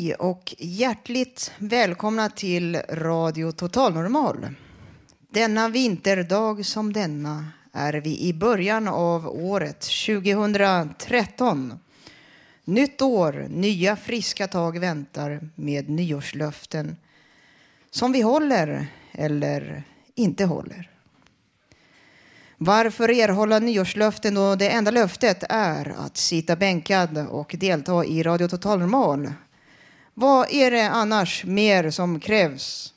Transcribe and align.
Hej 0.00 0.14
och 0.14 0.54
hjärtligt 0.58 1.52
välkomna 1.58 2.28
till 2.28 2.76
Radio 2.88 3.52
Total 3.52 3.94
Normal. 3.94 4.46
Denna 5.30 5.68
vinterdag 5.68 6.66
som 6.66 6.92
denna 6.92 7.48
är 7.72 7.92
vi 7.92 8.20
i 8.20 8.34
början 8.34 8.88
av 8.88 9.28
året 9.28 9.80
2013. 10.06 11.78
Nytt 12.64 13.02
år, 13.02 13.46
nya 13.48 13.96
friska 13.96 14.48
tag 14.48 14.78
väntar 14.78 15.48
med 15.54 15.88
nyårslöften 15.88 16.96
som 17.90 18.12
vi 18.12 18.20
håller 18.20 18.86
eller 19.12 19.82
inte 20.14 20.44
håller. 20.44 20.90
Varför 22.56 23.10
erhålla 23.10 23.58
nyårslöften 23.58 24.34
då 24.34 24.54
det 24.54 24.68
enda 24.70 24.90
löftet 24.90 25.44
är 25.48 25.94
att 25.98 26.16
sitta 26.16 26.56
bänkad 26.56 27.26
och 27.30 27.56
delta 27.58 28.04
i 28.04 28.22
Radio 28.22 28.48
Total 28.48 28.78
Normal? 28.78 29.32
Vad 30.14 30.50
är 30.50 30.70
det 30.70 30.88
annars 30.88 31.44
mer 31.44 31.90
som 31.90 32.20
krävs? 32.20 32.94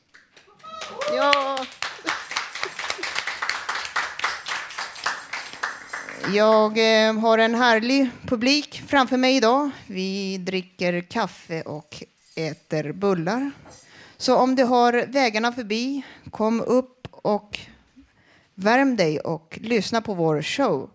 Ja. 1.15 1.65
Jag 6.33 6.77
eh, 7.07 7.19
har 7.19 7.37
en 7.37 7.55
härlig 7.55 8.09
publik 8.25 8.83
framför 8.87 9.17
mig 9.17 9.35
idag. 9.35 9.69
Vi 9.87 10.37
dricker 10.37 11.01
kaffe 11.01 11.61
och 11.61 12.03
äter 12.35 12.91
bullar. 12.91 13.51
Så 14.17 14.35
om 14.35 14.55
du 14.55 14.63
har 14.63 15.05
vägarna 15.07 15.51
förbi, 15.51 16.03
kom 16.31 16.61
upp 16.61 17.07
och 17.11 17.59
värm 18.55 18.95
dig 18.95 19.19
och 19.19 19.59
lyssna 19.61 20.01
på 20.01 20.13
vår 20.13 20.41
show. 20.41 20.89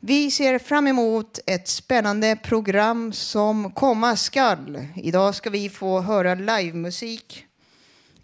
Vi 0.00 0.30
ser 0.30 0.58
fram 0.58 0.86
emot 0.86 1.38
ett 1.46 1.68
spännande 1.68 2.36
program 2.36 3.12
som 3.12 3.72
komma 3.72 4.16
skall. 4.16 4.86
Idag 4.96 5.34
ska 5.34 5.50
vi 5.50 5.68
få 5.68 6.00
höra 6.00 6.34
livemusik, 6.34 7.46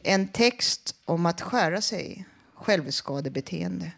en 0.03 0.29
text 0.29 0.95
om 1.05 1.27
att 1.27 1.41
skära 1.41 1.81
sig, 1.81 2.27
självskadebeteende. 2.55 3.93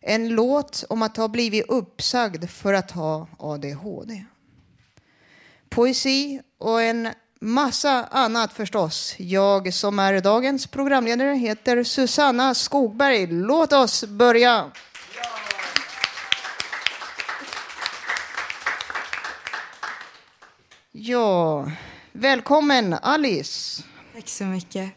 En 0.00 0.28
låt 0.28 0.84
om 0.88 1.02
att 1.02 1.16
ha 1.16 1.28
blivit 1.28 1.68
uppsagd 1.68 2.50
för 2.50 2.74
att 2.74 2.90
ha 2.90 3.28
ADHD. 3.38 4.24
Poesi 5.68 6.40
och 6.58 6.82
en 6.82 7.08
massa 7.40 8.04
annat 8.04 8.52
förstås. 8.52 9.14
Jag 9.18 9.74
som 9.74 9.98
är 9.98 10.20
dagens 10.20 10.66
programledare 10.66 11.34
heter 11.34 11.84
Susanna 11.84 12.54
Skogberg. 12.54 13.26
Låt 13.26 13.72
oss 13.72 14.04
börja. 14.04 14.70
Ja, 20.96 21.70
välkommen 22.12 22.92
Alice. 22.92 23.82
Tack 24.14 24.28
så 24.28 24.44
mycket. 24.44 24.92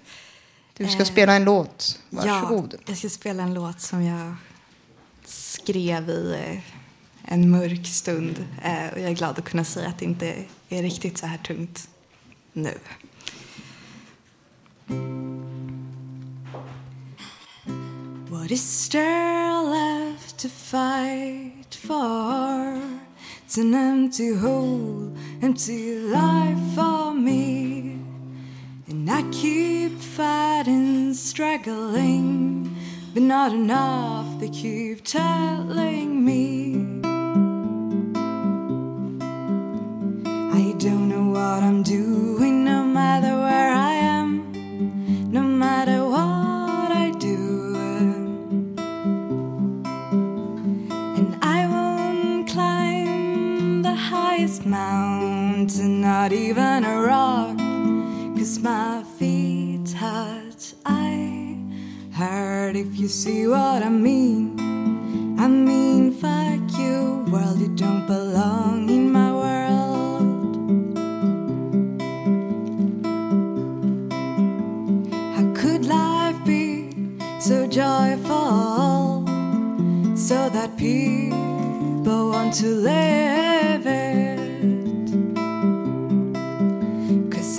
Du 0.74 0.88
ska 0.88 1.00
Eh, 1.00 1.06
spela 1.06 1.34
en 1.34 1.44
låt. 1.44 2.00
Varsågod. 2.10 2.74
Ja, 2.74 2.80
jag 2.88 2.98
ska 2.98 3.10
spela 3.10 3.44
en 3.44 3.54
låt 3.54 3.82
som 3.82 4.04
jag 4.04 4.36
skrev 5.26 6.10
i 6.10 6.34
eh, 6.34 6.60
en 7.34 7.50
mörk 7.52 7.88
stund. 7.88 8.46
Eh, 8.64 8.94
och 8.94 9.00
jag 9.00 9.10
är 9.12 9.16
glad 9.16 9.40
att 9.40 9.46
kunna 9.46 9.64
säga 9.64 9.88
att 9.90 10.00
det 10.00 10.06
inte 10.06 10.36
är 10.70 10.82
riktigt 10.84 11.18
så 11.18 11.26
här 11.26 11.38
tungt 11.38 11.90
nu. 12.54 12.78
What 18.30 18.52
is 18.52 18.90
there 18.90 19.64
left 19.64 20.38
to 20.38 20.50
fight 20.50 21.76
for? 21.76 23.07
It's 23.48 23.58
an 23.58 23.74
empty 23.74 24.36
hole, 24.36 25.14
empty 25.42 25.98
life 26.00 26.60
for 26.76 27.14
me. 27.14 27.98
And 28.88 29.10
I 29.10 29.24
keep 29.32 29.98
fighting, 30.02 31.14
struggling, 31.14 32.76
but 33.14 33.24
not 33.24 33.54
enough, 33.54 34.38
they 34.42 34.50
keep 34.50 35.06
telling 35.06 36.26
me. 36.26 36.74
I 40.52 40.74
don't 40.78 41.08
know 41.08 41.30
what 41.30 41.64
I'm 41.64 41.84
doing, 41.84 42.66
no 42.66 42.84
matter 42.84 43.34
where 43.34 43.72
I 43.72 43.87
not 56.08 56.32
even 56.32 56.86
a 56.86 57.02
rock, 57.02 57.58
cause 58.38 58.60
my 58.60 59.04
feet 59.20 59.82
touch. 59.88 60.74
I 60.86 61.60
heard 62.14 62.78
if 62.78 62.96
you 62.96 63.10
see 63.10 63.46
what 63.46 63.84
I 63.84 63.90
mean. 63.90 64.56
I 65.38 65.50
mean, 65.50 66.14
fuck 66.14 66.64
you, 66.80 67.26
world, 67.30 67.60
you 67.60 67.76
don't 67.76 68.08
belong 68.08 68.90
in 68.90 69.12
my 69.12 69.32
world. 69.42 70.28
How 75.36 75.46
could 75.62 75.84
life 75.86 76.40
be 76.46 76.90
so 77.42 77.68
joyful? 77.68 78.88
so 80.18 80.50
that 80.50 80.76
people 80.78 82.32
want 82.32 82.54
to 82.54 82.68
live 82.68 83.77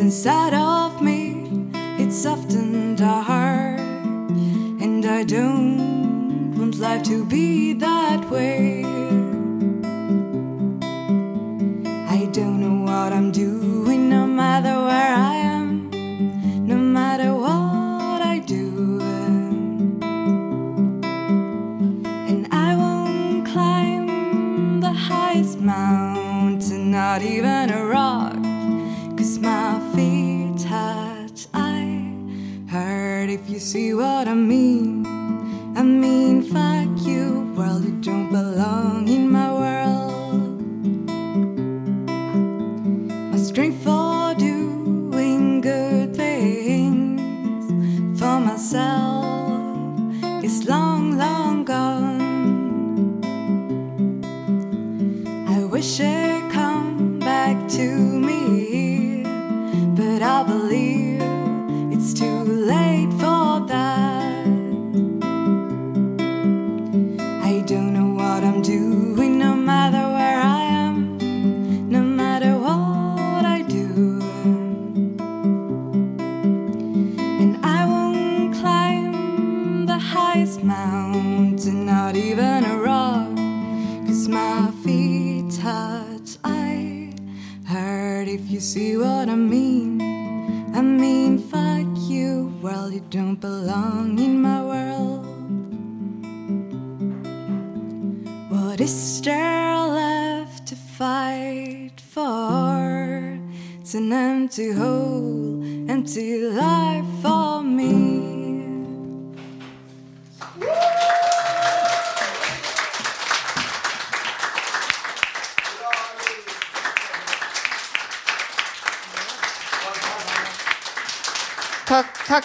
inside 0.09 0.55
of 0.55 1.03
me, 1.03 1.69
it's 1.99 2.25
often 2.25 2.97
dark, 2.97 3.79
and 4.81 5.05
I 5.05 5.23
don't 5.23 6.57
want 6.57 6.79
life 6.79 7.03
to 7.03 7.27
be 7.27 7.75
that 7.75 8.31
way. 8.31 8.98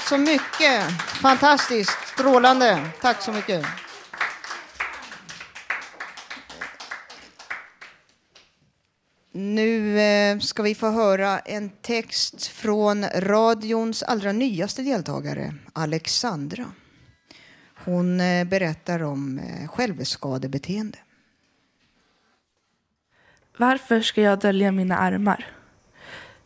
Så 0.10 0.18
mycket. 0.18 1.02
Fantastiskt. 1.22 2.08
Strålande. 2.08 2.90
Tack 3.02 3.22
så 3.22 3.32
mycket. 3.32 3.66
Nu 9.32 10.00
eh, 10.00 10.40
ska 10.40 10.64
vi 10.64 10.76
få 10.76 10.90
höra 10.90 11.40
en 11.40 11.70
text 11.70 12.48
från 12.48 13.06
radions 13.16 14.04
allra 14.04 14.32
nyaste 14.32 14.82
deltagare, 14.82 15.56
Alexandra. 15.74 16.66
Hon 17.76 18.22
eh, 18.22 18.46
berättar 18.46 19.04
om 19.04 19.40
eh, 19.40 19.68
självskadebeteende. 19.68 20.98
Varför 23.58 24.02
ska 24.02 24.22
jag 24.22 24.40
dölja 24.40 24.72
mina 24.72 24.98
armar? 24.98 25.48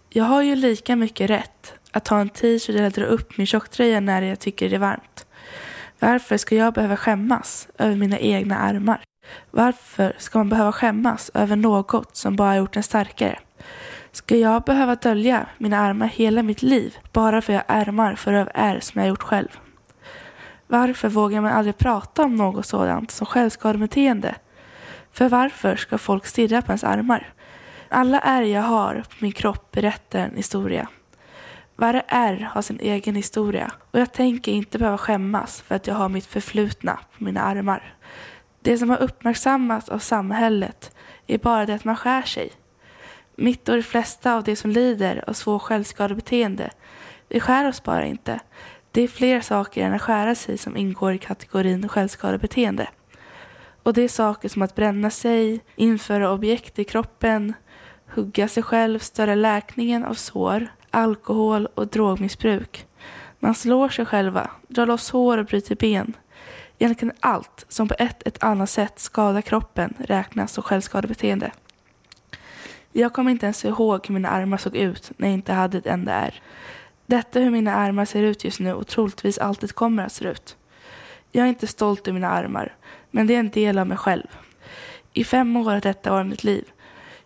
Jag 0.09 0.24
har 0.24 0.42
ju 0.42 0.56
lika 0.56 0.95
mycket 0.95 1.30
rätt 1.30 1.74
att 1.98 2.06
ta 2.06 2.20
en 2.20 2.30
t-shirt 2.30 2.76
eller 2.76 2.90
dra 2.90 3.06
upp 3.06 3.38
min 3.38 3.48
tjocktröja 3.48 4.00
när 4.00 4.22
jag 4.22 4.40
tycker 4.40 4.70
det 4.70 4.76
är 4.76 4.80
varmt. 4.80 5.26
Varför 6.00 6.38
ska 6.38 6.56
jag 6.56 6.74
behöva 6.74 6.98
skämmas 6.98 7.68
över 7.78 7.96
mina 7.96 8.20
egna 8.20 8.58
armar? 8.58 9.02
Varför 9.52 10.14
ska 10.18 10.40
man 10.40 10.50
behöva 10.50 10.72
skämmas 10.72 11.32
över 11.34 11.56
något 11.56 12.16
som 12.16 12.36
bara 12.36 12.56
gjort 12.56 12.76
en 12.76 12.84
starkare? 12.84 13.40
Ska 14.12 14.36
jag 14.36 14.64
behöva 14.64 14.96
dölja 14.96 15.46
mina 15.58 15.80
armar 15.80 16.08
hela 16.08 16.44
mitt 16.44 16.62
liv 16.62 16.98
bara 17.14 17.42
för 17.42 17.54
att 17.54 17.64
jag 17.68 17.76
har 17.76 17.82
ärmar 17.82 18.16
för 18.16 18.34
av 18.34 18.50
ärr 18.54 18.80
som 18.80 19.02
jag 19.02 19.10
gjort 19.10 19.24
själv? 19.24 19.60
Varför 20.68 21.10
vågar 21.10 21.42
man 21.42 21.52
aldrig 21.52 21.78
prata 21.78 22.24
om 22.24 22.36
något 22.36 22.66
sådant 22.66 23.12
som 23.12 23.28
självskadebeteende? 23.28 24.36
För 25.12 25.30
varför 25.30 25.76
ska 25.76 25.98
folk 25.98 26.26
stirra 26.26 26.62
på 26.62 26.72
ens 26.72 26.84
armar? 26.84 27.34
Alla 27.90 28.20
ärr 28.20 28.42
jag 28.42 28.62
har 28.62 29.04
på 29.10 29.16
min 29.20 29.32
kropp 29.32 29.72
berättar 29.72 30.20
en 30.20 30.36
historia. 30.36 30.88
Varje 31.80 32.04
ärr 32.08 32.50
har 32.52 32.62
sin 32.62 32.80
egen 32.80 33.16
historia 33.16 33.72
och 33.92 34.00
jag 34.00 34.14
tänker 34.14 34.52
inte 34.52 34.78
behöva 34.78 34.98
skämmas 34.98 35.62
för 35.62 35.76
att 35.76 35.88
jag 35.88 35.96
har 35.96 36.10
mitt 36.10 36.26
förflutna 36.26 37.00
på 37.18 37.24
mina 37.24 37.42
armar. 37.42 37.96
Det 38.62 38.78
som 38.78 38.90
har 38.90 38.98
uppmärksammats 38.98 39.90
av 39.90 40.00
samhället 40.00 40.96
är 41.28 41.38
bara 41.38 41.66
det 41.66 41.74
att 41.74 41.84
man 41.84 41.96
skär 41.96 42.22
sig. 42.22 42.52
Mitt 43.36 43.70
och 43.70 43.76
de 43.76 43.84
flesta 43.84 44.34
av 44.34 44.44
de 44.44 44.56
som 44.56 44.72
lider 44.72 45.24
av 45.28 45.34
svår 45.34 45.60
självskadebeteende, 45.60 46.70
vi 47.30 47.40
skär 47.40 47.68
oss 47.68 47.84
bara 47.84 48.06
inte. 48.06 48.40
Det 48.92 49.02
är 49.02 49.08
fler 49.08 49.42
saker 49.42 49.86
än 49.86 49.94
att 49.94 50.02
skära 50.02 50.36
sig 50.36 50.58
som 50.58 50.78
ingår 50.78 51.14
i 51.14 51.18
kategorin 51.18 51.90
självskadebeteende. 51.90 52.88
Och 53.84 53.94
det 53.94 54.02
är 54.02 54.08
saker 54.08 54.50
som 54.50 54.62
att 54.62 54.76
bränna 54.76 55.10
sig, 55.10 55.60
införa 55.76 56.32
objekt 56.32 56.80
i 56.80 56.84
kroppen, 56.84 57.54
hugga 58.08 58.48
sig 58.48 58.64
själv, 58.64 59.00
störa 59.00 59.36
läkningen 59.36 60.04
av 60.04 60.14
sår, 60.14 60.68
alkohol 60.92 61.68
och 61.74 61.88
drogmissbruk. 61.88 62.86
Man 63.39 63.56
slår 63.56 63.89
sig 63.89 64.06
själva, 64.06 64.50
drar 64.68 64.86
loss 64.86 65.10
hår 65.10 65.38
och 65.38 65.45
bryter 65.45 65.75
ben. 65.75 66.13
Egentligen 66.80 67.16
allt 67.19 67.66
som 67.69 67.88
på 67.88 67.95
ett 68.00 68.28
eller 68.28 68.51
annat 68.51 68.69
sätt 68.69 69.00
skadar 69.00 69.42
kroppen 69.42 69.94
räknas 70.00 70.54
som 70.54 70.63
självskadebeteende. 70.63 71.51
Jag 72.92 73.13
kommer 73.13 73.31
inte 73.31 73.45
ens 73.45 73.66
ihåg 73.66 74.07
hur 74.07 74.13
mina 74.13 74.30
armar 74.30 74.57
såg 74.57 74.75
ut 74.75 75.12
när 75.18 75.28
jag 75.28 75.34
inte 75.34 75.54
hade 75.54 75.78
ett 75.78 75.86
enda 75.86 76.13
ärr. 76.13 76.42
Detta 77.06 77.40
hur 77.40 77.50
mina 77.50 77.75
armar 77.75 78.06
ser 78.06 78.24
ut 78.24 78.44
just 78.44 78.60
nu 78.60 78.74
och 78.74 78.88
troligtvis 78.88 79.38
alltid 79.38 79.75
kommer 79.75 80.06
att 80.06 80.12
se 80.12 80.25
ut. 80.25 80.57
Jag 81.31 81.45
är 81.45 81.50
inte 81.50 81.68
stolt 81.68 82.07
över 82.07 82.13
mina 82.13 82.30
armar, 82.30 82.75
men 83.12 83.28
det 83.28 83.36
är 83.36 83.40
en 83.40 83.50
del 83.50 83.78
av 83.78 83.88
mig 83.88 83.98
själv. 83.98 84.28
I 85.13 85.24
fem 85.24 85.57
år 85.57 85.63
har 85.63 85.81
detta 85.81 86.12
varit 86.12 86.28
mitt 86.28 86.44
liv. 86.44 86.66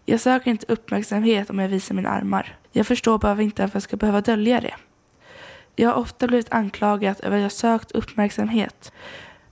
Jag 0.05 0.19
söker 0.19 0.51
inte 0.51 0.65
uppmärksamhet 0.69 1.49
om 1.49 1.59
jag 1.59 1.69
visar 1.69 1.95
mina 1.95 2.09
armar. 2.09 2.57
Jag 2.71 2.87
förstår 2.87 3.17
bara 3.17 3.41
inte 3.41 3.61
varför 3.61 3.75
jag 3.75 3.83
ska 3.83 3.97
behöva 3.97 4.21
dölja 4.21 4.61
det. 4.61 4.75
Jag 5.75 5.89
har 5.89 5.95
ofta 5.95 6.27
blivit 6.27 6.51
anklagad 6.53 7.15
över 7.23 7.37
att 7.37 7.43
jag 7.43 7.51
sökt 7.51 7.91
uppmärksamhet. 7.91 8.91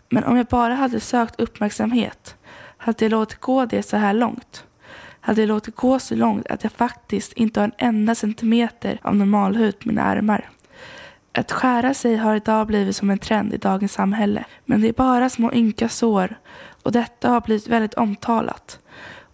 Men 0.10 0.24
om 0.24 0.38
jag 0.38 0.46
bara 0.46 0.76
hade 0.76 1.00
sökt 1.00 1.40
uppmärksamhet 1.40 2.36
hade 2.78 3.06
jag 3.06 3.12
låtit 3.12 3.40
gå 3.40 3.66
det 3.66 3.84
så 3.84 3.98
här 3.98 4.14
långt. 4.14 4.66
Hade 5.20 5.42
jag 5.42 5.48
låtit 5.48 5.76
gå 5.76 6.00
så 6.00 6.16
långt 6.16 6.48
att 6.48 6.64
jag 6.64 6.72
faktiskt 6.72 7.34
inte 7.34 7.60
har 7.60 7.66
en 7.66 7.74
enda 7.78 8.16
centimeter 8.16 9.00
av 9.02 9.16
normalhud 9.16 9.80
på 9.80 9.88
mina 9.88 10.04
armar. 10.04 10.50
Att 11.32 11.52
skära 11.52 11.94
sig 11.94 12.16
har 12.16 12.36
idag 12.36 12.68
blivit 12.68 12.96
som 12.96 13.10
en 13.10 13.20
trend 13.20 13.54
i 13.54 13.58
dagens 13.58 13.94
samhälle. 13.94 14.46
Men 14.66 14.82
det 14.82 14.90
är 14.90 14.94
bara 14.94 15.30
små 15.30 15.54
ynka 15.54 15.90
sår 15.90 16.36
och 16.84 16.92
detta 16.92 17.30
har 17.30 17.42
blivit 17.42 17.68
väldigt 17.68 17.94
omtalat. 17.94 18.80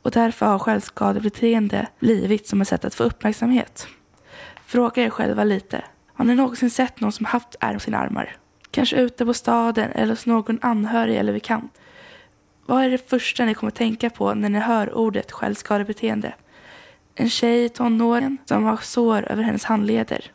Och 0.06 0.12
därför 0.12 0.46
har 0.46 0.60
självskadebeteende 0.60 1.88
blivit 2.00 2.48
som 2.48 2.62
ett 2.62 2.68
sätt 2.68 2.86
att 2.86 2.96
få 2.96 3.04
uppmärksamhet. 3.04 3.88
Fråga 4.66 5.04
er 5.04 5.10
själva 5.10 5.44
lite. 5.44 5.84
Har 6.14 6.26
ni 6.26 6.36
någonsin 6.36 6.70
sett 6.70 7.00
någon 7.00 7.12
som 7.12 7.26
haft 7.26 7.56
ärr 7.60 7.74
på 7.74 7.80
sina 7.80 7.98
armar? 7.98 8.38
Kanske 8.72 8.96
ute 8.96 9.26
på 9.26 9.34
staden 9.34 9.92
eller 9.92 10.10
hos 10.10 10.26
någon 10.26 10.60
anhörig 10.62 11.18
eller 11.18 11.34
bekant. 11.34 11.78
Vad 12.66 12.84
är 12.84 12.90
det 12.90 13.10
första 13.10 13.46
ni 13.46 13.54
kommer 13.54 13.72
tänka 13.72 14.10
på 14.10 14.34
när 14.34 14.50
ni 14.50 14.60
hör 14.60 14.94
ordet 14.94 15.32
självskadebeteende? 15.32 16.34
En 17.16 17.30
tjej 17.30 17.66
i 17.66 17.70
tonåren 17.70 18.38
som 18.46 18.64
har 18.64 18.78
sår 18.78 19.32
över 19.32 19.44
hennes 19.44 19.64
handleder. 19.64 20.32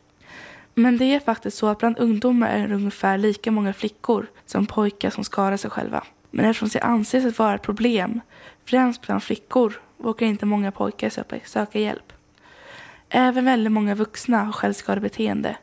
Men 0.73 0.97
det 0.97 1.05
är 1.05 1.19
faktiskt 1.19 1.57
så 1.57 1.67
att 1.67 1.77
bland 1.77 1.99
ungdomar 1.99 2.49
är 2.49 2.67
det 2.67 2.75
ungefär 2.75 3.17
lika 3.17 3.51
många 3.51 3.73
flickor 3.73 4.27
som 4.45 4.65
pojkar 4.65 5.09
som 5.09 5.23
skadar 5.23 5.57
sig 5.57 5.71
själva. 5.71 6.03
Men 6.31 6.45
eftersom 6.45 6.69
det 6.73 6.79
anses 6.79 7.25
att 7.25 7.39
vara 7.39 7.55
ett 7.55 7.61
problem, 7.61 8.21
främst 8.65 9.01
bland 9.01 9.23
flickor, 9.23 9.81
vågar 9.97 10.27
inte 10.27 10.45
många 10.45 10.71
pojkar 10.71 11.09
söka 11.45 11.79
hjälp. 11.79 12.13
Även 13.09 13.45
väldigt 13.45 13.71
många 13.71 13.95
vuxna 13.95 14.43
har 14.43 14.51
självskadebeteende. 14.51 15.57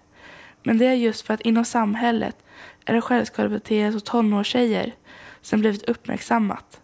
Men 0.62 0.78
det 0.78 0.86
är 0.86 0.94
just 0.94 1.26
för 1.26 1.34
att 1.34 1.40
inom 1.40 1.64
samhället 1.64 2.36
är 2.84 2.94
det 2.94 3.00
självskadebeteende 3.00 3.96
hos 3.96 4.02
tonårstjejer 4.02 4.94
som 5.40 5.60
blivit 5.60 5.88
uppmärksammat. 5.88 6.80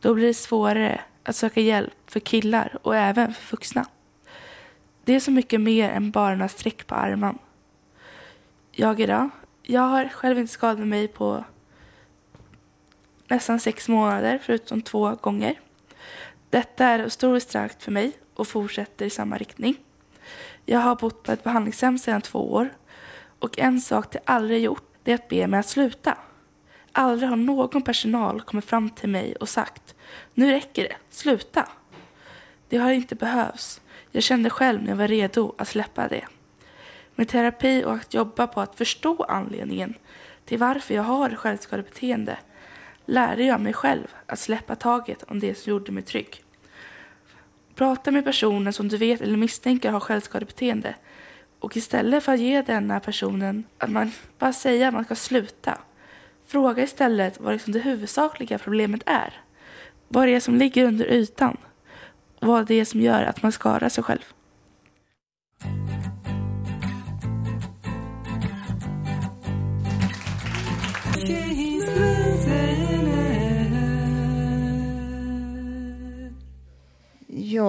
Då 0.00 0.14
blir 0.14 0.26
det 0.26 0.34
svårare 0.34 1.00
att 1.22 1.36
söka 1.36 1.60
hjälp 1.60 1.94
för 2.06 2.20
killar 2.20 2.78
och 2.82 2.96
även 2.96 3.34
för 3.34 3.56
vuxna. 3.56 3.86
Det 5.04 5.14
är 5.14 5.20
så 5.20 5.30
mycket 5.30 5.60
mer 5.60 5.90
än 5.90 6.10
bara 6.10 6.34
några 6.34 6.48
streck 6.48 6.86
på 6.86 6.94
armen. 6.94 7.38
Jag 8.72 9.00
idag, 9.00 9.30
jag 9.62 9.82
har 9.82 10.08
själv 10.08 10.38
inte 10.38 10.52
skadat 10.52 10.86
mig 10.86 11.08
på 11.08 11.44
nästan 13.28 13.60
sex 13.60 13.88
månader 13.88 14.38
förutom 14.42 14.82
två 14.82 15.14
gånger. 15.14 15.60
Detta 16.50 16.84
är 16.84 16.98
historiskt 16.98 17.48
starkt 17.48 17.82
för 17.82 17.92
mig 17.92 18.12
och 18.34 18.48
fortsätter 18.48 19.06
i 19.06 19.10
samma 19.10 19.36
riktning. 19.36 19.76
Jag 20.64 20.80
har 20.80 20.96
bott 20.96 21.22
på 21.22 21.32
ett 21.32 21.44
behandlingshem 21.44 21.98
sedan 21.98 22.22
två 22.22 22.52
år 22.52 22.68
och 23.38 23.58
en 23.58 23.80
sak 23.80 24.12
de 24.12 24.18
aldrig 24.24 24.62
gjort 24.62 24.82
det 25.02 25.12
är 25.12 25.14
att 25.14 25.28
be 25.28 25.46
mig 25.46 25.60
att 25.60 25.68
sluta. 25.68 26.18
Aldrig 26.92 27.28
har 27.28 27.36
någon 27.36 27.82
personal 27.82 28.40
kommit 28.40 28.64
fram 28.64 28.90
till 28.90 29.08
mig 29.08 29.36
och 29.36 29.48
sagt 29.48 29.94
nu 30.34 30.50
räcker 30.50 30.82
det, 30.82 30.96
sluta. 31.10 31.68
Det 32.68 32.76
har 32.76 32.92
inte 32.92 33.14
behövts. 33.14 33.80
Jag 34.10 34.22
kände 34.22 34.50
själv 34.50 34.82
när 34.82 34.88
jag 34.88 34.96
var 34.96 35.08
redo 35.08 35.54
att 35.58 35.68
släppa 35.68 36.08
det. 36.08 36.24
Med 37.14 37.28
terapi 37.28 37.84
och 37.84 37.94
att 37.94 38.14
jobba 38.14 38.46
på 38.46 38.60
att 38.60 38.74
förstå 38.74 39.22
anledningen 39.22 39.94
till 40.44 40.58
varför 40.58 40.94
jag 40.94 41.02
har 41.02 41.30
självskadebeteende 41.30 42.38
lärde 43.06 43.44
jag 43.44 43.60
mig 43.60 43.72
själv 43.72 44.06
att 44.26 44.38
släppa 44.38 44.76
taget 44.76 45.22
om 45.22 45.40
det 45.40 45.54
som 45.54 45.70
gjorde 45.70 45.92
mig 45.92 46.02
trygg. 46.02 46.42
Prata 47.74 48.10
med 48.10 48.24
personer 48.24 48.72
som 48.72 48.88
du 48.88 48.96
vet 48.96 49.20
eller 49.20 49.36
misstänker 49.36 49.90
har 49.90 50.00
självskadebeteende 50.00 50.94
och 51.58 51.76
istället 51.76 52.24
för 52.24 52.32
att 52.32 52.40
ge 52.40 52.62
denna 52.62 53.00
personen 53.00 53.64
att 53.78 53.90
man 53.90 54.12
bara 54.38 54.52
säger 54.52 54.88
att 54.88 54.94
man 54.94 55.04
ska 55.04 55.14
sluta 55.14 55.78
fråga 56.46 56.82
istället 56.82 57.40
vad 57.40 57.52
liksom 57.52 57.72
det 57.72 57.78
huvudsakliga 57.78 58.58
problemet 58.58 59.02
är. 59.06 59.34
Vad 60.08 60.26
det 60.28 60.34
är 60.34 60.40
som 60.40 60.56
ligger 60.56 60.84
under 60.84 61.04
ytan. 61.04 61.56
Vad 62.40 62.66
det 62.66 62.74
är 62.74 62.84
som 62.84 63.00
gör 63.00 63.22
att 63.22 63.42
man 63.42 63.52
skadar 63.52 63.88
sig 63.88 64.04
själv. 64.04 64.32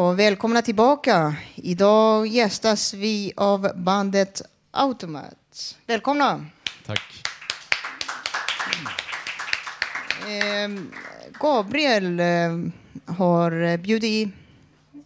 Ja, 0.07 0.13
välkomna 0.13 0.61
tillbaka. 0.61 1.35
Idag 1.55 2.27
gästas 2.27 2.93
vi 2.93 3.33
av 3.35 3.71
bandet 3.75 4.41
Automat. 4.71 5.77
Välkomna! 5.85 6.45
Tack. 6.85 7.23
Eh, 10.21 10.81
Gabriel 11.39 12.19
eh, 12.19 12.25
har 13.15 13.77
bjudit 13.77 14.29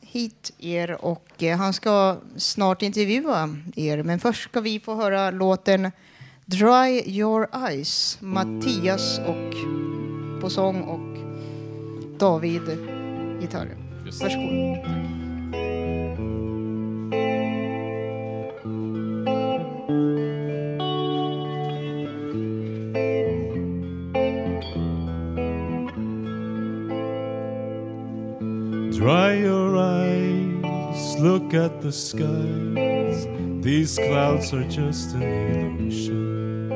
hit 0.02 0.54
er 0.60 1.06
och 1.06 1.44
eh, 1.44 1.58
han 1.58 1.74
ska 1.74 2.18
snart 2.38 2.82
intervjua 2.82 3.58
er. 3.76 4.04
Men 4.04 4.20
först 4.20 4.44
ska 4.44 4.62
vi 4.62 4.80
få 4.80 4.96
höra 4.96 5.32
låten 5.32 5.92
Dry 6.46 7.04
Your 7.06 7.48
Eyes. 7.68 8.18
Mattias 8.22 9.20
och 9.20 9.54
på 10.42 10.50
sång 10.50 10.82
och 10.82 11.18
David 12.20 12.62
gitarr. 13.42 13.91
Just. 14.12 14.24
Varsågod. 14.24 14.82
Dry 28.92 29.34
your 29.36 29.78
eyes, 29.78 31.16
look 31.20 31.54
at 31.54 31.82
the 31.82 31.92
skies. 31.92 33.28
These 33.62 33.98
clouds 33.98 34.54
are 34.54 34.68
just 34.68 35.16
an 35.16 35.24
illusion. 35.24 36.68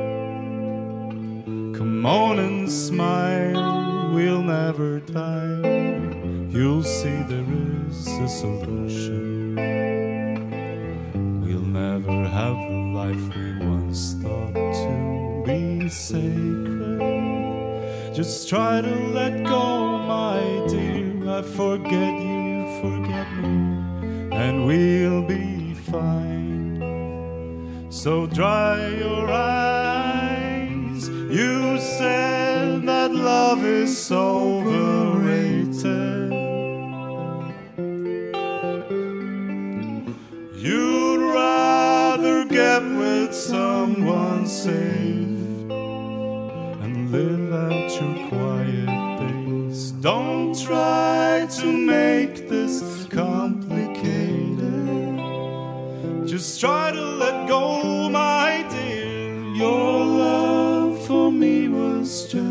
Come 1.76 2.06
on 2.06 2.38
and 2.38 2.70
smile, 2.72 4.10
we'll 4.14 4.42
never 4.42 5.00
die. 5.00 5.85
You'll 6.56 6.82
see 6.84 7.22
there 7.28 7.44
is 7.86 8.08
a 8.08 8.26
solution. 8.26 9.56
We'll 11.42 11.60
never 11.60 12.26
have 12.26 12.56
the 12.56 12.80
life 12.96 13.24
we 13.36 13.58
once 13.66 14.14
thought 14.22 14.54
to 14.54 15.42
be 15.44 15.86
sacred. 15.90 17.00
Just 18.14 18.48
try 18.48 18.80
to 18.80 18.94
let 19.18 19.44
go, 19.44 19.98
my 19.98 20.40
dear. 20.66 21.28
I 21.28 21.42
forget 21.42 22.14
you, 22.22 22.40
you 22.48 22.66
forget 22.80 23.28
me, 23.42 23.56
and 24.34 24.66
we'll 24.66 25.24
be 25.28 25.74
fine. 25.74 26.80
So 27.90 28.26
dry 28.26 28.78
your 28.96 29.28
eyes. 29.30 31.06
You 31.10 31.78
said 31.78 32.86
that 32.86 33.12
love 33.12 33.62
is 33.62 34.10
overrated. 34.10 34.75
Safe 44.66 45.70
and 46.84 46.94
live 47.12 47.52
out 47.52 47.88
your 48.00 48.14
quiet 48.28 48.88
days. 49.20 49.92
Don't 50.08 50.58
try 50.58 51.46
to 51.58 51.66
make 51.94 52.48
this 52.48 53.06
complicated. 53.08 55.18
Just 56.26 56.58
try 56.58 56.90
to 56.90 57.02
let 57.22 57.46
go, 57.46 58.08
my 58.08 58.66
dear. 58.68 59.40
Your 59.54 60.04
love 60.04 61.06
for 61.06 61.30
me 61.30 61.68
was 61.68 62.26
just 62.32 62.45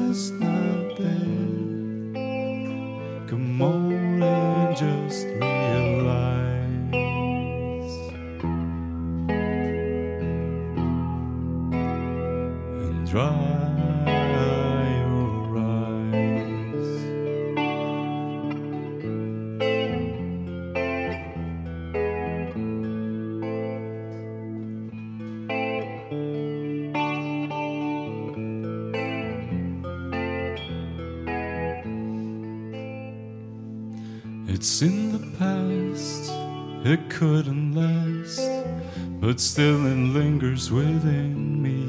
still 39.55 39.85
and 39.85 40.13
lingers 40.13 40.69
within 40.69 41.61
me. 41.63 41.79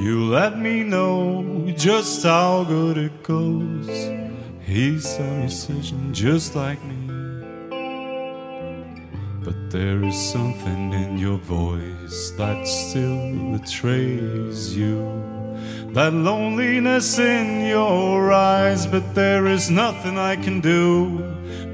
You 0.00 0.26
let 0.26 0.56
me 0.56 0.84
know 0.84 1.72
just 1.76 2.22
how 2.22 2.62
good 2.62 2.96
it 2.96 3.24
goes. 3.24 3.88
He's 4.60 5.04
a 5.18 5.24
musician 5.24 6.14
just 6.14 6.54
like 6.54 6.78
me. 6.84 7.00
But 9.42 9.72
there 9.72 10.00
is 10.04 10.16
something 10.30 10.92
in 10.92 11.18
your 11.18 11.38
voice 11.38 12.30
that 12.38 12.64
still 12.64 13.58
betrays 13.58 14.76
you. 14.76 15.02
That 15.92 16.12
loneliness 16.12 17.18
in 17.18 17.66
your 17.66 18.30
eyes, 18.30 18.86
but 18.86 19.12
there 19.12 19.48
is 19.48 19.72
nothing 19.72 20.18
I 20.18 20.36
can 20.36 20.60
do 20.60 21.18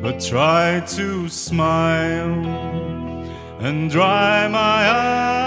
but 0.01 0.21
try 0.21 0.81
to 0.97 1.29
smile 1.29 2.84
and 3.61 3.91
dry 3.91 4.49
my 4.49 4.59
eyes. 4.59 5.44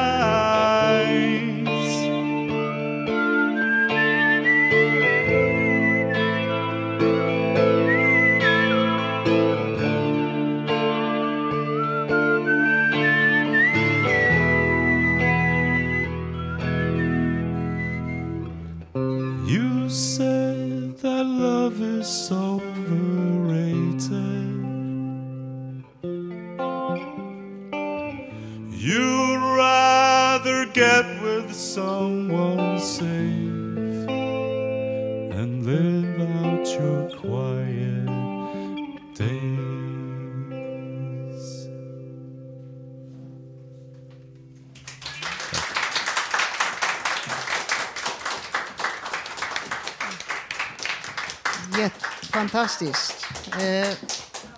Fantastiskt. 52.31 53.25
Eh, 53.59 53.97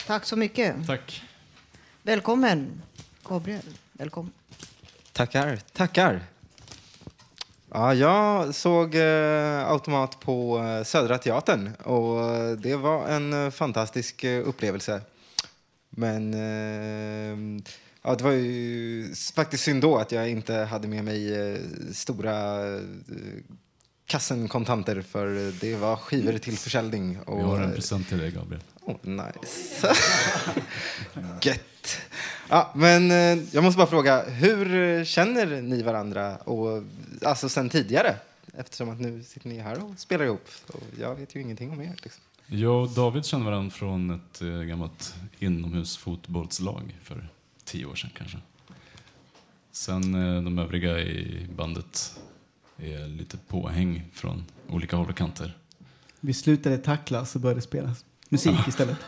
tack 0.08 0.26
så 0.26 0.36
mycket. 0.36 0.88
Tack. 0.88 1.24
Välkommen, 2.04 2.82
Gabriel. 3.24 3.78
Välkommen. 3.94 4.34
Tackar, 5.14 5.60
tackar. 5.74 6.22
Ja, 7.72 7.94
jag 7.94 8.56
såg 8.56 8.96
eh, 8.96 9.68
Automat 9.70 10.20
på 10.20 10.60
eh, 10.60 10.84
Södra 10.84 11.18
Teatern 11.18 11.76
och 11.76 12.36
eh, 12.36 12.52
det 12.52 12.76
var 12.76 13.08
en 13.08 13.52
fantastisk 13.52 14.24
upplevelse. 14.24 15.02
Men 15.90 16.34
ja, 18.04 18.16
det 18.16 18.24
var 18.24 18.32
ju 18.32 19.14
faktiskt 19.36 19.64
synd 19.64 19.82
då 19.82 19.98
att 19.98 20.12
jag 20.12 20.30
inte 20.30 20.54
hade 20.54 20.88
med 20.88 21.04
mig 21.04 21.32
stora 21.94 22.64
kassen 24.10 24.48
kontanter 24.48 25.02
för 25.02 25.54
det 25.62 25.76
var 25.76 25.96
skivor 25.96 26.38
till 26.38 26.58
försäljning. 26.58 27.20
Och, 27.20 27.40
Vi 27.40 27.44
har 27.44 27.60
en 27.60 27.74
present 27.74 28.10
till 28.10 28.18
dig, 28.18 28.32
Gabriel. 28.32 28.64
Oh, 28.82 28.96
nice. 29.04 29.96
Gött. 31.42 31.98
Ja, 32.50 32.72
men 32.76 33.12
eh, 33.12 33.44
jag 33.52 33.64
måste 33.64 33.78
bara 33.78 33.88
fråga, 33.88 34.24
hur 34.30 35.06
känner 35.06 35.62
ni 35.62 35.82
varandra? 35.82 36.38
Och, 36.38 36.84
alltså 37.26 37.50
sen 37.50 37.70
tidigare? 37.70 38.16
Eftersom 38.58 38.90
att 38.90 39.00
nu 39.00 39.24
sitter 39.24 39.50
ni 39.50 39.60
här 39.60 39.84
och 39.84 40.00
spelar 40.00 40.26
ihop. 40.26 40.50
Och 40.68 40.84
jag 41.00 41.16
vet 41.16 41.36
ju 41.36 41.42
ingenting 41.42 41.72
om 41.72 41.82
er. 41.82 41.96
Liksom. 42.04 42.24
Jag 42.48 42.82
och 42.82 42.90
David 42.90 43.26
känner 43.26 43.46
varandra 43.46 43.72
från 43.72 44.12
ett 44.12 44.42
eh, 44.42 44.48
gammalt 44.48 45.16
inomhusfotbollslag 45.40 46.98
för 47.04 47.30
tio 47.64 47.86
år 47.86 47.96
sedan 47.96 48.10
kanske. 48.18 48.38
Sen 49.72 50.16
eh, 50.16 50.44
de 50.44 50.60
övriga 50.60 51.00
i 51.00 51.48
bandet 51.56 52.20
är 52.82 53.08
lite 53.08 53.38
påhäng 53.38 54.04
från 54.14 54.46
olika 54.70 54.96
håll 54.96 55.10
och 55.10 55.18
kanter. 55.18 55.58
Vi 56.20 56.34
slutade 56.34 56.78
tacklas 56.78 57.36
och 57.36 57.42
började 57.42 57.62
spela 57.62 57.96
musik 58.30 58.68
istället. 58.68 58.98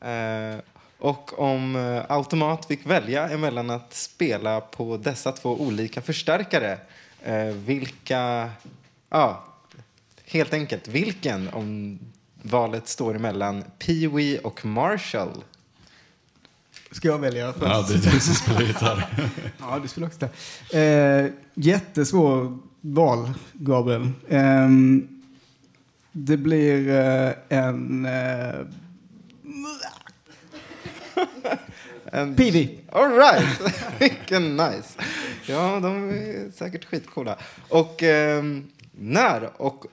Eh, 0.00 0.58
och 0.98 1.38
om 1.38 1.76
eh, 1.76 2.04
Automat 2.08 2.66
fick 2.66 2.86
välja 2.86 3.28
emellan 3.28 3.70
att 3.70 3.94
spela 3.94 4.60
på 4.60 4.96
dessa 4.96 5.32
två 5.32 5.60
olika 5.60 6.02
förstärkare, 6.02 6.78
eh, 7.22 7.46
vilka... 7.46 8.50
Ja, 9.10 9.44
helt 10.24 10.52
enkelt, 10.52 10.88
vilken 10.88 11.48
om 11.48 11.98
valet 12.42 12.88
står 12.88 13.16
emellan 13.16 13.64
Pee-Wee 13.78 14.38
och 14.38 14.64
Marshall? 14.64 15.42
Ska 16.96 17.08
jag 17.08 17.18
välja 17.18 17.52
först? 17.52 17.64
Ja, 17.64 17.84
det 17.88 17.94
är 17.94 18.12
du 18.12 18.20
som 18.20 18.34
spelar 18.34 18.62
gitarr. 18.62 19.06
ja, 19.58 19.78
du 19.82 19.88
spelar 19.88 20.08
också. 20.08 20.28
Eh, 20.76 21.26
jättesvår 21.54 22.58
val, 22.80 23.32
Gabriel. 23.52 24.10
Ehm, 24.28 25.08
det 26.12 26.36
blir 26.36 26.88
eh, 26.88 27.32
en... 27.48 28.06
Eh, 28.06 28.54
En... 32.04 32.34
Peewee. 32.36 32.78
All 32.92 33.10
right! 33.10 33.74
Vilken 34.00 34.56
nice. 34.56 34.98
Ja, 35.46 35.80
de 35.80 36.10
är 36.10 36.50
säkert 36.50 36.84
skitcoola. 36.84 37.36
Och 37.68 38.02
ehm, 38.02 38.66
när 38.92 39.62
och 39.62 39.86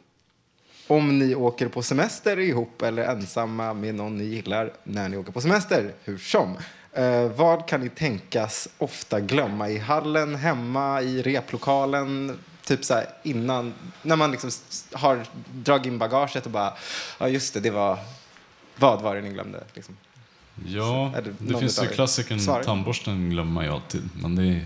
om 0.87 1.19
ni 1.19 1.35
åker 1.35 1.67
på 1.67 1.83
semester 1.83 2.39
ihop 2.39 2.81
eller 2.81 3.03
ensamma 3.03 3.73
med 3.73 3.95
någon 3.95 4.17
ni 4.17 4.23
gillar 4.23 4.73
när 4.83 5.09
ni 5.09 5.17
åker 5.17 5.31
på 5.31 5.41
semester, 5.41 5.93
hur 6.03 6.17
som. 6.17 6.57
Eh, 6.95 7.27
vad 7.35 7.67
kan 7.67 7.81
ni 7.81 7.89
tänkas 7.89 8.67
ofta 8.77 9.19
glömma 9.19 9.69
i 9.69 9.77
hallen, 9.77 10.35
hemma, 10.35 11.01
i 11.01 11.21
replokalen? 11.21 12.39
Typ 12.65 12.85
så 12.85 12.93
här 12.93 13.05
innan, 13.23 13.73
när 14.01 14.15
man 14.15 14.31
liksom 14.31 14.51
har 14.91 15.25
dragit 15.53 15.85
in 15.85 15.97
bagaget 15.97 16.45
och 16.45 16.51
bara, 16.51 16.73
ja 17.19 17.27
just 17.27 17.53
det, 17.53 17.59
det 17.59 17.71
var, 17.71 17.99
vad 18.75 19.01
var 19.01 19.15
det 19.15 19.21
ni 19.21 19.29
glömde? 19.29 19.63
Liksom. 19.73 19.97
Ja, 20.65 21.11
Är 21.15 21.21
det 21.21 21.33
det, 21.39 21.59
finns 21.59 21.81
ju 21.81 21.85
er? 21.85 21.89
klassikern 21.89 22.39
Svar? 22.39 22.63
tandborsten 22.63 23.29
glömmer 23.29 23.51
man 23.51 23.65
ju 23.65 23.71
alltid. 23.71 24.09
Men 24.21 24.35
det 24.35 24.43
är... 24.43 24.65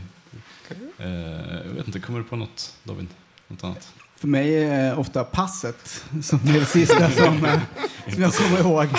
Eh, 0.98 1.58
jag 1.68 1.74
vet 1.74 1.88
inte, 1.88 2.00
kommer 2.00 2.20
du 2.20 2.26
på 2.26 2.36
något 2.36 2.74
David? 2.84 3.08
Något 3.48 3.64
annat? 3.64 3.94
För 4.16 4.28
mig 4.28 4.64
är 4.64 5.00
ofta 5.00 5.24
passet 5.24 6.04
som 6.24 6.40
är 6.48 6.54
det 6.60 6.66
sista 6.66 7.12
som, 7.12 7.46
eh, 7.46 7.60
som 8.14 8.22
jag 8.22 8.34
kommer 8.34 8.60
ihåg. 8.60 8.88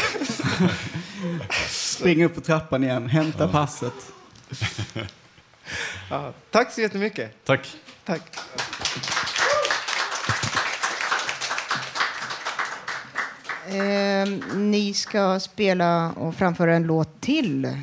Springa 1.99 2.25
upp 2.27 2.35
på 2.35 2.41
trappan 2.41 2.85
igen, 2.85 3.09
hämta 3.09 3.45
Ja. 3.45 3.49
passet. 3.49 4.13
Ja, 6.11 6.33
tack 6.51 6.73
så 6.73 6.81
jättemycket. 6.81 7.45
Tack. 7.45 7.77
Tack. 8.05 8.23
Eh, 13.67 14.29
ni 14.57 14.95
ska 14.95 15.41
spela 15.41 16.13
och 16.13 16.35
framföra 16.35 16.77
en 16.77 16.83
låt 16.83 17.21
till 17.21 17.77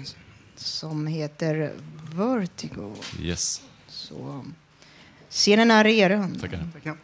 som 0.56 1.08
heter 1.08 1.72
Vertigo. 2.14 2.94
Yes. 3.22 3.62
Så 3.88 4.46
scenen 5.30 5.72
är 5.72 5.88
er. 5.88 6.30
Tackar. 6.42 6.68
Tackar. 6.74 6.96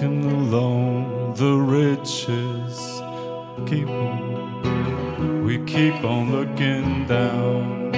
Along 0.00 1.34
the 1.34 1.54
ridges. 1.56 2.78
Keep 3.66 3.88
on, 3.88 5.44
we 5.44 5.58
keep 5.64 6.02
on 6.02 6.32
looking 6.32 7.06
down. 7.06 7.92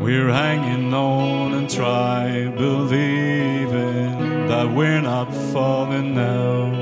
We're 0.00 0.32
hanging 0.32 0.94
on 0.94 1.52
and 1.54 1.68
try 1.68 2.48
believing 2.56 4.46
that 4.48 4.72
we're 4.74 5.02
not 5.02 5.32
falling 5.52 6.14
now. 6.14 6.72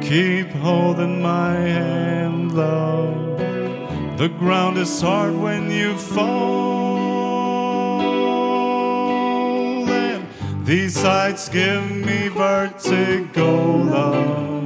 Keep 0.00 0.50
holding 0.50 1.20
my 1.20 1.54
hand, 1.54 2.52
love. 2.54 3.38
The 4.18 4.28
ground 4.28 4.78
is 4.78 5.00
hard 5.00 5.34
when 5.34 5.70
you 5.70 5.96
fall. 5.96 6.77
These 10.68 11.00
sights 11.00 11.48
give 11.48 11.90
me 11.90 12.28
vertigo, 12.28 13.76
love. 13.78 14.57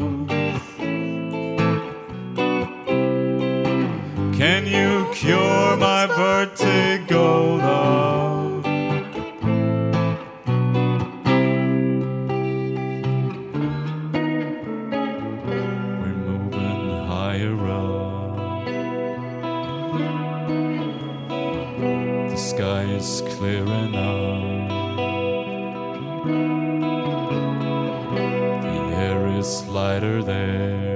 Air 29.52 29.62
is 29.62 29.68
lighter 29.68 30.22
there. 30.22 30.91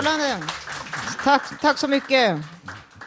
Strålande. 0.00 0.46
Tack, 1.24 1.60
tack 1.60 1.78
så 1.78 1.88
mycket. 1.88 2.38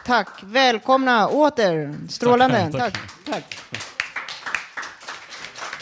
Tack. 0.04 0.28
Välkomna 0.42 1.28
åter. 1.28 1.94
Strålande. 2.08 2.70
Tack, 2.72 2.92
Tack. 2.92 3.02
tack. 3.24 3.58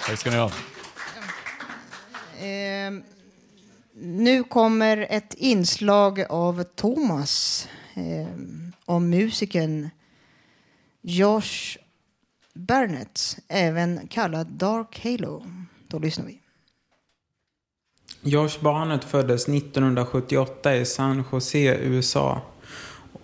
Tack 0.06 0.18
ska 0.18 0.30
ni 0.30 0.36
ha. 0.36 0.50
Ehm, 2.40 3.02
nu 3.94 4.44
kommer 4.44 5.06
ett 5.10 5.34
inslag 5.34 6.24
av 6.28 6.62
Thomas 6.62 7.68
ehm, 7.94 8.72
om 8.84 9.10
musikern 9.10 9.90
Josh 11.02 11.78
Barnett, 12.54 13.38
även 13.48 14.08
kallad 14.08 14.46
Dark 14.46 15.04
Halo. 15.04 15.46
Då 15.88 15.98
lyssnar 15.98 16.24
vi. 16.26 16.41
Josh 18.24 18.60
Barnett 18.60 19.04
föddes 19.04 19.48
1978 19.48 20.76
i 20.76 20.84
San 20.84 21.24
Jose, 21.32 21.78
USA 21.82 22.42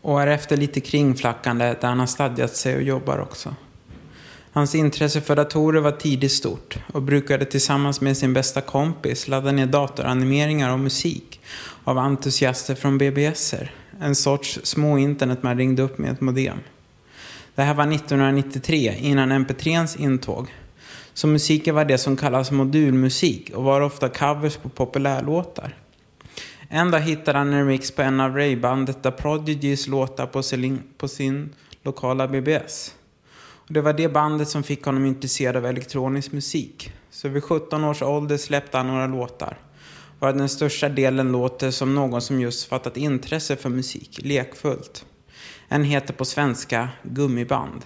och 0.01 0.23
är 0.23 0.27
efter 0.27 0.57
lite 0.57 0.81
kringflackande 0.81 1.75
där 1.81 1.89
han 1.89 2.01
har 2.01 2.07
stadgat 2.07 2.57
sig 2.57 2.77
och 2.77 2.83
jobbar 2.83 3.19
också. 3.19 3.55
Hans 4.53 4.75
intresse 4.75 5.21
för 5.21 5.37
datorer 5.37 5.81
var 5.81 5.91
tidigt 5.91 6.33
stort 6.33 6.79
och 6.93 7.03
brukade 7.03 7.45
tillsammans 7.45 8.01
med 8.01 8.17
sin 8.17 8.33
bästa 8.33 8.61
kompis 8.61 9.29
ladda 9.29 9.53
ner 9.53 9.67
datoranimeringar 9.67 10.73
och 10.73 10.79
musik 10.79 11.41
av 11.85 11.99
entusiaster 11.99 12.75
från 12.75 12.99
BBSer, 12.99 13.73
en 14.01 14.15
sorts 14.15 14.61
små 14.63 14.99
internet 14.99 15.43
man 15.43 15.59
ringde 15.59 15.83
upp 15.83 15.99
med 15.99 16.13
ett 16.13 16.21
modem. 16.21 16.59
Det 17.55 17.63
här 17.63 17.75
var 17.75 17.93
1993, 17.93 18.97
innan 19.01 19.33
MP3ns 19.33 20.01
intåg. 20.01 20.49
Så 21.18 21.26
musiken 21.26 21.74
var 21.74 21.85
det 21.85 21.98
som 21.98 22.16
kallas 22.16 22.50
modulmusik 22.50 23.50
och 23.54 23.64
var 23.64 23.81
ofta 23.81 24.09
covers 24.09 24.57
på 24.57 24.68
populärlåtar. 24.68 25.76
En 26.68 26.90
dag 26.90 27.00
hittade 27.00 27.38
han 27.38 27.52
en 27.52 27.59
remix 27.59 27.90
på 27.90 28.02
en 28.02 28.20
av 28.20 28.37
Ray-bandet 28.37 29.02
The 29.02 29.11
Prodigys 29.11 29.87
låtar 29.87 30.26
på 30.26 30.42
sin, 30.42 30.83
på 30.98 31.09
sin 31.09 31.54
lokala 31.83 32.28
BBS. 32.28 32.94
Och 33.37 33.72
det 33.72 33.81
var 33.81 33.92
det 33.92 34.09
bandet 34.09 34.48
som 34.48 34.62
fick 34.62 34.85
honom 34.85 35.07
intresserad 35.07 35.57
av 35.57 35.66
elektronisk 35.66 36.33
musik. 36.33 36.92
Så 37.11 37.28
vid 37.28 37.44
17 37.44 37.85
års 37.85 38.02
ålder 38.02 38.37
släppte 38.37 38.76
han 38.76 38.87
några 38.87 39.07
låtar. 39.07 39.59
Varav 40.18 40.37
den 40.37 40.48
största 40.48 40.88
delen 40.88 41.33
låter 41.33 41.70
som 41.70 41.94
någon 41.94 42.22
som 42.22 42.40
just 42.40 42.68
fattat 42.68 42.96
intresse 42.96 43.57
för 43.57 43.68
musik, 43.68 44.20
lekfullt. 44.22 45.07
En 45.68 45.85
heter 45.85 46.14
på 46.14 46.24
svenska 46.24 46.88
Gummiband. 47.02 47.83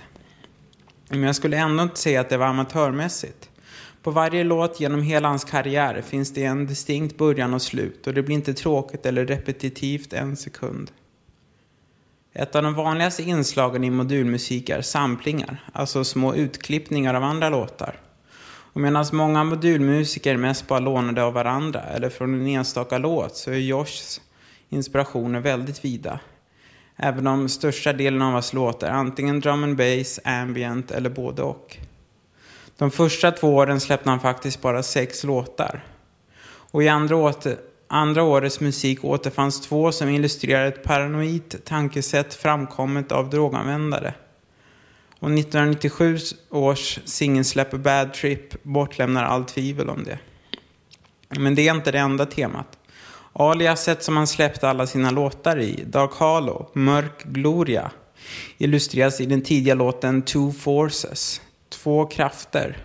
Men 1.12 1.22
jag 1.22 1.36
skulle 1.36 1.56
ändå 1.56 1.82
inte 1.82 1.98
säga 1.98 2.20
att 2.20 2.28
det 2.28 2.36
var 2.36 2.46
amatörmässigt. 2.46 3.50
På 4.02 4.10
varje 4.10 4.44
låt 4.44 4.80
genom 4.80 5.02
hela 5.02 5.28
hans 5.28 5.44
karriär 5.44 6.02
finns 6.06 6.34
det 6.34 6.44
en 6.44 6.66
distinkt 6.66 7.18
början 7.18 7.54
och 7.54 7.62
slut 7.62 8.06
och 8.06 8.14
det 8.14 8.22
blir 8.22 8.34
inte 8.34 8.54
tråkigt 8.54 9.06
eller 9.06 9.26
repetitivt 9.26 10.12
en 10.12 10.36
sekund. 10.36 10.90
Ett 12.32 12.56
av 12.56 12.62
de 12.62 12.74
vanligaste 12.74 13.22
inslagen 13.22 13.84
i 13.84 13.90
modulmusik 13.90 14.68
är 14.68 14.82
samplingar, 14.82 15.64
alltså 15.72 16.04
små 16.04 16.34
utklippningar 16.34 17.14
av 17.14 17.22
andra 17.22 17.48
låtar. 17.48 18.00
Och 18.72 18.80
medan 18.80 19.04
många 19.12 19.44
modulmusiker 19.44 20.36
mest 20.36 20.68
bara 20.68 20.80
lånade 20.80 21.22
av 21.22 21.32
varandra 21.32 21.80
eller 21.80 22.08
från 22.08 22.34
en 22.34 22.46
enstaka 22.46 22.98
låt 22.98 23.36
så 23.36 23.50
är 23.50 23.56
Joshs 23.56 24.20
inspirationer 24.68 25.40
väldigt 25.40 25.84
vida. 25.84 26.20
Även 27.04 27.26
om 27.26 27.48
största 27.48 27.92
delen 27.92 28.22
av 28.22 28.32
hans 28.32 28.52
låtar 28.52 28.88
antingen 28.88 29.40
drum 29.40 29.64
and 29.64 29.76
bass, 29.76 30.20
ambient 30.24 30.90
eller 30.90 31.10
både 31.10 31.42
och. 31.42 31.76
De 32.78 32.90
första 32.90 33.30
två 33.30 33.54
åren 33.54 33.80
släppte 33.80 34.10
han 34.10 34.20
faktiskt 34.20 34.60
bara 34.60 34.82
sex 34.82 35.24
låtar. 35.24 35.84
Och 36.44 36.82
i 36.82 36.88
andra, 36.88 37.16
åter, 37.16 37.56
andra 37.88 38.22
årets 38.22 38.60
musik 38.60 39.04
återfanns 39.04 39.60
två 39.60 39.92
som 39.92 40.08
illustrerar 40.08 40.66
ett 40.66 40.82
paranoid 40.82 41.64
tankesätt 41.64 42.34
framkommet 42.34 43.12
av 43.12 43.30
droganvändare. 43.30 44.14
Och 45.18 45.30
1997 45.30 46.18
års 46.50 46.98
singelsläpp 47.04 47.70
Bad 47.70 48.14
Trip 48.14 48.62
bortlämnar 48.62 49.24
allt 49.24 49.48
tvivel 49.48 49.90
om 49.90 50.04
det. 50.04 50.18
Men 51.28 51.54
det 51.54 51.68
är 51.68 51.74
inte 51.74 51.90
det 51.90 51.98
enda 51.98 52.26
temat. 52.26 52.78
Aliaset 53.32 54.02
som 54.02 54.16
han 54.16 54.26
släppte 54.26 54.68
alla 54.68 54.86
sina 54.86 55.10
låtar 55.10 55.58
i, 55.60 55.84
Dark 55.86 56.12
Hollow, 56.12 56.70
Mörk 56.72 57.24
Gloria, 57.24 57.90
illustreras 58.58 59.20
i 59.20 59.26
den 59.26 59.42
tidiga 59.42 59.74
låten 59.74 60.22
Two 60.22 60.50
Forces, 60.50 61.40
Två 61.68 62.06
krafter. 62.06 62.76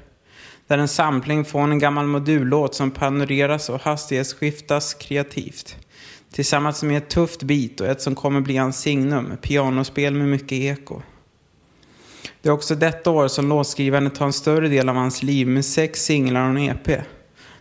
Där 0.68 0.78
en 0.78 0.88
sampling 0.88 1.46
från 1.46 1.72
en 1.72 1.80
gammal 1.80 2.08
modullåt 2.08 2.76
som 2.76 2.92
panoreras 2.92 3.70
och 3.70 3.82
hastighetsskiftas 3.82 4.94
kreativt. 4.94 5.76
Tillsammans 6.32 6.84
med 6.84 6.98
ett 6.98 7.10
tufft 7.10 7.44
beat 7.44 7.82
och 7.82 7.88
ett 7.88 8.02
som 8.02 8.16
kommer 8.16 8.42
bli 8.42 8.58
hans 8.58 8.80
signum, 8.80 9.38
pianospel 9.42 10.14
med 10.14 10.28
mycket 10.28 10.52
eko. 10.52 11.02
Det 12.42 12.50
är 12.50 12.54
också 12.54 12.76
detta 12.76 13.12
år 13.12 13.28
som 13.28 13.50
låtskrivandet 13.50 14.16
tar 14.16 14.26
en 14.26 14.34
större 14.34 14.68
del 14.68 14.90
av 14.90 14.96
hans 14.96 15.24
liv 15.24 15.48
med 15.48 15.66
sex 15.66 16.04
singlar 16.04 16.42
och 16.42 16.50
en 16.50 16.58
EP. 16.58 17.02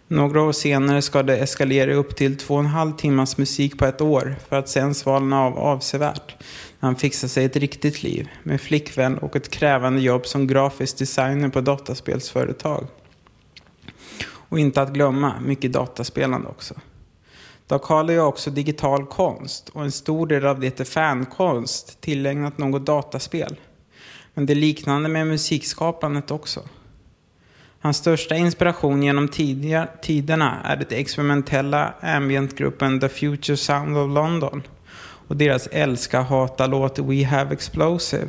Några 0.09 0.42
år 0.42 0.53
senare 0.53 1.03
ska 1.03 1.23
det 1.23 1.38
eskalera 1.38 1.95
upp 1.95 2.16
till 2.16 2.37
två 2.37 2.55
och 2.55 2.61
en 2.61 2.66
halv 2.66 2.92
timmas 2.92 3.38
musik 3.38 3.79
på 3.79 3.87
ett 3.87 4.01
år 4.01 4.37
för 4.49 4.57
att 4.57 4.69
sen 4.69 4.95
svalna 4.95 5.42
av 5.42 5.59
avsevärt 5.59 6.35
när 6.81 6.87
han 6.87 6.97
fixar 6.97 7.29
sig 7.29 7.45
ett 7.45 7.57
riktigt 7.57 8.03
liv 8.03 8.29
med 8.42 8.61
flickvän 8.61 9.19
och 9.19 9.37
ett 9.37 9.51
krävande 9.51 10.01
jobb 10.01 10.27
som 10.27 10.47
grafisk 10.47 10.99
designer 10.99 11.49
på 11.49 11.61
dataspelsföretag. 11.61 12.87
Och 14.27 14.59
inte 14.59 14.83
att 14.83 14.92
glömma, 14.92 15.40
mycket 15.40 15.73
dataspelande 15.73 16.49
också. 16.49 16.75
Dakal 17.66 18.11
är 18.11 18.21
också 18.21 18.51
digital 18.51 19.07
konst 19.07 19.69
och 19.69 19.85
en 19.85 19.92
stor 19.92 20.27
del 20.27 20.47
av 20.47 20.61
det 20.61 20.81
är 20.81 20.85
fankonst 20.85 22.01
tillägnat 22.01 22.59
något 22.59 22.87
dataspel. 22.87 23.57
Men 24.35 24.47
det 24.47 24.53
är 24.53 24.55
liknande 24.55 25.09
med 25.09 25.27
musikskapandet 25.27 26.31
också. 26.31 26.61
Hans 27.81 27.97
största 27.97 28.37
inspiration 28.37 29.03
genom 29.03 29.29
tidiga, 29.29 29.89
tiderna 30.03 30.61
är 30.65 30.77
det 30.77 30.97
experimentella 30.97 31.95
ambientgruppen 32.01 33.01
The 33.01 33.09
Future 33.09 33.57
Sound 33.57 33.97
of 33.97 34.15
London 34.15 34.62
och 35.29 35.37
deras 35.37 35.67
älska 35.67 36.21
hata 36.21 36.67
låt 36.67 36.99
We 36.99 37.25
Have 37.25 37.53
Explosive. 37.53 38.29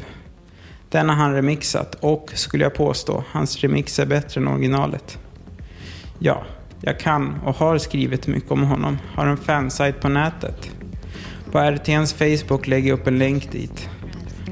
Den 0.90 1.10
har 1.10 1.16
han 1.16 1.34
remixat 1.34 1.96
och, 1.96 2.32
skulle 2.34 2.64
jag 2.64 2.74
påstå, 2.74 3.24
hans 3.32 3.58
remix 3.58 4.00
är 4.00 4.06
bättre 4.06 4.42
än 4.42 4.48
originalet. 4.48 5.20
Ja, 6.20 6.44
jag 6.82 7.00
kan 7.00 7.40
och 7.46 7.56
har 7.56 7.78
skrivit 7.78 8.28
mycket 8.28 8.52
om 8.52 8.64
honom, 8.64 8.98
har 9.16 9.28
en 9.28 9.38
fansite 9.38 10.00
på 10.02 10.10
nätet. 10.10 10.72
På 11.52 11.60
RTNs 11.60 12.14
Facebook 12.14 12.68
lägger 12.68 12.90
jag 12.90 13.00
upp 13.00 13.08
en 13.08 13.18
länk 13.18 13.52
dit. 13.52 13.90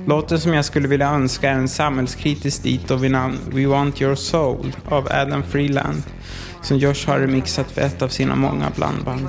Låten 0.07 0.39
som 0.39 0.53
jag 0.53 0.65
skulle 0.65 0.87
vilja 0.87 1.09
önska 1.09 1.49
är 1.49 1.53
en 1.53 1.67
samhällskritisk 1.67 2.63
dito 2.63 2.95
vid 2.95 3.11
namn 3.11 3.37
We 3.51 3.65
Want 3.65 4.01
Your 4.01 4.15
Soul 4.15 4.75
av 4.89 5.07
Adam 5.11 5.43
Freeland 5.43 6.03
som 6.61 6.77
Josh 6.77 7.07
har 7.07 7.19
remixat 7.19 7.71
för 7.71 7.81
ett 7.81 8.01
av 8.01 8.07
sina 8.07 8.35
många 8.35 8.69
blandband. 8.75 9.27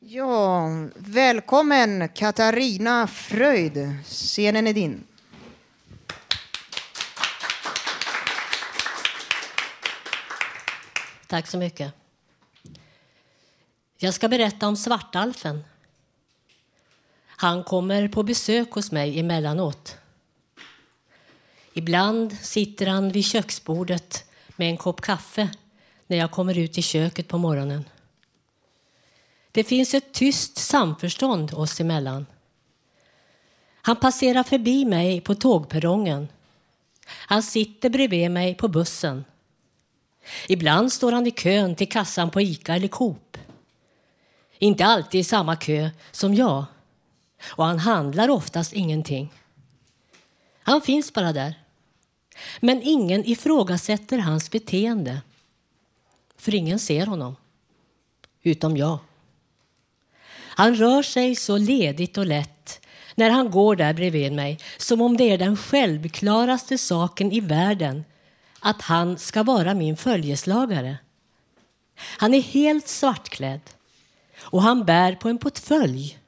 Ja, 0.00 0.68
välkommen 0.94 2.08
Katarina 2.08 3.06
Fröjd. 3.06 3.94
Scenen 4.04 4.66
är 4.66 4.72
din. 4.72 5.04
Tack 11.30 11.46
så 11.46 11.58
mycket. 11.58 11.92
Jag 13.98 14.14
ska 14.14 14.28
berätta 14.28 14.68
om 14.68 14.76
Svartalfen. 14.76 15.64
Han 17.26 17.64
kommer 17.64 18.08
på 18.08 18.22
besök 18.22 18.72
hos 18.72 18.92
mig 18.92 19.20
emellanåt. 19.20 19.96
Ibland 21.72 22.38
sitter 22.38 22.86
han 22.86 23.12
vid 23.12 23.24
köksbordet 23.24 24.24
med 24.56 24.70
en 24.70 24.76
kopp 24.76 25.00
kaffe 25.00 25.50
när 26.06 26.16
jag 26.16 26.30
kommer 26.30 26.58
ut 26.58 26.78
i 26.78 26.82
köket 26.82 27.28
på 27.28 27.38
morgonen. 27.38 27.84
Det 29.52 29.64
finns 29.64 29.94
ett 29.94 30.12
tyst 30.12 30.56
samförstånd 30.56 31.54
oss 31.54 31.80
emellan. 31.80 32.26
Han 33.82 33.96
passerar 33.96 34.42
förbi 34.42 34.84
mig 34.84 35.20
på 35.20 35.34
tågperrongen. 35.34 36.28
Han 37.06 37.42
sitter 37.42 37.90
bredvid 37.90 38.30
mig 38.30 38.54
på 38.54 38.68
bussen. 38.68 39.24
Ibland 40.48 40.92
står 40.92 41.12
han 41.12 41.26
i 41.26 41.30
kön 41.30 41.74
till 41.74 41.88
kassan 41.88 42.30
på 42.30 42.40
Ica 42.40 42.74
eller 42.74 42.88
Coop. 42.88 43.38
Inte 44.58 44.84
alltid 44.84 45.20
i 45.20 45.24
samma 45.24 45.56
kö 45.56 45.90
som 46.10 46.34
jag. 46.34 46.64
Och 47.46 47.64
han 47.64 47.78
handlar 47.78 48.28
oftast 48.28 48.72
ingenting. 48.72 49.32
Han 50.62 50.80
finns 50.80 51.12
bara 51.12 51.32
där. 51.32 51.54
Men 52.60 52.82
ingen 52.82 53.28
ifrågasätter 53.28 54.18
hans 54.18 54.50
beteende. 54.50 55.22
För 56.36 56.54
ingen 56.54 56.78
ser 56.78 57.06
honom. 57.06 57.36
Utom 58.42 58.76
jag. 58.76 58.98
Han 60.32 60.74
rör 60.74 61.02
sig 61.02 61.34
så 61.34 61.58
ledigt 61.58 62.18
och 62.18 62.26
lätt 62.26 62.80
när 63.14 63.30
han 63.30 63.50
går 63.50 63.76
där 63.76 63.94
bredvid 63.94 64.32
mig 64.32 64.58
som 64.76 65.00
om 65.00 65.16
det 65.16 65.30
är 65.30 65.38
den 65.38 65.56
självklaraste 65.56 66.78
saken 66.78 67.32
i 67.32 67.40
världen 67.40 68.04
att 68.60 68.82
han 68.82 69.18
ska 69.18 69.42
vara 69.42 69.74
min 69.74 69.96
följeslagare. 69.96 70.98
Han 71.96 72.34
är 72.34 72.40
helt 72.40 72.88
svartklädd 72.88 73.60
och 74.40 74.62
han 74.62 74.84
bär 74.84 75.14
på 75.14 75.28
en 75.28 75.38
portfölj 75.38 76.18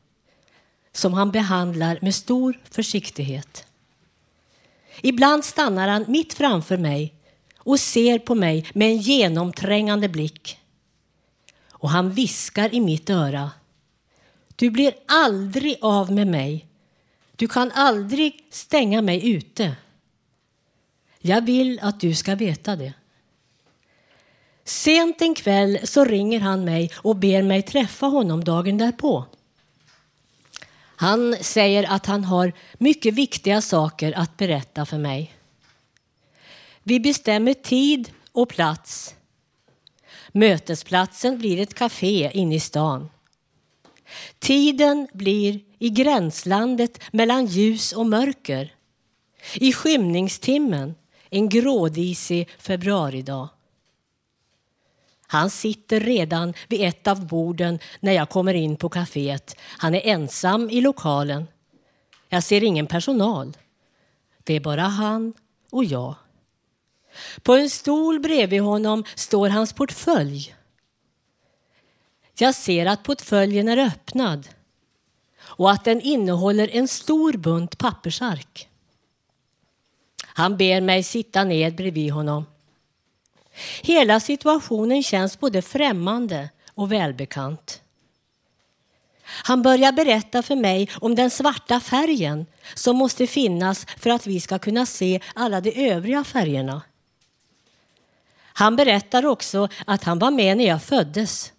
som 0.92 1.12
han 1.14 1.31
behandlar 1.31 1.99
med 2.03 2.14
stor 2.14 2.61
försiktighet. 2.71 3.66
Ibland 5.01 5.45
stannar 5.45 5.88
han 5.88 6.05
mitt 6.09 6.35
framför 6.35 6.77
mig 6.77 7.14
och 7.59 7.81
ser 7.81 8.18
på 8.18 8.35
mig 8.35 8.66
med 8.75 8.88
en 8.88 8.99
genomträngande 8.99 10.09
blick. 10.09 10.59
Och 11.71 11.90
han 11.90 12.11
viskar 12.11 12.75
i 12.75 12.81
mitt 12.81 13.11
öra. 13.11 13.51
Du 14.57 14.71
blir 14.71 14.95
aldrig 15.09 15.79
av 15.81 16.12
med 16.12 16.27
mig. 16.27 16.66
Du 17.37 17.49
kan 17.49 17.73
aldrig 17.73 18.47
stänga 18.51 19.03
mig 19.03 19.31
ute. 19.31 19.77
Jag 21.24 21.40
vill 21.44 21.80
att 21.82 22.00
du 22.00 22.14
ska 22.14 22.35
veta 22.35 22.76
det. 22.76 22.92
Sent 24.64 25.22
en 25.22 25.35
kväll 25.35 25.78
så 25.85 26.04
ringer 26.04 26.40
han 26.40 26.64
mig 26.64 26.90
och 26.96 27.16
ber 27.16 27.42
mig 27.42 27.62
träffa 27.62 28.06
honom 28.06 28.44
dagen 28.44 28.78
därpå. 28.78 29.24
Han 30.96 31.37
säger 31.40 31.90
att 31.90 32.06
han 32.06 32.24
har 32.24 32.52
mycket 32.78 33.14
viktiga 33.14 33.61
saker 33.61 34.12
att 34.12 34.37
berätta 34.37 34.87
för 34.87 34.98
mig. 34.98 35.35
Vi 36.82 37.00
bestämmer 37.00 37.54
tid 37.54 38.11
och 38.32 38.48
plats. 38.48 39.14
Mötesplatsen 40.32 41.38
blir 41.38 41.61
ett 41.61 41.74
café 41.74 42.30
inne 42.35 42.54
i 42.54 42.61
stan. 42.61 43.11
Tiden 44.38 45.08
blir 45.12 45.61
i 45.78 45.90
gränslandet 45.90 47.00
mellan 47.12 47.46
ljus 47.46 47.92
och 47.92 48.06
mörker. 48.06 48.74
I 49.54 49.72
skymningstimmen 49.72 50.94
en 51.33 51.49
grådisig 51.49 52.49
februaridag. 52.59 53.49
Han 55.27 55.51
sitter 55.51 56.01
redan 56.01 56.55
vid 56.68 56.81
ett 56.81 57.07
av 57.07 57.27
borden 57.27 57.79
när 58.01 58.12
jag 58.12 58.29
kommer 58.29 58.55
in 58.55 58.77
på 58.77 58.88
kaféet. 58.88 59.57
Han 59.61 59.95
är 59.95 60.01
ensam 60.07 60.71
i 60.71 60.81
lokalen. 60.81 61.49
Jag 62.29 62.42
ser 62.42 62.64
ingen 62.64 62.87
personal. 62.87 63.57
Det 64.45 64.55
är 64.55 64.61
bara 64.61 64.83
han 64.83 65.35
och 65.71 65.85
jag. 65.85 66.14
På 67.42 67.55
en 67.55 67.71
stol 67.71 68.21
bredvid 68.21 68.61
honom 68.61 69.05
står 69.14 69.49
hans 69.49 69.73
portfölj. 69.73 70.55
Jag 72.38 72.55
ser 72.55 72.87
att 72.87 73.03
portföljen 73.03 73.68
är 73.68 73.77
öppnad 73.77 74.49
och 75.40 75.71
att 75.71 75.85
den 75.85 76.01
innehåller 76.01 76.68
en 76.73 76.88
stor 76.88 77.33
bunt 77.33 77.79
pappersark. 77.79 78.68
Han 80.35 80.57
ber 80.57 80.81
mig 80.81 81.03
sitta 81.03 81.45
ned 81.45 81.77
bredvid 81.77 82.12
honom. 82.12 82.47
Hela 83.83 84.21
situationen 84.21 85.03
känns 85.03 85.40
både 85.40 85.62
främmande 85.62 86.49
och 86.75 86.92
välbekant. 86.92 87.83
Han 89.25 89.62
börjar 89.62 89.92
berätta 89.92 90.42
för 90.42 90.57
mig 90.57 90.88
om 90.95 91.14
den 91.14 91.31
svarta 91.31 91.81
färgen 91.81 92.47
som 92.75 92.97
måste 92.97 93.27
finnas 93.27 93.87
för 93.99 94.11
att 94.11 94.27
vi 94.27 94.40
ska 94.40 94.59
kunna 94.59 94.87
se 94.87 95.21
alla 95.35 95.61
de 95.61 95.90
övriga 95.90 96.25
färgerna. 96.25 96.83
Han 98.55 98.77
berättar 98.77 99.27
också 99.27 99.68
att 99.87 100.05
han 100.05 100.18
var 100.18 100.31
med 100.31 100.57
när 100.57 100.66
jag 100.66 100.83
föddes. 100.83 101.53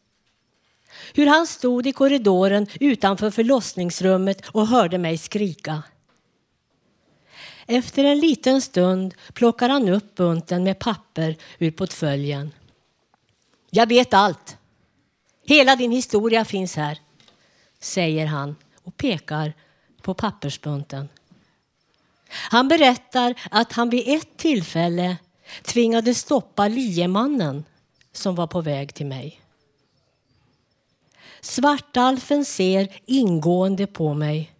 Hur 1.13 1.27
han 1.27 1.47
stod 1.47 1.87
i 1.87 1.91
korridoren 1.91 2.67
utanför 2.79 3.31
förlossningsrummet 3.31 4.47
och 4.47 4.67
hörde 4.67 4.97
mig 4.97 5.17
skrika. 5.17 5.83
Efter 7.67 8.03
en 8.03 8.19
liten 8.19 8.61
stund 8.61 9.13
plockar 9.33 9.69
han 9.69 9.89
upp 9.89 10.15
bunten 10.15 10.63
med 10.63 10.79
papper 10.79 11.35
ur 11.59 11.71
portföljen. 11.71 12.51
Jag 13.69 13.87
vet 13.87 14.13
allt. 14.13 14.57
Hela 15.45 15.75
din 15.75 15.91
historia 15.91 16.45
finns 16.45 16.75
här, 16.75 16.99
säger 17.79 18.25
han 18.25 18.55
och 18.83 18.97
pekar 18.97 19.53
på 20.01 20.13
pappersbunten. 20.13 21.09
Han 22.29 22.67
berättar 22.67 23.35
att 23.51 23.73
han 23.73 23.89
vid 23.89 24.03
ett 24.07 24.37
tillfälle 24.37 25.17
tvingade 25.63 26.13
stoppa 26.13 26.67
liemannen 26.67 27.65
som 28.11 28.35
var 28.35 28.47
på 28.47 28.61
väg 28.61 28.93
till 28.93 29.05
mig. 29.05 29.41
Svartalfen 31.41 32.45
ser 32.45 33.01
ingående 33.05 33.87
på 33.87 34.13
mig. 34.13 34.51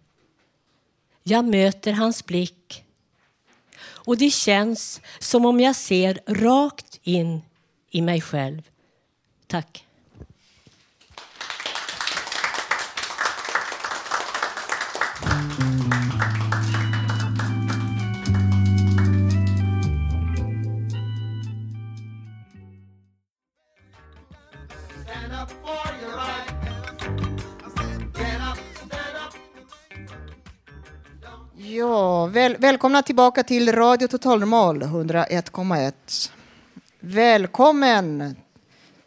Jag 1.22 1.44
möter 1.44 1.92
hans 1.92 2.26
blick 2.26 2.63
och 4.04 4.16
det 4.16 4.30
känns 4.30 5.00
som 5.18 5.46
om 5.46 5.60
jag 5.60 5.76
ser 5.76 6.20
rakt 6.26 7.00
in 7.02 7.42
i 7.90 8.02
mig 8.02 8.20
själv. 8.20 8.62
Tack. 9.46 9.86
Ja, 31.56 32.26
väl, 32.26 32.56
välkomna 32.58 33.02
tillbaka 33.02 33.42
till 33.42 33.72
Radio 33.72 34.08
Total 34.08 34.40
Normal 34.40 34.82
101,1. 34.82 35.92
Välkommen 37.00 38.36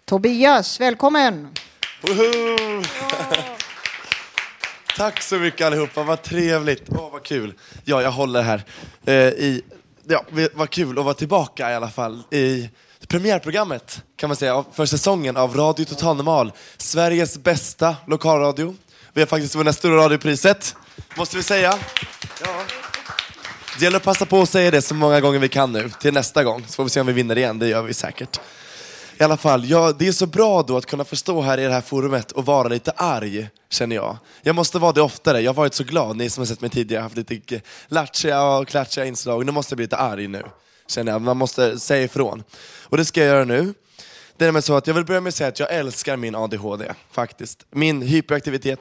Tobias, 0.05 0.79
välkommen! 0.81 1.49
Woho! 2.01 2.83
Tack 4.97 5.21
så 5.21 5.35
mycket 5.35 5.67
allihopa, 5.67 6.03
vad 6.03 6.21
trevligt. 6.21 6.83
Åh, 6.89 7.11
vad 7.11 7.23
kul. 7.23 7.53
Ja, 7.83 8.01
jag 8.01 8.11
håller 8.11 8.41
här. 8.41 8.63
Eh, 9.05 9.15
i, 9.15 9.61
ja, 10.07 10.25
vad 10.53 10.69
kul 10.69 10.99
att 10.99 11.05
vara 11.05 11.13
tillbaka 11.13 11.71
i 11.71 11.75
alla 11.75 11.89
fall 11.89 12.23
i 12.31 12.69
premiärprogrammet 13.07 14.03
kan 14.15 14.29
man 14.29 14.35
säga 14.37 14.65
för 14.73 14.85
säsongen 14.85 15.37
av 15.37 15.55
Radio 15.55 15.85
Total 15.85 16.15
Normal. 16.15 16.51
Sveriges 16.77 17.37
bästa 17.37 17.95
lokalradio. 18.07 18.75
Vi 19.13 19.21
har 19.21 19.27
faktiskt 19.27 19.55
vunnit 19.55 19.75
Stora 19.75 19.97
radiopriset, 20.03 20.75
måste 21.17 21.37
vi 21.37 21.43
säga. 21.43 21.73
Det 23.79 23.83
gäller 23.83 23.97
att 23.97 24.03
passa 24.03 24.25
på 24.25 24.41
att 24.41 24.49
säga 24.49 24.71
det 24.71 24.81
så 24.81 24.95
många 24.95 25.21
gånger 25.21 25.39
vi 25.39 25.49
kan 25.49 25.71
nu, 25.71 25.89
till 26.01 26.13
nästa 26.13 26.43
gång. 26.43 26.63
Så 26.67 26.73
får 26.73 26.83
vi 26.83 26.89
se 26.89 27.01
om 27.01 27.07
vi 27.07 27.13
vinner 27.13 27.37
igen, 27.37 27.59
det 27.59 27.67
gör 27.67 27.81
vi 27.81 27.93
säkert. 27.93 28.39
I 29.19 29.23
alla 29.23 29.37
fall, 29.37 29.65
ja, 29.65 29.93
det 29.99 30.07
är 30.07 30.11
så 30.11 30.25
bra 30.25 30.63
då 30.63 30.77
att 30.77 30.85
kunna 30.85 31.05
få 31.05 31.15
stå 31.15 31.41
här 31.41 31.57
i 31.57 31.63
det 31.63 31.71
här 31.71 31.81
forumet 31.81 32.31
och 32.31 32.45
vara 32.45 32.67
lite 32.67 32.91
arg, 32.91 33.49
känner 33.69 33.95
jag. 33.95 34.17
Jag 34.41 34.55
måste 34.55 34.79
vara 34.79 34.91
det 34.91 35.01
oftare, 35.01 35.41
jag 35.41 35.49
har 35.49 35.55
varit 35.55 35.73
så 35.73 35.83
glad, 35.83 36.17
ni 36.17 36.29
som 36.29 36.41
har 36.41 36.45
sett 36.45 36.61
mig 36.61 36.69
tidigare, 36.69 36.99
har 36.99 37.03
haft 37.03 37.17
lite 37.17 37.61
lattjiga 37.87 38.43
och 38.43 38.67
klatschiga 38.67 39.05
inslag. 39.05 39.45
Nu 39.45 39.51
måste 39.51 39.73
jag 39.73 39.77
bli 39.77 39.85
lite 39.85 39.97
arg 39.97 40.27
nu, 40.27 40.43
känner 40.87 41.11
jag. 41.11 41.21
Man 41.21 41.37
måste 41.37 41.79
säga 41.79 42.03
ifrån. 42.03 42.43
Och 42.83 42.97
det 42.97 43.05
ska 43.05 43.19
jag 43.19 43.27
göra 43.27 43.45
nu. 43.45 43.73
Det 44.37 44.45
är 44.45 44.61
så 44.61 44.75
att 44.75 44.87
jag 44.87 44.93
vill 44.93 45.05
börja 45.05 45.21
med 45.21 45.29
att 45.29 45.35
säga 45.35 45.47
att 45.47 45.59
jag 45.59 45.73
älskar 45.73 46.17
min 46.17 46.35
ADHD, 46.35 46.93
faktiskt. 47.11 47.65
Min 47.71 48.01
hyperaktivitet. 48.01 48.79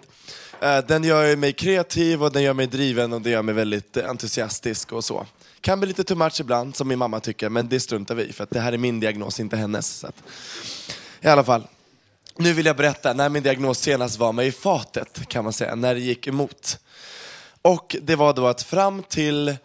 Eh, 0.61 0.79
den 0.79 1.05
gör 1.05 1.37
mig 1.37 1.53
kreativ 1.53 2.23
och 2.23 2.33
den 2.33 2.43
gör 2.43 2.55
mig 2.55 2.67
driven 2.67 3.13
och 3.13 3.21
den 3.21 3.33
gör 3.33 3.43
mig 3.43 3.55
väldigt 3.55 3.97
entusiastisk 3.97 4.93
och 4.93 5.05
så. 5.05 5.27
Kan 5.61 5.81
bli 5.81 5.89
lite 5.89 6.05
too 6.05 6.17
much 6.17 6.41
ibland, 6.41 6.77
som 6.77 6.89
min 6.89 6.99
mamma 6.99 7.21
tycker, 7.21 7.49
men 7.49 7.69
det 7.69 7.81
struntar 7.81 8.15
vi 8.15 8.25
i 8.25 8.33
för 8.33 8.45
att 8.45 8.51
det 8.51 8.61
här 8.61 8.73
är 8.73 8.79
min 8.79 9.01
diagnos, 9.01 9.41
inte 9.41 9.57
hennes. 9.57 9.87
Så 9.87 10.07
att... 10.07 10.23
I 11.21 11.29
alla 11.29 11.45
fall, 11.45 11.67
nu 12.37 12.53
vill 12.53 12.67
jag 12.67 12.77
berätta 12.77 13.13
när 13.13 13.29
min 13.29 13.43
diagnos 13.43 13.79
senast 13.79 14.19
var 14.19 14.33
mig 14.33 14.47
i 14.47 14.53
fatet, 14.53 15.29
kan 15.29 15.45
man 15.45 15.53
säga, 15.53 15.75
när 15.75 15.95
det 15.95 16.01
gick 16.01 16.27
emot. 16.27 16.79
Och 17.63 17.97
det 18.03 18.17
var 18.17 18.33
då 18.33 18.47
att 18.47 18.63
fram 18.63 19.03
till 19.03 19.57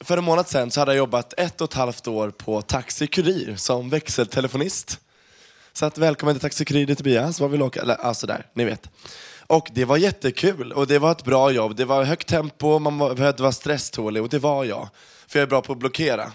för 0.00 0.18
en 0.18 0.24
månad 0.24 0.48
sedan 0.48 0.70
så 0.70 0.80
hade 0.80 0.92
jag 0.92 0.98
jobbat 0.98 1.34
ett 1.36 1.60
och 1.60 1.70
ett 1.70 1.74
halvt 1.74 2.08
år 2.08 2.30
på 2.30 2.62
Taxi 2.62 3.06
Kurir 3.06 3.56
som 3.56 3.90
växeltelefonist. 3.90 5.00
Så 5.72 5.86
att 5.86 5.98
välkommen 5.98 6.34
till 6.34 6.42
Taxi 6.42 6.64
Kurir 6.64 6.94
Tobias, 6.94 7.40
vad 7.40 7.50
vill 7.50 7.60
du 7.60 7.66
åka? 7.66 7.80
Eller, 7.80 7.94
alltså 7.94 8.26
där, 8.26 8.46
ni 8.54 8.64
vet. 8.64 8.88
Och 9.50 9.68
det 9.72 9.84
var 9.84 9.96
jättekul 9.96 10.72
och 10.72 10.86
det 10.86 10.98
var 10.98 11.12
ett 11.12 11.24
bra 11.24 11.50
jobb. 11.50 11.76
Det 11.76 11.84
var 11.84 12.04
högt 12.04 12.28
tempo, 12.28 12.78
man 12.78 12.98
behövde 12.98 13.42
vara 13.42 13.52
stresstålig 13.52 14.22
och 14.22 14.28
det 14.28 14.38
var 14.38 14.64
jag. 14.64 14.88
För 15.26 15.38
jag 15.38 15.46
är 15.46 15.50
bra 15.50 15.62
på 15.62 15.72
att 15.72 15.78
blockera. 15.78 16.32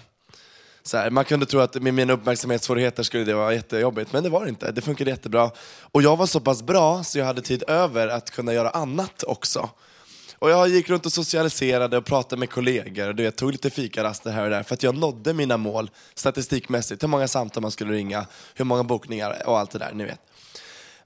Så 0.82 0.96
här, 0.96 1.10
man 1.10 1.24
kunde 1.24 1.46
tro 1.46 1.60
att 1.60 1.74
med 1.82 1.94
mina 1.94 2.12
uppmärksamhetssvårigheter 2.12 3.02
skulle 3.02 3.24
det 3.24 3.34
vara 3.34 3.54
jättejobbigt, 3.54 4.12
men 4.12 4.22
det 4.22 4.28
var 4.28 4.44
det 4.44 4.48
inte. 4.48 4.72
Det 4.72 4.80
funkade 4.80 5.10
jättebra. 5.10 5.50
Och 5.80 6.02
jag 6.02 6.16
var 6.16 6.26
så 6.26 6.40
pass 6.40 6.62
bra 6.62 7.04
så 7.04 7.18
jag 7.18 7.26
hade 7.26 7.42
tid 7.42 7.62
över 7.68 8.08
att 8.08 8.30
kunna 8.30 8.52
göra 8.52 8.70
annat 8.70 9.22
också. 9.22 9.70
Och 10.38 10.50
jag 10.50 10.68
gick 10.68 10.90
runt 10.90 11.06
och 11.06 11.12
socialiserade 11.12 11.96
och 11.96 12.04
pratade 12.04 12.40
med 12.40 12.50
kollegor. 12.50 13.12
Du 13.12 13.22
vet, 13.22 13.36
tog 13.36 13.52
lite 13.52 13.70
fikaraster 13.70 14.30
här 14.30 14.44
och 14.44 14.50
där 14.50 14.62
för 14.62 14.74
att 14.74 14.82
jag 14.82 14.96
nådde 14.96 15.34
mina 15.34 15.56
mål 15.56 15.90
statistikmässigt. 16.14 17.02
Hur 17.02 17.08
många 17.08 17.28
samtal 17.28 17.62
man 17.62 17.70
skulle 17.70 17.92
ringa, 17.92 18.26
hur 18.54 18.64
många 18.64 18.84
bokningar 18.84 19.42
och 19.46 19.58
allt 19.58 19.70
det 19.70 19.78
där, 19.78 19.92
ni 19.92 20.04
vet. 20.04 20.20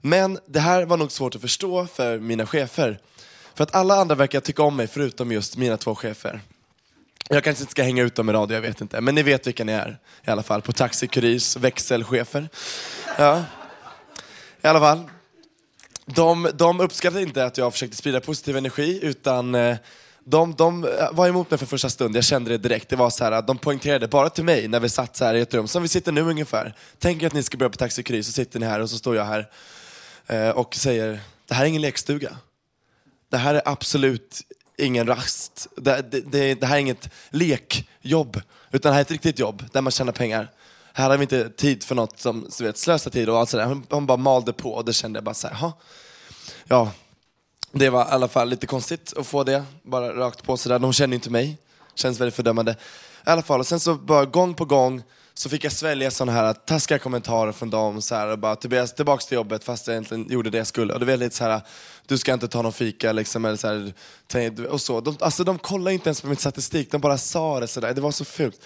Men 0.01 0.39
det 0.45 0.59
här 0.59 0.85
var 0.85 0.97
nog 0.97 1.11
svårt 1.11 1.35
att 1.35 1.41
förstå 1.41 1.87
för 1.87 2.19
mina 2.19 2.45
chefer. 2.45 2.99
För 3.55 3.63
att 3.63 3.75
alla 3.75 3.95
andra 3.95 4.15
verkar 4.15 4.39
tycka 4.39 4.63
om 4.63 4.75
mig 4.75 4.87
förutom 4.87 5.31
just 5.31 5.57
mina 5.57 5.77
två 5.77 5.95
chefer. 5.95 6.41
Jag 7.29 7.43
kanske 7.43 7.63
inte 7.63 7.71
ska 7.71 7.83
hänga 7.83 8.03
ut 8.03 8.15
dem 8.15 8.29
i 8.29 8.33
radio, 8.33 8.57
jag 8.57 8.61
vet 8.61 8.81
inte. 8.81 9.01
Men 9.01 9.15
ni 9.15 9.23
vet 9.23 9.47
vilka 9.47 9.63
ni 9.63 9.71
är 9.71 9.97
i 10.27 10.31
alla 10.31 10.43
fall. 10.43 10.61
På 10.61 10.71
Taxi 10.71 11.07
Kurirs 11.07 11.57
växelchefer. 11.57 12.49
Ja. 13.17 13.43
I 14.61 14.67
alla 14.67 14.79
fall. 14.79 15.09
De, 16.05 16.49
de 16.53 16.79
uppskattade 16.79 17.23
inte 17.23 17.45
att 17.45 17.57
jag 17.57 17.73
försökte 17.73 17.97
sprida 17.97 18.21
positiv 18.21 18.57
energi 18.57 18.99
utan 19.03 19.55
eh, 19.55 19.77
de, 20.23 20.55
de 20.55 20.83
eh, 20.83 20.89
var 21.11 21.27
emot 21.27 21.51
mig 21.51 21.57
för 21.57 21.65
första 21.65 21.89
stund, 21.89 22.15
jag 22.15 22.23
kände 22.23 22.49
det 22.49 22.57
direkt. 22.57 22.89
Det 22.89 22.95
var 22.95 23.09
så 23.09 23.23
här, 23.23 23.31
att 23.31 23.47
de 23.47 23.57
poängterade 23.57 24.07
bara 24.07 24.29
till 24.29 24.43
mig 24.43 24.67
när 24.67 24.79
vi 24.79 24.89
satt 24.89 25.15
så 25.15 25.25
här 25.25 25.33
i 25.33 25.41
ett 25.41 25.53
rum, 25.53 25.67
som 25.67 25.81
vi 25.81 25.87
sitter 25.87 26.11
nu 26.11 26.21
ungefär. 26.21 26.73
Tänk 26.99 27.23
er 27.23 27.27
att 27.27 27.33
ni 27.33 27.43
ska 27.43 27.57
börja 27.57 27.69
på 27.69 27.77
Taxi 27.77 28.03
Kurir, 28.03 28.21
så 28.21 28.31
sitter 28.31 28.59
ni 28.59 28.65
här 28.65 28.79
och 28.79 28.89
så 28.89 28.97
står 28.97 29.15
jag 29.15 29.25
här 29.25 29.47
Eh, 30.29 30.49
och 30.49 30.75
säger, 30.75 31.19
det 31.47 31.53
här 31.53 31.63
är 31.63 31.67
ingen 31.67 31.81
lekstuga. 31.81 32.37
Det 33.31 33.37
här 33.37 33.55
är 33.55 33.61
absolut 33.65 34.41
ingen 34.77 35.07
rast. 35.07 35.67
Det, 35.77 36.11
det, 36.11 36.21
det, 36.21 36.55
det 36.55 36.65
här 36.65 36.75
är 36.75 36.79
inget 36.79 37.09
lekjobb, 37.29 38.41
utan 38.71 38.89
det 38.89 38.93
här 38.93 38.99
är 38.99 39.05
ett 39.05 39.11
riktigt 39.11 39.39
jobb 39.39 39.63
där 39.71 39.81
man 39.81 39.91
tjänar 39.91 40.11
pengar. 40.11 40.51
Här 40.93 41.09
har 41.09 41.17
vi 41.17 41.21
inte 41.21 41.49
tid 41.49 41.83
för 41.83 41.95
något 41.95 42.19
som 42.19 42.47
så 42.49 42.63
vet, 42.63 42.77
slösar 42.77 43.11
tid 43.11 43.29
och 43.29 43.37
allt 43.37 43.49
sådär. 43.49 43.65
Hon, 43.65 43.85
hon 43.89 44.05
bara 44.05 44.17
malde 44.17 44.53
på 44.53 44.71
och 44.71 44.85
det 44.85 44.93
kände 44.93 45.17
jag 45.17 45.23
bara 45.23 45.33
så 45.33 45.47
här, 45.47 45.55
"Jaha." 45.61 45.73
ja, 46.67 46.91
det 47.71 47.89
var 47.89 48.01
i 48.01 48.07
alla 48.09 48.27
fall 48.27 48.49
lite 48.49 48.67
konstigt 48.67 49.13
att 49.17 49.27
få 49.27 49.43
det, 49.43 49.63
bara 49.83 50.15
rakt 50.15 50.43
på 50.43 50.57
sådär. 50.57 50.79
De 50.79 50.93
känner 50.93 51.15
inte 51.15 51.29
mig, 51.29 51.57
känns 51.95 52.19
väldigt 52.19 52.35
fördömande. 52.35 52.71
I 52.71 53.29
alla 53.29 53.41
fall, 53.41 53.59
och 53.59 53.67
sen 53.67 53.79
så 53.79 53.95
bara 53.95 54.25
gång 54.25 54.53
på 54.53 54.65
gång 54.65 55.03
så 55.39 55.49
fick 55.49 55.63
jag 55.63 55.71
svälja 55.71 56.11
sådana 56.11 56.31
här 56.31 56.53
taskiga 56.53 56.99
kommentarer 56.99 57.51
från 57.51 57.69
dem, 57.69 58.01
så 58.01 58.15
här, 58.15 58.27
och 58.27 58.39
bara 58.39 58.55
Tobias, 58.55 58.93
tillbaks 58.93 59.25
till 59.25 59.35
jobbet 59.35 59.63
fast 59.63 59.87
jag 59.87 59.93
egentligen 59.93 60.31
gjorde 60.31 60.49
det 60.49 60.57
jag 60.57 60.67
skulle. 60.67 60.93
Och 60.93 60.99
det 60.99 61.05
var 61.05 61.17
lite 61.17 61.35
så 61.35 61.43
här, 61.43 61.61
du 62.07 62.17
ska 62.17 62.33
inte 62.33 62.47
ta 62.47 62.61
någon 62.61 62.73
fika 62.73 63.11
liksom, 63.11 63.45
eller 63.45 63.57
så 63.57 63.67
här, 64.37 64.67
och 64.67 64.81
så. 64.81 65.01
De, 65.01 65.17
alltså 65.19 65.43
de 65.43 65.57
kollade 65.57 65.93
inte 65.93 66.09
ens 66.09 66.21
på 66.21 66.27
min 66.27 66.37
statistik, 66.37 66.91
de 66.91 67.01
bara 67.01 67.17
sa 67.17 67.59
det 67.59 67.67
sådär, 67.67 67.93
det 67.93 68.01
var 68.01 68.11
så 68.11 68.25
fult. 68.25 68.61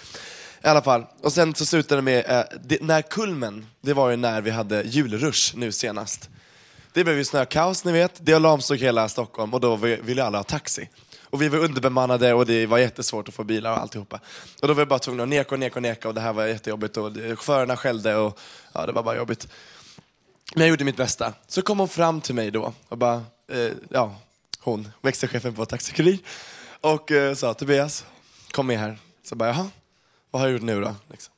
I 0.64 0.68
alla 0.68 0.82
fall, 0.82 1.06
och 1.22 1.34
sen 1.34 1.56
så 1.56 1.66
slutade 1.66 1.98
det 1.98 2.02
med, 2.02 2.26
eh, 2.30 2.44
det, 2.64 2.82
när 2.82 3.02
kulmen, 3.02 3.68
det 3.82 3.94
var 3.94 4.10
ju 4.10 4.16
när 4.16 4.42
vi 4.42 4.52
hade 4.52 4.82
julrush 4.82 5.58
nu 5.58 5.72
senast. 5.72 6.30
Det 6.94 7.04
blev 7.04 7.18
ju 7.18 7.26
snökaos, 7.26 7.86
ni 7.86 7.92
vet. 7.92 8.26
Det 8.26 8.40
lamslog 8.40 8.80
hela 8.80 9.10
Stockholm 9.10 9.54
och 9.54 9.60
då 9.60 9.76
ville 9.76 10.24
alla 10.24 10.38
ha 10.38 10.44
taxi. 10.44 10.90
Och 11.34 11.42
vi 11.42 11.50
var 11.50 11.60
underbemannade 11.60 12.34
och 12.34 12.46
det 12.46 12.66
var 12.66 12.78
jättesvårt 12.78 13.28
att 13.28 13.34
få 13.34 13.44
bilar 13.44 13.72
och 13.72 13.78
alltihopa. 13.78 14.20
Och 14.62 14.68
då 14.68 14.74
var 14.74 14.82
vi 14.82 14.86
bara 14.86 15.00
tvungna 15.00 15.24
att 15.24 15.30
neka 15.30 15.56
och 15.56 15.60
neka 15.60 15.76
och 15.76 15.82
neka 15.82 16.08
och 16.08 16.14
det 16.14 16.22
här 16.22 16.34
var 16.34 16.46
jättejobbigt 16.46 16.98
och 16.98 17.14
chaufförerna 17.14 17.78
skällde 17.78 18.16
och 18.16 18.40
ja, 18.74 18.86
det 18.86 18.92
var 18.92 19.04
bara 19.04 19.16
jobbigt. 19.16 19.48
Men 20.56 20.62
jag 20.62 20.70
gjorde 20.70 20.84
mitt 20.84 20.98
bästa. 20.98 21.34
Så 21.48 21.62
kom 21.62 21.80
hon 21.80 21.90
fram 21.90 22.22
till 22.22 22.36
mig 22.36 22.52
då 22.52 22.74
och 22.90 22.98
bara, 22.98 23.24
eh, 23.52 23.72
ja, 23.90 24.16
hon, 24.60 24.92
växelchefen 25.02 25.54
på 25.54 25.66
Taxi 25.66 25.94
Kurir 25.94 26.20
och 26.82 27.12
eh, 27.12 27.36
sa 27.36 27.54
Tobias, 27.54 28.06
kom 28.52 28.68
med 28.68 28.80
här. 28.80 28.98
Så 29.24 29.36
bara, 29.36 29.50
jaha, 29.50 29.70
vad 30.32 30.42
har 30.42 30.48
jag 30.48 30.54
gjort 30.54 30.64
nu 30.64 30.82
då? 30.82 30.96
Liksom. 31.10 31.34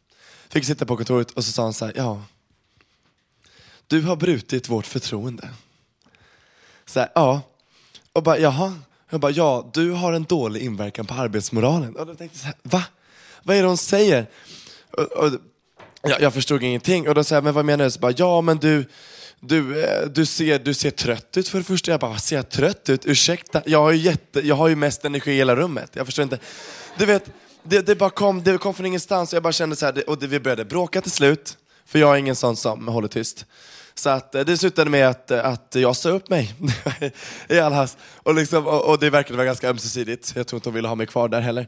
Fick 0.49 0.65
sitta 0.65 0.85
på 0.85 0.97
kontoret 0.97 1.31
och 1.31 1.45
så 1.45 1.51
sa 1.51 1.63
hon 1.63 1.73
så 1.73 1.85
här, 1.85 1.93
ja, 1.95 2.23
du 3.87 4.01
har 4.01 4.15
brutit 4.15 4.69
vårt 4.69 4.85
förtroende. 4.85 5.49
Så 6.85 6.99
här, 6.99 7.09
ja. 7.15 7.41
Och 8.13 8.23
bara, 8.23 8.37
jaha. 8.37 8.79
Jag 9.15 9.21
bara, 9.21 9.31
ja, 9.31 9.69
du 9.73 9.91
har 9.91 10.13
en 10.13 10.23
dålig 10.23 10.61
inverkan 10.61 11.05
på 11.05 11.13
arbetsmoralen. 11.13 11.95
Och 11.95 12.05
då 12.05 12.15
tänkte 12.15 12.37
jag 12.37 12.41
så 12.41 12.45
här, 12.45 12.55
va? 12.63 12.83
Vad 13.43 13.57
är 13.57 13.61
det 13.61 13.67
hon 13.67 13.77
säger? 13.77 14.27
Och, 14.91 15.03
och, 15.03 15.31
jag, 16.01 16.21
jag 16.21 16.33
förstod 16.33 16.63
ingenting. 16.63 17.07
Och 17.07 17.15
då 17.15 17.23
säger 17.23 17.37
jag, 17.37 17.43
men 17.43 17.53
vad 17.53 17.65
menar 17.65 17.85
du? 17.85 17.91
Så 17.91 17.99
bara, 17.99 18.13
ja, 18.17 18.41
men 18.41 18.57
du, 18.57 18.85
du, 19.39 19.83
eh, 19.83 20.07
du, 20.07 20.25
ser, 20.25 20.59
du 20.59 20.73
ser 20.73 20.91
trött 20.91 21.37
ut 21.37 21.47
för 21.47 21.57
det 21.57 21.63
första. 21.63 21.91
Jag 21.91 21.99
bara, 21.99 22.17
ser 22.17 22.35
jag 22.35 22.49
trött 22.49 22.89
ut? 22.89 23.05
Ursäkta? 23.05 23.61
Jag 23.65 23.79
har 23.79 23.91
ju, 23.91 23.97
jätte, 23.97 24.47
jag 24.47 24.55
har 24.55 24.67
ju 24.67 24.75
mest 24.75 25.05
energi 25.05 25.31
i 25.31 25.35
hela 25.35 25.55
rummet. 25.55 25.89
Jag 25.93 26.05
förstår 26.05 26.23
inte. 26.23 26.39
Du 26.97 27.05
vet, 27.05 27.25
det, 27.63 27.81
det 27.81 27.95
bara 27.95 28.09
kom, 28.09 28.43
det 28.43 28.57
kom 28.57 28.73
från 28.73 28.85
ingenstans 28.85 29.33
och 29.33 29.35
jag 29.35 29.43
bara 29.43 29.53
kände 29.53 29.75
så 29.75 29.85
här, 29.85 29.93
det, 29.93 30.01
och 30.01 30.19
det, 30.19 30.27
vi 30.27 30.39
började 30.39 30.65
bråka 30.65 31.01
till 31.01 31.11
slut. 31.11 31.57
För 31.85 31.99
jag 31.99 32.13
är 32.13 32.19
ingen 32.19 32.35
sån 32.35 32.55
som 32.55 32.87
håller 32.87 33.07
tyst. 33.07 33.45
Så 33.97 34.09
att, 34.09 34.35
eh, 34.35 34.41
det 34.45 34.57
slutade 34.57 34.89
med 34.89 35.07
att, 35.09 35.31
eh, 35.31 35.45
att 35.45 35.75
jag 35.75 35.95
sa 35.95 36.09
upp 36.09 36.29
mig 36.29 36.53
i 37.49 37.59
all 37.59 37.73
hast. 37.73 37.97
Och, 38.15 38.35
liksom, 38.35 38.67
och, 38.67 38.89
och 38.89 38.99
det 38.99 39.09
verkade 39.09 39.37
vara 39.37 39.45
ganska 39.45 39.69
ömsesidigt. 39.69 40.33
Jag 40.35 40.47
tror 40.47 40.57
inte 40.57 40.69
hon 40.69 40.73
ville 40.75 40.87
ha 40.87 40.95
mig 40.95 41.07
kvar 41.07 41.27
där 41.29 41.41
heller. 41.41 41.67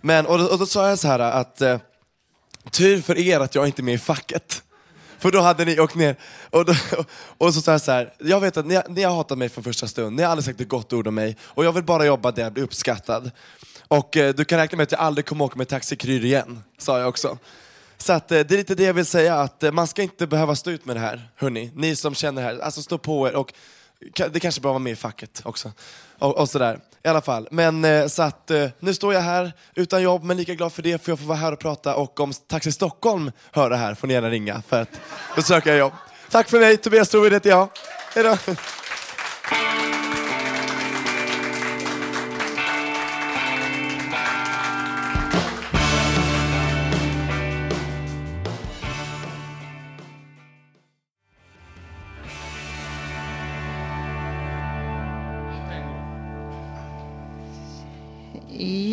Men, 0.00 0.26
och, 0.26 0.38
då- 0.38 0.46
och 0.46 0.58
då 0.58 0.66
sa 0.66 0.88
jag 0.88 0.98
så 0.98 1.08
här 1.08 1.18
eh, 1.20 1.36
att 1.36 1.62
tur 2.70 3.00
för 3.02 3.18
er 3.18 3.40
att 3.40 3.54
jag 3.54 3.66
inte 3.66 3.80
är 3.80 3.84
med 3.84 3.94
i 3.94 3.98
facket. 3.98 4.62
För 5.18 5.32
då 5.32 5.40
hade 5.40 5.64
ni 5.64 5.80
åkt 5.80 5.94
ner. 5.94 6.16
Och, 6.50 6.64
då, 6.64 6.74
och 7.38 7.54
så 7.54 7.60
sa 7.60 7.72
jag 7.72 7.80
så 7.80 7.92
här, 7.92 8.12
jag 8.18 8.40
vet 8.40 8.56
att 8.56 8.66
ni, 8.66 8.74
har- 8.74 8.84
ni 8.88 9.02
har 9.02 9.14
hatat 9.14 9.38
mig 9.38 9.48
från 9.48 9.64
första 9.64 9.86
stund, 9.86 10.16
ni 10.16 10.22
har 10.22 10.30
aldrig 10.30 10.44
sagt 10.44 10.60
ett 10.60 10.68
gott 10.68 10.92
ord 10.92 11.06
om 11.06 11.14
mig. 11.14 11.36
Och 11.42 11.64
jag 11.64 11.72
vill 11.72 11.84
bara 11.84 12.06
jobba 12.06 12.30
där 12.30 12.42
jag 12.42 12.52
blir 12.52 12.64
uppskattad. 12.64 13.30
Och 13.88 14.16
eh, 14.16 14.34
du 14.34 14.44
kan 14.44 14.58
räkna 14.58 14.76
med 14.76 14.82
att 14.84 14.92
jag 14.92 15.00
aldrig 15.00 15.26
kommer 15.26 15.44
åka 15.44 15.56
med 15.58 15.68
Taxi 15.68 15.96
Kryr 15.96 16.24
igen, 16.24 16.62
sa 16.78 16.98
jag 16.98 17.08
också. 17.08 17.38
Så 18.06 18.12
att, 18.12 18.32
eh, 18.32 18.40
det 18.40 18.54
är 18.54 18.58
lite 18.58 18.74
det 18.74 18.82
jag 18.82 18.94
vill 18.94 19.06
säga, 19.06 19.34
att 19.34 19.62
eh, 19.62 19.72
man 19.72 19.86
ska 19.86 20.02
inte 20.02 20.26
behöva 20.26 20.56
stå 20.56 20.70
ut 20.70 20.84
med 20.84 20.96
det 20.96 21.00
här, 21.00 21.30
hörni. 21.36 21.72
Ni 21.74 21.96
som 21.96 22.14
känner 22.14 22.42
det 22.42 22.48
här, 22.48 22.58
alltså 22.58 22.82
stå 22.82 22.98
på 22.98 23.28
er 23.28 23.36
och 23.36 23.52
det 24.30 24.40
kanske 24.40 24.60
bara 24.60 24.68
vara 24.72 24.78
med 24.78 24.92
i 24.92 24.96
facket 24.96 25.42
också. 25.44 25.72
Och, 26.18 26.38
och 26.38 26.48
sådär, 26.48 26.80
i 27.04 27.08
alla 27.08 27.20
fall. 27.20 27.48
Men 27.50 27.84
eh, 27.84 28.06
så 28.06 28.22
att 28.22 28.50
nu 28.80 28.94
står 28.94 29.14
jag 29.14 29.20
här 29.20 29.52
utan 29.74 30.02
jobb, 30.02 30.24
men 30.24 30.36
lika 30.36 30.54
glad 30.54 30.72
för 30.72 30.82
det, 30.82 31.04
för 31.04 31.12
jag 31.12 31.18
får 31.18 31.26
vara 31.26 31.38
här 31.38 31.52
och 31.52 31.58
prata. 31.58 31.96
Och 31.96 32.20
om 32.20 32.32
Taxi 32.32 32.72
Stockholm 32.72 33.32
hör 33.52 33.70
det 33.70 33.76
här 33.76 33.94
får 33.94 34.08
ni 34.08 34.14
gärna 34.14 34.30
ringa, 34.30 34.62
för 34.68 34.82
att 34.82 35.00
då 35.36 35.42
söker 35.42 35.70
jag 35.70 35.78
jobb. 35.78 35.92
Tack 36.30 36.50
för 36.50 36.60
mig, 36.60 36.76
Tobias 36.76 37.08
Trovid 37.08 37.32
heter 37.32 37.50
jag. 37.50 37.68
Hej 38.14 39.85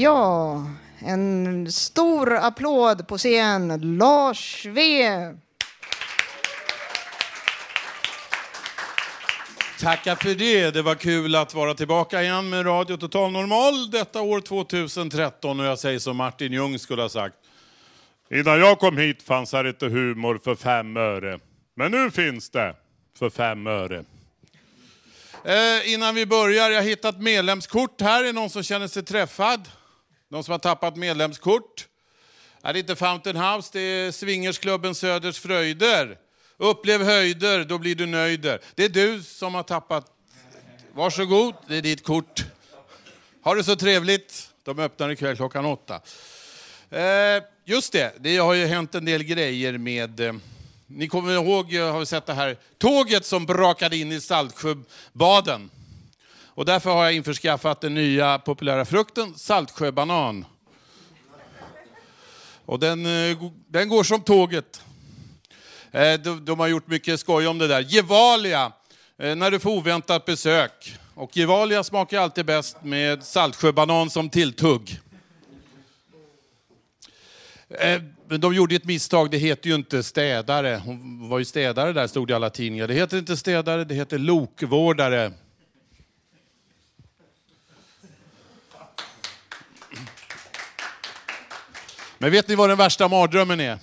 Ja, 0.04 0.66
en 1.00 1.72
stor 1.72 2.34
applåd 2.34 3.08
på 3.08 3.18
scen. 3.18 3.98
Lars 3.98 4.66
V. 4.66 5.10
Tackar 9.80 10.16
för 10.16 10.36
det. 10.36 10.72
Det 10.72 10.82
var 10.82 10.96
kul 10.96 11.36
att 11.36 11.54
vara 11.54 11.74
tillbaka 11.74 12.24
igen 12.24 12.50
med 12.50 12.66
Radio 12.66 12.98
Total 12.98 13.32
Normal 13.32 13.92
detta 13.92 14.22
år 14.22 14.40
2013. 14.40 15.60
Och 15.60 15.66
jag 15.66 15.80
säger 15.80 16.00
som 16.00 16.18
Martin 16.18 16.54
Ljung 16.54 16.80
skulle 16.80 17.02
ha 17.02 17.10
sagt. 17.10 17.36
Innan 18.32 18.60
jag 18.60 18.80
kom 18.80 18.98
hit 18.98 19.24
fanns 19.24 19.54
här 19.54 19.68
inte 19.68 19.86
humor 19.86 20.40
för 20.44 20.56
fem 20.56 20.98
öre. 20.98 21.40
Men 21.76 21.92
nu 21.92 22.12
finns 22.12 22.50
det 22.50 22.76
för 23.20 23.30
fem 23.30 23.68
öre. 23.68 24.04
Eh, 25.46 25.94
innan 25.94 26.16
vi 26.16 26.26
börjar, 26.26 26.70
jag 26.70 26.82
har 26.82 26.88
hittat 26.88 27.22
medlemskort 27.22 28.02
här. 28.02 28.20
Är 28.20 28.24
det 28.24 28.34
någon 28.34 28.50
som 28.50 28.64
känner 28.64 28.88
sig 28.88 29.04
träffad? 29.04 29.70
De 30.34 30.44
som 30.44 30.52
har 30.52 30.60
tappat 30.60 30.96
medlemskort? 30.96 31.88
Är 32.62 32.74
det 32.74 32.80
inte 32.80 32.96
Fountain 32.96 33.36
House, 33.36 33.70
det 33.74 33.80
är 33.80 34.12
Swingersklubben 34.12 34.96
Söders 34.96 35.40
Fröjder. 35.40 36.18
Upplev 36.58 37.04
höjder, 37.04 37.66
då 37.66 37.78
blir 37.78 37.96
du 37.96 38.06
nöjder. 38.06 38.60
Det 38.76 38.86
är 38.86 38.90
du 38.90 39.24
som 39.24 39.56
har 39.56 39.64
tappat. 39.64 40.06
Varsågod, 40.94 41.54
det 41.68 41.78
är 41.78 41.82
ditt 41.82 42.04
kort. 42.04 42.46
Ha 43.44 43.56
det 43.56 43.64
så 43.64 43.76
trevligt. 43.76 44.50
De 44.64 44.80
öppnar 44.80 45.10
ikväll 45.10 45.36
klockan 45.36 45.66
åtta. 45.66 46.02
Eh, 46.90 47.44
just 47.66 47.94
det, 47.94 48.14
det 48.20 48.38
har 48.38 48.54
ju 48.54 48.66
hänt 48.66 48.96
en 48.96 49.06
del 49.06 49.24
grejer 49.24 49.78
med... 49.78 50.20
Eh, 50.20 50.34
ni 50.88 51.08
kommer 51.08 51.34
ihåg, 51.34 51.74
eh, 51.74 51.92
har 51.92 52.00
vi 52.00 52.06
sett 52.06 52.26
det 52.26 52.34
här 52.34 52.58
tåget 52.78 53.26
som 53.26 53.46
brakade 53.46 53.98
in 53.98 54.12
i 54.12 54.22
Saltsjöbaden. 54.22 55.70
Och 56.56 56.66
därför 56.66 56.90
har 56.90 57.04
jag 57.04 57.14
införskaffat 57.14 57.82
den 57.82 57.94
nya 57.94 58.40
populära 58.40 58.86
frukten 58.86 59.34
Saltsjöbanan. 59.36 60.46
Och 62.66 62.80
den, 62.80 63.06
eh, 63.06 63.38
den 63.68 63.90
går 63.90 64.04
som 64.04 64.22
tåget. 64.22 64.82
Eh, 65.92 66.14
de, 66.14 66.46
de 66.46 66.60
har 66.60 66.68
gjort 66.68 66.88
mycket 66.88 67.20
skoj 67.20 67.48
om 67.48 67.58
det 67.58 67.68
där. 67.68 67.82
Gevalia, 67.82 68.72
eh, 69.18 69.36
när 69.36 69.52
du 69.52 69.60
får 69.60 69.72
oväntat 69.72 70.26
besök. 70.26 70.98
Och 71.16 71.38
Gevalia 71.38 71.84
smakar 71.84 72.22
alltid 72.22 72.46
bäst 72.46 72.78
med 72.84 73.24
Saltsjöbanan 73.24 74.10
som 74.10 74.30
tilltugg. 74.30 75.00
Men 78.28 78.42
de 78.42 78.56
gjorde 78.56 78.76
ett 78.76 78.86
misstag, 78.86 79.32
det 79.32 79.38
heter 79.38 79.70
ju 79.70 79.76
inte 79.76 80.04
städare. 80.04 80.82
Hon 80.86 81.30
var 81.30 81.40
ju 81.40 81.46
städare 81.46 81.94
där, 81.94 82.08
stod 82.08 82.28
det 82.28 82.32
i 82.32 82.36
alla 82.36 82.50
tidningar. 82.50 82.88
Det 82.88 82.94
heter 82.94 83.18
inte 83.18 83.38
städare, 83.38 83.84
det 83.84 83.96
heter 83.96 84.18
lokvårdare. 84.18 85.32
Men 92.24 92.32
vet 92.32 92.48
ni 92.48 92.56
vad 92.56 92.70
den 92.70 92.78
värsta 92.78 93.08
mardrömmen 93.08 93.60
är? 93.60 93.80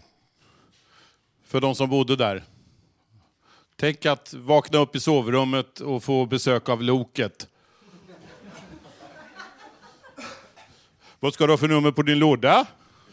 För 1.47 1.61
de 1.61 1.75
som 1.75 1.91
bodde 1.91 2.17
där. 2.17 2.45
Tänk 3.77 4.07
att 4.07 4.35
vakna 4.35 4.79
upp 4.79 4.97
i 4.97 5.01
sovrummet 5.01 5.81
och 5.81 6.05
få 6.05 6.27
besök 6.27 6.69
av 6.69 6.83
Loket. 6.83 7.49
Vad 11.19 11.35
ska 11.35 11.47
du 11.47 11.53
ha 11.53 11.59
för 11.59 11.69
nummer 11.69 11.91
på 11.93 12.03
din 12.03 12.19
låda? 12.19 12.67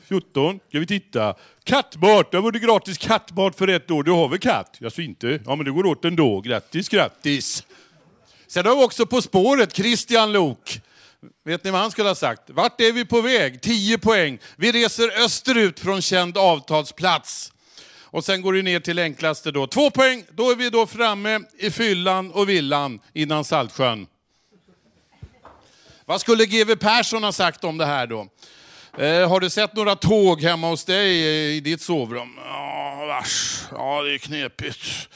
14. 0.03 0.59
Ska 0.69 0.80
vi 0.80 0.88
titta? 0.88 1.36
Kattmat! 1.63 2.32
Det 2.32 2.39
var 2.39 2.51
det 2.51 2.59
gratis 2.59 2.97
kattmat 2.97 3.55
för 3.55 3.67
ett 3.67 3.91
år. 3.91 4.03
Du 4.03 4.11
har 4.11 4.28
väl 4.28 4.39
katt? 4.39 4.78
Jag 4.80 4.99
inte? 4.99 5.39
Ja, 5.45 5.55
men 5.55 5.65
det 5.65 5.71
går 5.71 5.86
åt 5.86 6.05
ändå. 6.05 6.41
Grattis, 6.41 6.89
grattis! 6.89 7.63
Sen 8.47 8.65
har 8.65 8.75
vi 8.75 8.84
också 8.84 9.05
På 9.05 9.21
spåret, 9.21 9.75
Christian 9.75 10.32
Lok. 10.32 10.82
Vet 11.45 11.63
ni 11.63 11.72
vad 11.72 11.82
han 11.82 11.91
skulle 11.91 12.07
ha 12.07 12.15
sagt? 12.15 12.49
Vart 12.49 12.82
är 12.82 12.91
vi 12.91 13.05
på 13.05 13.22
väg? 13.22 13.61
10 13.61 13.97
poäng. 13.97 14.39
Vi 14.55 14.72
reser 14.72 15.24
österut 15.24 15.80
från 15.80 16.01
känd 16.01 16.38
avtalsplats. 16.38 17.53
Och 18.03 18.26
sen 18.26 18.41
går 18.41 18.53
det 18.53 18.61
ner 18.61 18.80
till 18.80 18.99
enklaste 18.99 19.51
då. 19.51 19.68
Två 19.68 19.91
poäng, 19.91 20.26
då 20.32 20.51
är 20.51 20.55
vi 20.55 20.70
då 20.70 20.88
framme 20.88 21.39
i 21.57 21.72
fyllan 21.72 22.32
och 22.32 22.49
villan 22.49 22.99
innan 23.13 23.43
Saltsjön. 23.43 24.07
Vad 26.05 26.22
skulle 26.22 26.45
GW 26.45 26.76
Persson 26.76 27.24
ha 27.24 27.32
sagt 27.32 27.63
om 27.63 27.78
det 27.78 27.86
här 27.86 28.07
då? 28.07 28.28
Eh, 28.97 29.30
har 29.30 29.39
du 29.39 29.49
sett 29.49 29.76
några 29.76 29.95
tåg 29.95 30.41
hemma 30.41 30.70
hos 30.70 30.86
dig 30.86 31.24
i 31.55 31.59
ditt 31.59 31.82
sovrum? 31.82 32.38
Ja, 32.45 33.05
vars. 33.07 33.61
Ja, 33.72 34.01
det 34.01 34.13
är 34.13 34.18
knepigt. 34.18 35.09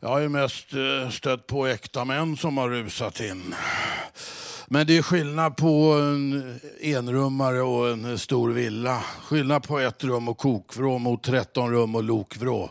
Jag 0.00 0.08
har 0.08 0.18
ju 0.18 0.28
mest 0.28 0.72
eh, 0.72 1.10
stött 1.10 1.46
på 1.46 1.66
äkta 1.66 2.04
män 2.04 2.36
som 2.36 2.58
har 2.58 2.68
rusat 2.68 3.20
in. 3.20 3.54
Men 4.66 4.86
det 4.86 4.98
är 4.98 5.02
skillnad 5.02 5.56
på 5.56 5.92
en 5.92 6.60
enrummare 6.80 7.62
och 7.62 7.90
en 7.90 8.18
stor 8.18 8.50
villa. 8.50 9.02
Skillnad 9.22 9.62
på 9.62 9.78
ett 9.78 10.04
rum 10.04 10.28
och 10.28 10.38
kokvrå 10.38 10.98
mot 10.98 11.22
13 11.22 11.70
rum 11.70 11.94
och 11.94 12.02
lokvrå. 12.02 12.70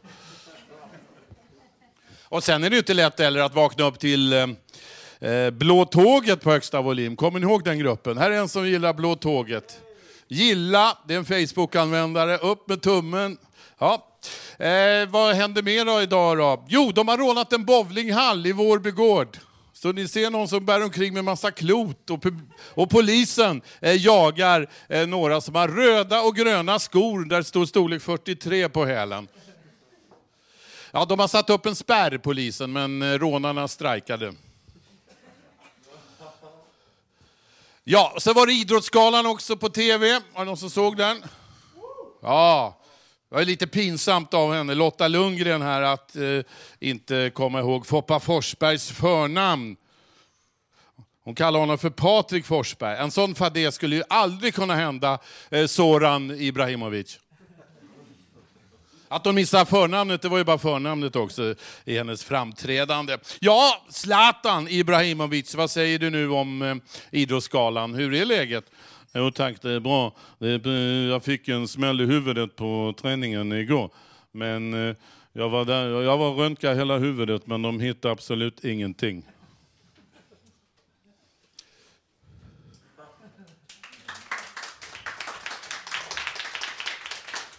Och 2.24 2.44
sen 2.44 2.64
är 2.64 2.70
det 2.70 2.78
inte 2.78 2.94
lätt 2.94 3.20
heller 3.20 3.40
att 3.40 3.56
vakna 3.56 3.86
upp 3.86 4.00
till 4.00 4.34
eh, 4.34 5.30
eh, 5.30 5.50
Blå 5.52 5.86
tåget 5.86 6.42
på 6.42 6.52
högsta 6.52 6.82
volym. 6.82 7.16
Kommer 7.16 7.40
ni 7.40 7.46
ihåg 7.46 7.64
den 7.64 7.80
gruppen? 7.80 8.18
Här 8.18 8.32
är 8.32 8.38
en 8.38 8.50
som 8.50 8.68
gillar 8.68 8.94
Blå 8.94 9.16
tåget. 9.16 9.80
Gilla, 10.28 10.98
det 11.08 11.14
är 11.14 11.18
en 11.18 11.26
Facebook-användare. 11.26 12.38
Upp 12.38 12.70
med 12.70 12.82
tummen. 12.82 13.38
Ja. 13.80 14.17
Eh, 14.58 15.10
vad 15.10 15.36
händer 15.36 15.62
mer 15.62 15.86
då 15.86 16.02
idag 16.02 16.38
då? 16.38 16.66
Jo, 16.68 16.92
de 16.92 17.08
har 17.08 17.18
rånat 17.18 17.54
en 17.54 17.66
bowlinghall 17.66 18.46
i 18.46 18.52
Vårby 18.52 18.92
gård. 18.92 19.38
Så 19.74 19.92
ni 19.92 20.08
ser 20.08 20.30
någon 20.30 20.48
som 20.48 20.66
bär 20.66 20.84
omkring 20.84 21.14
med 21.14 21.24
massa 21.24 21.52
klot 21.52 22.10
och, 22.10 22.26
och 22.60 22.90
polisen 22.90 23.62
eh, 23.82 24.06
jagar 24.06 24.70
eh, 24.90 25.08
några 25.08 25.42
som 25.42 25.56
har 25.56 25.68
röda 25.68 26.22
och 26.22 26.36
gröna 26.36 26.80
skor 26.80 27.26
där 27.26 27.38
det 27.38 27.44
står 27.44 27.66
storlek 27.66 28.02
43 28.02 28.70
på 28.70 28.86
hälen. 28.86 29.28
Ja, 30.92 31.06
de 31.06 31.20
har 31.20 31.28
satt 31.28 31.50
upp 31.50 31.66
en 31.66 31.76
spärr, 31.76 32.18
polisen, 32.18 32.72
men 32.72 33.02
eh, 33.02 33.20
rånarna 33.20 33.68
strejkade. 33.68 34.34
Ja, 37.84 38.16
så 38.18 38.34
var 38.34 38.48
det 38.48 38.54
Idrottsgalan 38.54 39.26
också 39.26 39.58
på 39.58 39.70
TV. 39.70 40.14
Var 40.34 40.40
det 40.40 40.46
någon 40.46 40.58
som 40.58 40.70
såg 40.70 40.98
den? 40.98 41.24
Ja, 42.22 42.78
det 43.30 43.36
var 43.36 43.46
lite 43.46 43.68
pinsamt 43.68 44.34
av 44.34 44.54
henne, 44.54 44.76
Lotta 44.76 45.08
Lundgren 45.08 45.62
här, 45.62 45.82
att 45.82 46.16
eh, 46.16 46.40
inte 46.80 47.32
komma 47.34 47.60
ihåg 47.60 47.88
Foppa 47.88 48.20
Forsbergs 48.20 48.92
förnamn. 48.92 49.76
Hon 51.24 51.36
kallar 51.36 51.60
honom 51.60 51.78
för 51.78 51.90
Patrik 51.90 52.46
Forsberg. 52.46 52.98
En 52.98 53.12
sån 53.12 53.36
fadäs 53.36 53.76
skulle 53.76 53.96
ju 53.96 54.04
aldrig 54.10 54.54
kunna 54.54 54.76
hända 54.76 55.20
eh, 55.50 55.66
Soran 55.66 56.32
Ibrahimovic. 56.32 57.20
Att 59.08 59.24
de 59.24 59.36
missade 59.36 59.66
förnamnet, 59.66 60.22
det 60.22 60.30
var 60.30 60.38
ju 60.38 60.44
bara 60.44 60.58
förnamnet 60.58 61.16
också 61.16 61.56
i 61.86 61.98
hennes 61.98 62.24
framträdande. 62.24 63.18
Ja, 63.40 63.86
Zlatan 63.90 64.68
Ibrahimovic, 64.68 65.56
vad 65.56 65.72
säger 65.72 66.00
du 66.00 66.10
nu 66.10 66.30
om 66.30 66.62
eh, 66.62 66.76
Idrottsgalan? 67.12 67.96
Hur 67.96 68.14
är 68.14 68.26
läget? 68.26 68.66
Jo 69.18 69.32
tack, 69.32 69.62
det 69.62 69.72
är 69.72 69.80
bra. 69.80 70.14
Jag 71.10 71.24
fick 71.24 71.48
en 71.48 71.68
smäll 71.68 72.02
i 72.02 72.06
huvudet 72.06 72.56
på 72.56 72.94
träningen 73.02 73.52
igår. 73.52 73.90
Men 74.32 74.90
eh, 74.90 74.96
jag 75.34 75.50
var 75.50 75.66
där, 75.66 76.02
jag 76.02 76.18
var 76.18 76.34
röntgade 76.34 76.76
hela 76.76 76.98
huvudet 76.98 77.48
men 77.48 77.62
de 77.62 77.80
hittade 77.80 78.12
absolut 78.12 78.66
ingenting. 78.66 79.24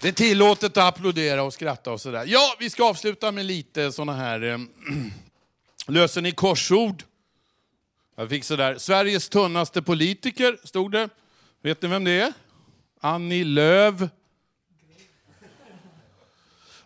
Det 0.00 0.08
är 0.08 0.12
tillåtet 0.12 0.76
att 0.76 0.94
applådera 0.94 1.42
och 1.42 1.52
skratta 1.52 1.92
och 1.92 2.00
sådär. 2.00 2.24
Ja, 2.26 2.56
vi 2.58 2.70
ska 2.70 2.84
avsluta 2.84 3.32
med 3.32 3.46
lite 3.46 3.92
sådana 3.92 4.14
här... 4.14 4.42
Eh, 4.42 4.58
löser 5.86 6.22
ni 6.22 6.32
korsord? 6.32 7.02
Jag 8.16 8.28
fick 8.28 8.44
sådär, 8.44 8.78
Sveriges 8.78 9.28
tunnaste 9.28 9.82
politiker, 9.82 10.58
stod 10.64 10.92
det. 10.92 11.08
Vet 11.62 11.82
ni 11.82 11.88
vem 11.88 12.04
det 12.04 12.20
är? 12.20 12.32
Annie 13.00 13.44
Lööf. 13.44 13.94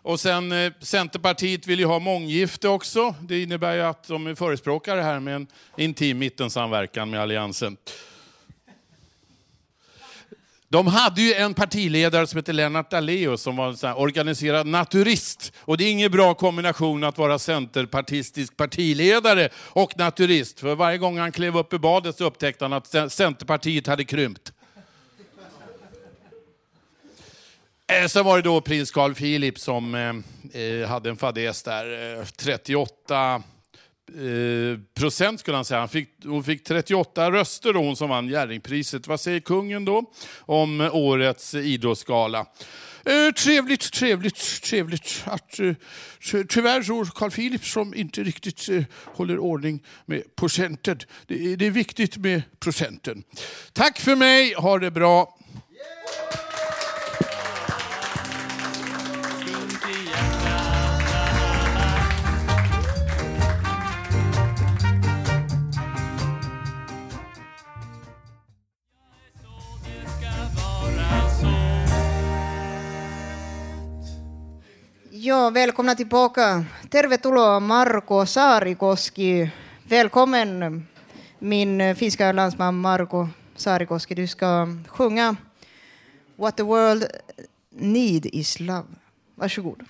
Och 0.01 0.19
sen 0.19 0.51
eh, 0.51 0.73
Centerpartiet 0.81 1.67
vill 1.67 1.79
ju 1.79 1.85
ha 1.85 1.99
månggifte 1.99 2.67
också. 2.67 3.15
Det 3.21 3.43
innebär 3.43 3.75
ju 3.75 3.81
att 3.81 4.07
de 4.07 4.27
är 4.27 4.35
förespråkare 4.35 5.01
här 5.01 5.19
med 5.19 5.35
en 5.35 5.47
intim 5.77 6.19
mittensamverkan 6.19 7.09
med 7.09 7.21
Alliansen. 7.21 7.77
De 10.73 10.87
hade 10.87 11.21
ju 11.21 11.33
en 11.33 11.53
partiledare 11.53 12.27
som 12.27 12.37
hette 12.37 12.53
Lennart 12.53 12.91
Daléus 12.91 13.41
som 13.41 13.55
var 13.55 13.67
en 13.67 13.77
sån 13.77 13.93
organiserad 13.93 14.67
naturist. 14.67 15.53
Och 15.59 15.77
det 15.77 15.83
är 15.83 15.91
ingen 15.91 16.11
bra 16.11 16.33
kombination 16.33 17.03
att 17.03 17.17
vara 17.17 17.39
centerpartistisk 17.39 18.57
partiledare 18.57 19.49
och 19.55 19.97
naturist. 19.97 20.59
För 20.59 20.75
varje 20.75 20.97
gång 20.97 21.17
han 21.17 21.31
klev 21.31 21.57
upp 21.57 21.73
i 21.73 21.79
badet 21.79 22.17
så 22.17 22.25
upptäckte 22.25 22.65
han 22.65 22.73
att 22.73 23.11
Centerpartiet 23.11 23.87
hade 23.87 24.03
krympt. 24.03 24.52
Eh, 28.01 28.07
sen 28.07 28.25
var 28.25 28.37
det 28.37 28.43
då 28.43 28.61
prins 28.61 28.91
Carl 28.91 29.13
Philip 29.13 29.59
som 29.59 29.95
eh, 29.95 30.61
eh 30.61 30.87
hade 30.87 31.09
en 31.09 31.17
fadäs 31.17 31.63
där. 31.63 32.17
Eh, 32.19 32.25
38 32.25 33.35
eh, 33.35 34.79
procent 34.93 35.39
skulle 35.39 35.57
han 35.57 35.65
säga. 35.65 35.79
Han 35.79 35.89
fick, 35.89 36.09
hon 36.25 36.43
fick 36.43 36.63
38 36.63 37.31
röster 37.31 37.73
då, 37.73 37.79
hon 37.79 37.95
som 37.95 38.09
vann 38.09 38.27
Jerringpriset. 38.27 39.07
Vad 39.07 39.19
säger 39.19 39.39
kungen 39.39 39.85
då 39.85 40.03
om 40.39 40.89
årets 40.93 41.53
idrottsgala? 41.53 42.45
Eh, 43.05 43.33
trevligt, 43.33 43.91
trevligt, 43.91 44.61
trevligt. 44.63 45.23
Att, 45.25 45.59
eh, 45.59 45.73
tyvärr 46.49 46.83
så 46.83 47.05
Carl 47.05 47.31
Philip 47.31 47.65
som 47.65 47.93
inte 47.93 48.23
riktigt 48.23 48.69
eh, 48.69 48.83
håller 49.05 49.39
ordning 49.39 49.83
med 50.05 50.35
procenten. 50.35 50.99
Det, 51.27 51.55
det 51.55 51.65
är 51.65 51.71
viktigt 51.71 52.17
med 52.17 52.41
procenten. 52.59 53.23
Tack 53.73 53.99
för 53.99 54.15
mig, 54.15 54.53
ha 54.53 54.79
det 54.79 54.91
bra. 54.91 55.37
Joo, 75.23 75.51
välkomna 75.51 75.95
tillbaka. 75.95 76.63
Tervetuloa 76.89 77.59
Marko 77.59 78.25
Saarikoski. 78.25 79.51
Välkommen 79.89 80.87
min 81.39 81.95
finska 81.95 82.31
landsman 82.31 82.75
Marko 82.75 83.27
Saarikoski. 83.55 84.15
Du 84.15 84.27
ska 84.27 84.67
sjunga 84.87 85.35
What 86.35 86.57
the 86.57 86.63
world 86.63 87.03
need 87.69 88.25
is 88.25 88.59
love. 88.59 88.87
Varsågod. 89.35 89.83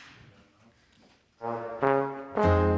Mm. 2.35 2.72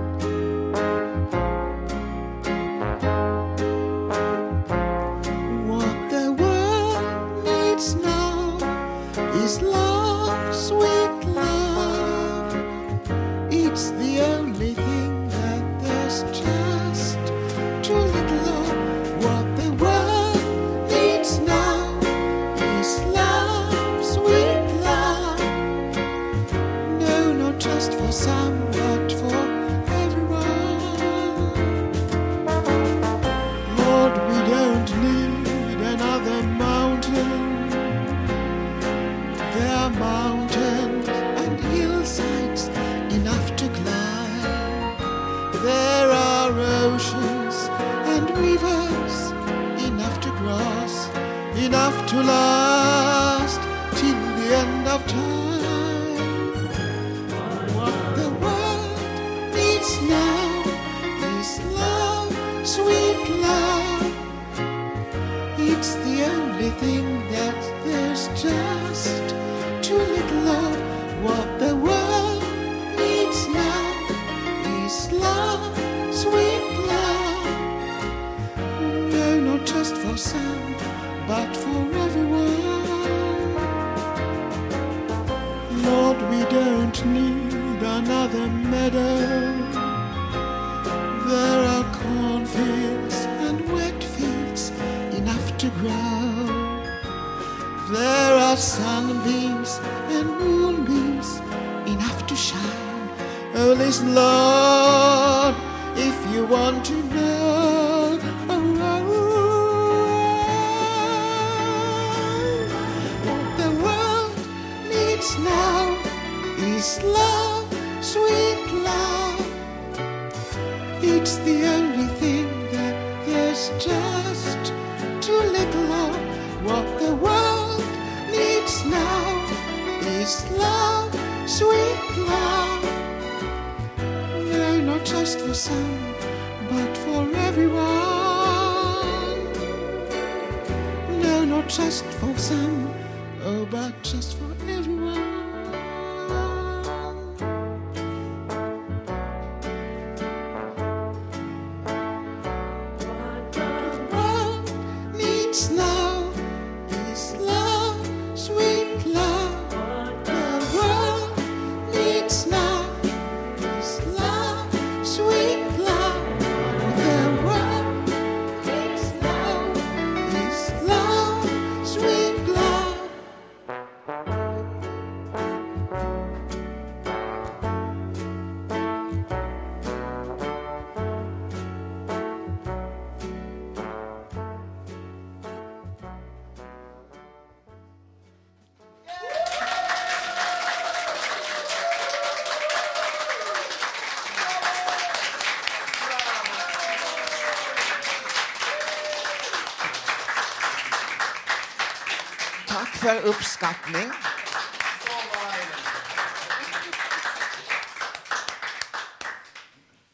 För 203.06 203.22
uppskattning. 203.22 204.12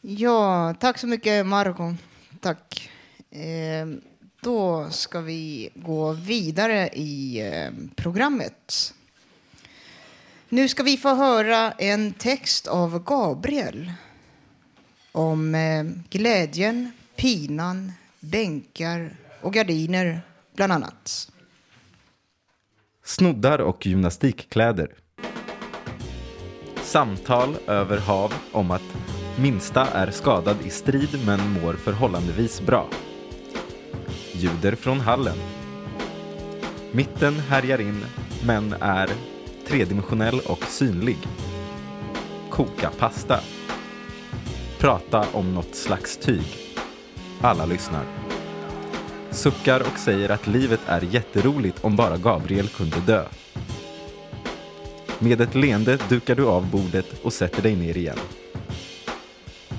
Ja, 0.02 0.76
tack 0.80 0.98
så 0.98 1.08
mycket 1.08 1.46
Marco. 1.46 1.96
Tack. 2.40 2.92
Eh, 3.30 3.88
då 4.42 4.90
ska 4.90 5.22
vi 5.22 5.70
gå 5.76 6.12
vidare 6.12 6.90
i 6.94 7.42
eh, 7.42 7.72
programmet. 7.96 8.94
Nu 10.50 10.68
ska 10.68 10.84
vi 10.84 10.98
få 10.98 11.16
höra 11.16 11.72
en 11.72 12.14
text 12.14 12.68
av 12.68 13.04
Gabriel 13.04 13.92
om 15.12 15.56
eh, 15.56 15.84
glädjen, 16.10 16.92
pinan, 17.16 17.94
bänkar 18.20 19.16
och 19.42 19.54
gardiner, 19.54 20.22
bland 20.56 20.74
annat. 20.74 21.31
Snoddar 23.12 23.60
och 23.60 23.86
gymnastikkläder. 23.86 24.92
Samtal 26.82 27.56
över 27.68 27.98
hav 27.98 28.34
om 28.52 28.72
att 28.72 28.98
minsta 29.40 29.88
är 29.88 30.12
skadad 30.12 30.58
i 30.66 30.70
strid 30.70 31.10
men 31.26 31.40
mår 31.62 31.74
förhållandevis 31.74 32.62
bra. 32.62 32.88
Ljuder 34.34 34.76
från 34.76 35.00
hallen. 35.00 35.38
Mitten 36.92 37.34
härjar 37.34 37.82
in 37.82 38.06
men 38.46 38.76
är 38.80 39.10
tredimensionell 39.68 40.40
och 40.40 40.64
synlig. 40.64 41.18
Koka 42.50 42.90
pasta. 43.00 43.40
Prata 44.80 45.26
om 45.34 45.54
något 45.54 45.76
slags 45.76 46.18
tyg. 46.18 46.58
Alla 47.42 47.66
lyssnar. 47.66 48.21
Suckar 49.32 49.80
och 49.80 50.00
säger 50.00 50.30
att 50.30 50.48
livet 50.48 50.80
är 50.88 51.02
jätteroligt 51.02 51.84
om 51.84 51.96
bara 51.96 52.18
Gabriel 52.18 52.68
kunde 52.68 53.00
dö. 53.00 53.26
Med 55.20 55.42
ett 55.42 55.56
leende 55.56 55.98
dukar 56.10 56.36
du 56.36 56.46
av 56.46 56.72
bordet 56.72 57.06
och 57.24 57.34
sätter 57.34 57.62
dig 57.62 57.76
ner 57.76 57.98
igen. 57.98 58.18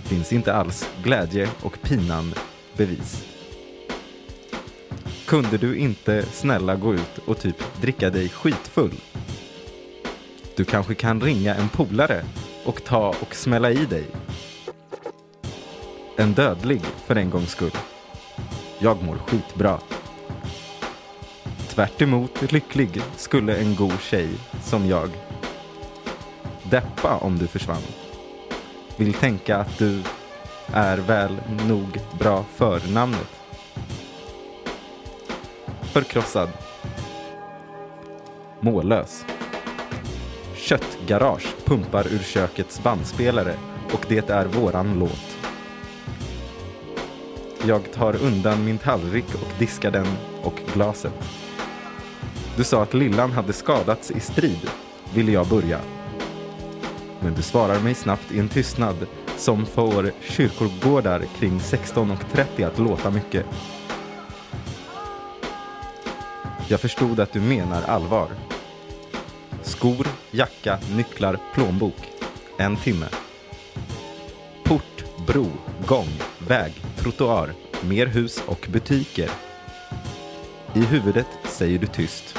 Finns 0.05 0.32
inte 0.32 0.55
alls 0.55 0.90
glädje 1.03 1.48
och 1.62 1.82
pinan 1.82 2.34
bevis. 2.76 3.24
Kunde 5.26 5.59
du 5.59 5.76
inte 5.76 6.26
snälla 6.26 6.76
gå 6.76 6.94
ut 6.94 7.18
och 7.26 7.38
typ 7.38 7.80
dricka 7.80 8.11
dig 8.11 8.28
skitfull? 8.28 8.94
Du 10.57 10.64
kanske 10.64 10.94
kan 10.94 11.20
ringa 11.20 11.55
en 11.55 11.68
polare 11.68 12.24
och 12.64 12.84
ta 12.84 13.09
och 13.09 13.34
smälla 13.34 13.70
i 13.70 13.86
dig. 13.86 14.05
En 16.16 16.32
dödlig 16.32 16.80
för 17.07 17.16
en 17.16 17.30
gångs 17.30 17.50
skull. 17.50 17.72
Jag 18.82 19.02
mår 19.02 19.14
skitbra. 19.14 19.78
Tvärt 21.68 22.02
emot 22.02 22.52
lycklig 22.52 23.00
skulle 23.16 23.56
en 23.56 23.76
god 23.76 24.00
tjej 24.00 24.28
som 24.62 24.86
jag 24.86 25.10
deppa 26.62 27.16
om 27.16 27.38
du 27.38 27.46
försvann. 27.46 27.82
Vill 28.96 29.14
tänka 29.14 29.56
att 29.56 29.78
du 29.78 30.02
är 30.72 30.98
väl 30.98 31.36
nog 31.68 32.00
bra 32.18 32.44
för 32.54 32.80
namnet. 32.92 33.40
Förkrossad. 35.82 36.48
Mållös. 38.60 39.24
Köttgarage 40.56 41.54
pumpar 41.64 42.06
ur 42.12 42.22
kökets 42.22 42.82
bandspelare 42.82 43.54
och 43.92 44.06
det 44.08 44.30
är 44.30 44.46
våran 44.46 44.98
låt. 44.98 45.31
Jag 47.66 47.92
tar 47.92 48.16
undan 48.22 48.64
min 48.64 48.78
tallrik 48.78 49.34
och 49.34 49.58
diskar 49.58 49.90
den 49.90 50.06
och 50.42 50.60
glaset. 50.74 51.12
Du 52.56 52.64
sa 52.64 52.82
att 52.82 52.94
lillan 52.94 53.32
hade 53.32 53.52
skadats 53.52 54.10
i 54.10 54.20
strid, 54.20 54.70
ville 55.14 55.32
jag 55.32 55.46
börja. 55.46 55.80
Men 57.20 57.34
du 57.34 57.42
svarar 57.42 57.80
mig 57.80 57.94
snabbt 57.94 58.32
i 58.32 58.38
en 58.38 58.48
tystnad 58.48 58.96
som 59.36 59.66
får 59.66 60.12
kyrkogårdar 60.20 61.24
kring 61.38 61.58
16.30 61.58 62.66
att 62.66 62.78
låta 62.78 63.10
mycket. 63.10 63.46
Jag 66.68 66.80
förstod 66.80 67.20
att 67.20 67.32
du 67.32 67.40
menar 67.40 67.82
allvar. 67.82 68.28
Skor, 69.62 70.06
jacka, 70.30 70.78
nycklar, 70.96 71.38
plånbok. 71.54 72.10
En 72.58 72.76
timme. 72.76 73.06
Port, 74.64 75.04
bro, 75.26 75.46
gång, 75.86 76.08
väg, 76.48 76.72
trottoar, 77.03 77.55
mer 77.80 78.07
hus 78.07 78.42
och 78.46 78.68
butiker. 78.70 79.30
I 80.74 80.80
huvudet 80.80 81.26
säger 81.44 81.78
du 81.78 81.86
tyst. 81.86 82.38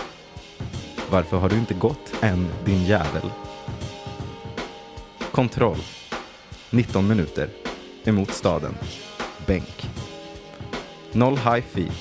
Varför 1.09 1.37
har 1.37 1.49
du 1.49 1.55
inte 1.55 1.73
gått 1.73 2.13
än, 2.21 2.47
din 2.65 2.85
jävel? 2.85 3.31
Kontroll. 5.31 5.77
19 6.69 7.07
minuter. 7.07 7.49
Emot 8.03 8.29
staden. 8.29 8.75
Bänk. 9.45 9.89
Noll 11.11 11.37
hifi. 11.37 11.91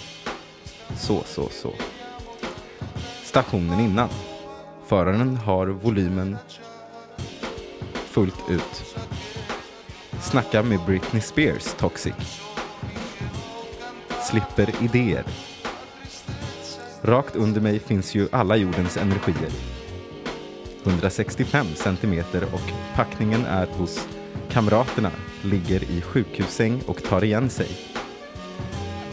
Så, 0.97 1.23
så, 1.27 1.49
så. 1.49 1.73
Stationen 3.25 3.81
innan. 3.81 4.09
Föraren 4.87 5.37
har 5.37 5.67
volymen 5.67 6.37
fullt 7.93 8.51
ut. 8.51 8.97
Snacka 10.21 10.63
med 10.63 10.81
Britney 10.87 11.23
Spears, 11.23 11.75
Toxic. 11.75 12.52
Slipper 14.33 14.85
idéer. 14.85 15.25
Rakt 17.03 17.37
under 17.37 17.61
mig 17.61 17.79
finns 17.79 18.15
ju 18.15 18.29
alla 18.33 18.57
jordens 18.57 18.97
energier. 18.97 19.51
165 20.85 21.67
centimeter 21.75 22.45
och 22.55 22.73
packningen 22.97 23.45
är 23.45 23.67
hos 23.67 24.09
kamraterna, 24.51 25.11
ligger 25.43 25.83
i 25.83 26.01
sjukhussäng 26.03 26.83
och 26.87 27.03
tar 27.03 27.25
igen 27.25 27.51
sig. 27.51 27.69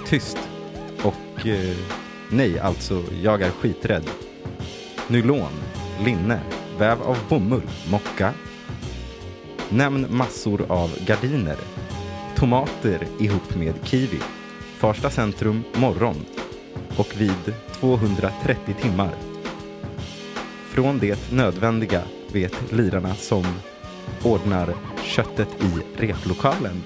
Tyst. 0.06 0.38
Och 1.04 1.48
eh, 1.48 1.78
nej, 2.32 2.60
alltså, 2.60 3.04
jag 3.24 3.42
är 3.42 3.52
skiträdd. 3.52 4.10
Nylon, 5.08 5.54
linne, 6.06 6.40
väv 6.78 7.02
av 7.02 7.18
bomull, 7.30 7.70
mocka. 7.92 8.34
Nämn 9.70 10.08
massor 10.10 10.66
av 10.68 10.98
gardiner. 11.06 11.58
Tomater 12.36 13.08
ihop 13.20 13.56
med 13.56 13.74
kiwi. 13.84 14.20
Farsta 14.80 15.10
centrum, 15.10 15.64
morgon. 15.76 16.26
Och 16.98 17.14
vid 17.18 17.54
230 17.74 18.76
timmar. 18.82 19.16
Från 20.70 21.00
det 21.00 21.32
nödvändiga 21.32 22.04
vet 22.34 22.72
lirarna 22.72 23.16
som 23.16 23.44
ordnar 24.24 24.74
köttet 25.04 25.48
i 25.64 26.02
replokalen. 26.06 26.84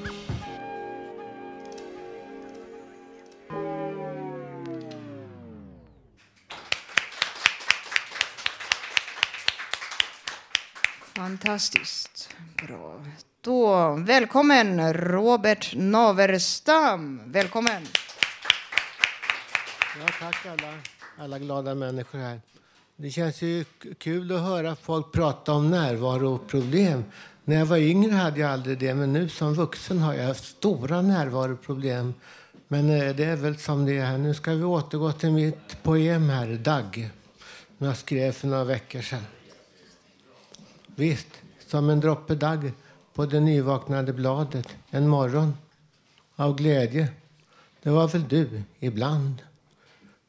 Fantastiskt 11.15 12.35
bra. 12.67 13.01
Då, 13.45 13.95
välkommen 13.99 14.93
Robert 14.93 15.73
Naverstam. 15.75 17.21
Välkommen. 17.25 17.83
Ja, 19.99 20.07
tack 20.19 20.45
alla, 20.45 20.73
alla 21.17 21.39
glada 21.39 21.75
människor 21.75 22.19
här. 22.19 22.41
Det 22.95 23.09
känns 23.09 23.41
ju 23.41 23.65
kul 23.97 24.31
att 24.35 24.41
höra 24.41 24.75
folk 24.75 25.11
prata 25.11 25.53
om 25.53 25.71
närvaroproblem. 25.71 27.03
När 27.43 27.55
jag 27.55 27.65
var 27.65 27.77
yngre 27.77 28.11
hade 28.11 28.39
jag 28.39 28.51
aldrig 28.51 28.79
det, 28.79 28.93
men 28.93 29.13
nu 29.13 29.29
som 29.29 29.53
vuxen 29.53 29.99
har 29.99 30.13
jag 30.13 30.35
stora 30.35 31.01
närvaroproblem. 31.01 32.13
Men 32.67 32.89
eh, 32.89 33.15
det 33.15 33.23
är 33.23 33.35
väl 33.35 33.57
som 33.57 33.85
det 33.85 33.97
är 33.97 34.05
här. 34.05 34.17
Nu 34.17 34.33
ska 34.33 34.51
vi 34.51 34.63
återgå 34.63 35.11
till 35.11 35.31
mitt 35.31 35.83
poem 35.83 36.29
här, 36.29 36.47
Dagg, 36.47 37.09
som 37.77 37.87
jag 37.87 37.97
skrev 37.97 38.31
för 38.31 38.47
några 38.47 38.63
veckor 38.63 39.01
sedan. 39.01 39.25
Visst, 40.95 41.29
som 41.67 41.89
en 41.89 41.99
droppe 41.99 42.35
dagg 42.35 42.71
på 43.13 43.25
det 43.25 43.39
nyvaknade 43.39 44.13
bladet 44.13 44.67
en 44.89 45.07
morgon 45.07 45.57
av 46.35 46.55
glädje. 46.55 47.07
Det 47.83 47.89
var 47.89 48.07
väl 48.07 48.27
du 48.27 48.61
ibland. 48.79 49.41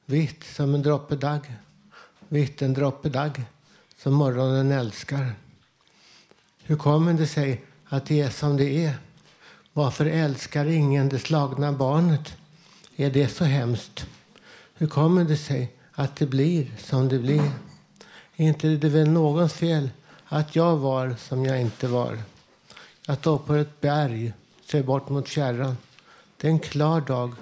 Vitt 0.06 0.44
som 0.44 0.74
en 0.74 0.82
droppe 0.82 1.16
dagg, 1.16 1.52
vitt 2.28 2.62
en 2.62 2.74
droppe 2.74 3.08
dagg 3.08 3.42
som 3.98 4.14
morgonen 4.14 4.72
älskar. 4.72 5.34
Hur 6.62 6.76
kommer 6.76 7.12
det 7.12 7.26
sig 7.26 7.64
att 7.84 8.06
det 8.06 8.20
är 8.20 8.30
som 8.30 8.56
det 8.56 8.84
är? 8.84 8.94
Varför 9.72 10.06
älskar 10.06 10.66
ingen 10.66 11.08
det 11.08 11.18
slagna 11.18 11.72
barnet? 11.72 12.36
Är 12.96 13.10
det 13.10 13.28
så 13.28 13.44
hemskt? 13.44 14.06
Hur 14.74 14.86
kommer 14.86 15.24
det 15.24 15.36
sig 15.36 15.72
att 15.92 16.16
det 16.16 16.26
blir 16.26 16.72
som 16.78 17.08
det 17.08 17.18
blir? 17.18 17.50
Är 18.36 18.48
inte 18.48 18.68
det 18.68 18.88
väl 18.88 19.08
någons 19.08 19.52
fel 19.52 19.90
att 20.24 20.56
jag 20.56 20.76
var 20.76 21.16
som 21.18 21.44
jag 21.44 21.60
inte 21.60 21.88
var? 21.88 22.18
Jag 23.06 23.18
står 23.18 23.38
på 23.38 23.54
ett 23.54 23.80
berg, 23.80 24.32
ser 24.66 24.82
bort 24.82 25.08
mot 25.08 25.28
fjärran. 25.28 25.76
Det 26.36 26.46
är 26.46 26.50
en 26.50 26.58
klar 26.58 27.00
dag. 27.00 27.34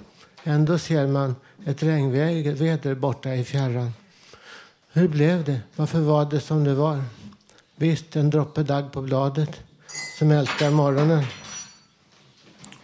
Ändå 0.43 0.77
ser 0.77 1.07
man 1.07 1.35
ett 1.65 1.83
regnväder 1.83 2.95
borta 2.95 3.35
i 3.35 3.43
fjärran. 3.43 3.93
Hur 4.91 5.07
blev 5.07 5.43
det? 5.43 5.61
Varför 5.75 5.99
var 5.99 6.25
det 6.25 6.39
som 6.39 6.63
det 6.63 6.73
var? 6.73 7.03
Visst, 7.75 8.15
en 8.15 8.29
droppe 8.29 8.63
dagg 8.63 8.91
på 8.91 9.01
bladet 9.01 9.61
som 10.17 10.31
älskar 10.31 10.71
morgonen. 10.71 11.23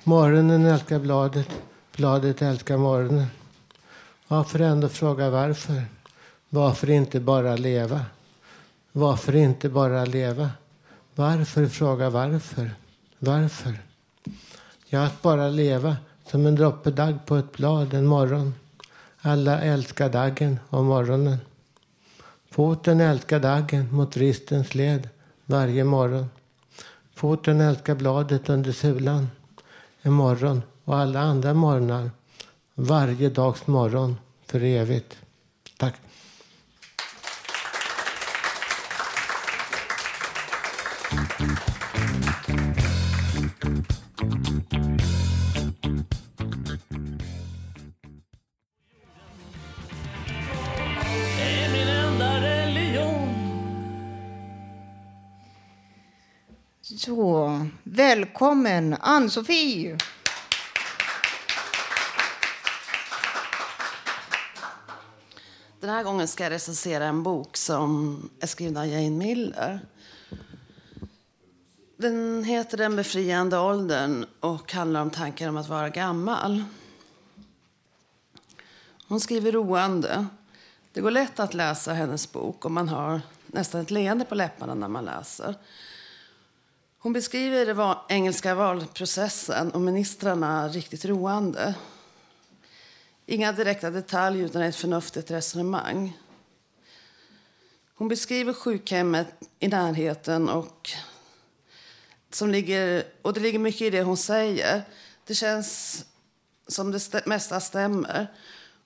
Morgonen 0.03 0.65
älskar 0.65 0.99
bladet, 0.99 1.49
bladet 1.95 2.41
älskar 2.41 2.77
morgonen. 2.77 3.27
Varför 4.27 4.59
ändå 4.59 4.89
fråga 4.89 5.30
varför? 5.30 5.84
Varför 6.49 6.89
inte 6.89 7.19
bara 7.19 7.55
leva? 7.55 8.05
Varför 8.91 9.36
inte 9.36 9.69
bara 9.69 10.05
leva? 10.05 10.49
Varför 11.20 11.67
fråga 11.67 12.09
varför? 12.09 12.72
Varför? 13.20 13.80
Ja, 14.86 15.03
att 15.05 15.22
bara 15.22 15.49
leva 15.49 15.97
som 16.26 16.45
en 16.45 16.55
droppe 16.55 16.91
dagg 16.91 17.26
på 17.26 17.36
ett 17.36 17.51
blad 17.51 17.93
en 17.93 18.05
morgon. 18.05 18.55
Alla 19.22 19.61
älskar 19.61 20.09
daggen 20.09 20.59
och 20.70 20.84
morgonen. 20.84 21.38
Foten 22.51 22.99
älskar 22.99 23.39
daggen 23.39 23.93
mot 23.95 24.17
ristens 24.17 24.76
led 24.76 25.09
varje 25.45 25.84
morgon. 25.84 26.30
Foten 27.15 27.61
älskar 27.61 27.95
bladet 27.95 28.49
under 28.49 28.72
sulan 28.72 29.28
en 30.01 30.13
morgon 30.13 30.61
och 30.84 30.97
alla 30.97 31.20
andra 31.20 31.53
morgnar. 31.53 32.11
Varje 32.76 33.30
dags 33.30 33.67
morgon 33.67 34.17
för 34.45 34.63
evigt. 34.63 35.17
Tack. 35.78 35.95
Så, 56.97 57.67
välkommen 57.83 58.95
Ann-Sofie. 58.99 59.97
Den 65.79 65.89
här 65.89 66.03
gången 66.03 66.27
ska 66.27 66.43
jag 66.43 66.51
recensera 66.51 67.05
en 67.05 67.23
bok 67.23 67.57
som 67.57 68.29
är 68.39 68.47
skriven 68.47 68.77
av 68.77 68.87
Jane 68.87 69.09
Miller. 69.09 69.79
Den 71.97 72.43
heter 72.43 72.77
Den 72.77 72.95
befriande 72.95 73.57
åldern 73.57 74.25
och 74.39 74.73
handlar 74.73 75.01
om 75.01 75.09
tankar 75.09 75.49
om 75.49 75.57
att 75.57 75.69
vara 75.69 75.89
gammal. 75.89 76.63
Hon 79.07 79.19
skriver 79.19 79.51
roande. 79.51 80.25
Det 80.93 81.01
går 81.01 81.11
lätt 81.11 81.39
att 81.39 81.53
läsa 81.53 81.93
hennes 81.93 82.31
bok 82.31 82.65
och 82.65 82.71
man 82.71 82.89
har 82.89 83.21
nästan 83.47 83.81
ett 83.81 83.91
leende 83.91 84.25
på 84.25 84.35
läpparna 84.35 84.73
när 84.75 84.87
man 84.87 85.05
läser. 85.05 85.55
Hon 87.02 87.14
beskriver 87.14 87.66
den 87.66 87.95
engelska 88.10 88.56
valprocessen 88.56 89.72
och 89.72 89.82
ministrarna 89.82 90.68
riktigt 90.68 91.06
roande. 91.06 91.76
Inga 93.26 93.52
direkta 93.52 93.89
detaljer 93.89 94.45
utan 94.45 94.62
ett 94.62 94.76
förnuftigt 94.76 95.32
resonemang. 95.32 96.18
Hon 97.95 98.08
beskriver 98.08 98.54
sjukhemmet 98.54 99.28
i 99.60 99.68
närheten 99.68 100.50
och, 100.50 100.89
som 102.32 102.50
ligger, 102.50 103.04
och 103.22 103.34
det 103.34 103.39
ligger 103.39 103.60
mycket 103.60 103.82
i 103.82 103.89
det 103.89 104.02
hon 104.02 104.18
säger. 104.18 104.82
Det 105.26 105.36
känns 105.36 106.06
som 106.68 106.91
det 106.91 107.26
mesta 107.26 107.60
stämmer. 107.60 108.28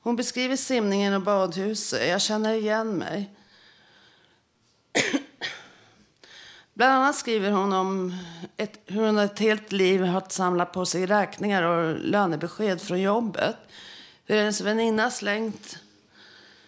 Hon 0.01 0.16
beskriver 0.16 0.55
simningen 0.55 1.14
och 1.14 1.22
badhuset. 1.22 2.07
Jag 2.07 2.22
känner 2.22 2.53
igen 2.53 2.97
mig. 2.97 3.36
Bland 6.76 6.93
annat 6.93 7.15
skriver 7.15 7.51
hon 7.51 7.74
om 7.74 8.15
ett, 8.57 8.80
hur 8.86 9.05
hon 9.05 9.17
ett 9.17 9.39
helt 9.39 9.71
liv 9.71 10.01
har 10.01 10.24
samlat 10.30 10.71
på 10.71 10.86
sig 10.86 11.05
räkningar 11.05 11.63
och 11.63 11.99
lönebesked 11.99 12.82
från 12.82 13.01
jobbet. 13.01 13.55
Hur 14.26 14.36
hennes 14.36 14.61
väninna 14.61 15.11
slängt 15.11 15.80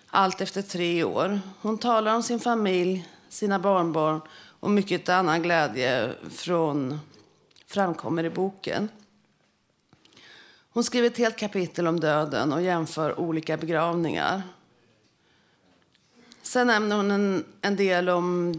allt 0.08 0.42
efter 0.42 0.62
tre 0.62 1.04
år. 1.04 1.40
Hon 1.62 1.78
talar 1.78 2.16
om 2.16 2.24
sin 2.24 2.40
familj, 2.40 3.10
sina 3.30 3.60
barnbarn 3.60 4.22
och 4.60 4.70
mycket 4.72 5.10
annan 5.10 5.42
glädje 5.42 6.14
från, 6.32 7.00
framkommer 7.68 8.24
i 8.24 8.30
boken. 8.30 8.90
Hon 10.70 10.84
skriver 10.84 11.08
ett 11.08 11.18
helt 11.18 11.38
kapitel 11.38 11.88
om 11.88 12.00
döden 12.00 12.54
och 12.54 12.62
jämför 12.62 13.20
olika 13.20 13.58
begravningar. 13.58 14.42
Sen 16.42 16.68
nämner 16.68 16.96
hon 16.96 17.12
en, 17.12 17.46
en 17.62 17.76
del 17.76 18.10
om 18.10 18.54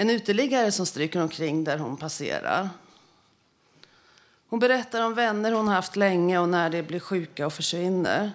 en 0.00 0.10
uteliggare 0.10 0.72
som 0.72 0.86
stryker 0.86 1.22
omkring 1.22 1.64
där 1.64 1.78
hon 1.78 1.96
passerar. 1.96 2.68
Hon 4.48 4.58
berättar 4.58 5.04
om 5.04 5.14
vänner 5.14 5.52
hon 5.52 5.68
haft 5.68 5.96
länge 5.96 6.38
och 6.38 6.48
när 6.48 6.70
de 6.70 6.82
blir 6.82 7.00
sjuka 7.00 7.46
och 7.46 7.52
försvinner. 7.52 8.32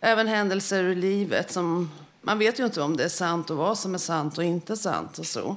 Även 0.00 0.26
händelser 0.26 0.84
ur 0.84 0.94
livet 0.94 1.52
som 1.52 1.90
man 2.22 2.38
vet 2.38 2.60
ju 2.60 2.64
inte 2.64 2.82
om 2.82 2.96
det 2.96 3.04
är 3.04 3.08
sant 3.08 3.50
och 3.50 3.56
vad 3.56 3.78
som 3.78 3.94
är 3.94 3.98
sant 3.98 4.38
och 4.38 4.44
inte 4.44 4.76
sant 4.76 5.18
och 5.18 5.26
så. 5.26 5.56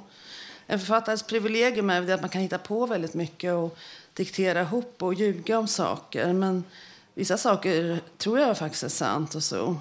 En 0.66 0.80
författares 0.80 1.24
privilegium 1.24 1.89
är 1.89 2.12
att 2.12 2.22
man 2.22 2.30
kan 2.30 2.41
hitta 2.41 2.57
på 2.57 2.86
väldigt 2.86 3.14
mycket 3.14 3.53
och 3.53 3.78
diktera 4.14 4.62
ihop 4.62 5.03
och 5.03 5.14
ljuga 5.14 5.59
om 5.59 5.68
saker. 5.68 6.34
Men 6.34 6.64
vissa 7.14 7.38
saker 7.38 7.99
tror 8.18 8.39
jag 8.39 8.57
faktiskt 8.57 8.84
är 8.84 8.89
sant 8.89 9.36
och 9.36 9.43
så. 9.43 9.76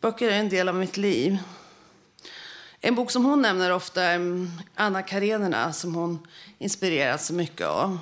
Böcker 0.00 0.28
är 0.28 0.38
en 0.38 0.48
del 0.48 0.68
av 0.68 0.74
mitt 0.74 0.96
liv. 0.96 1.38
En 2.88 2.94
bok 2.94 3.10
som 3.10 3.24
hon 3.24 3.42
nämner 3.42 3.72
ofta 3.72 4.02
är 4.02 4.46
Anna 4.74 5.02
Karenina 5.02 5.72
som 5.72 5.94
hon 5.94 6.26
inspirerats 6.58 7.26
så 7.26 7.34
mycket 7.34 7.66
av. 7.66 7.98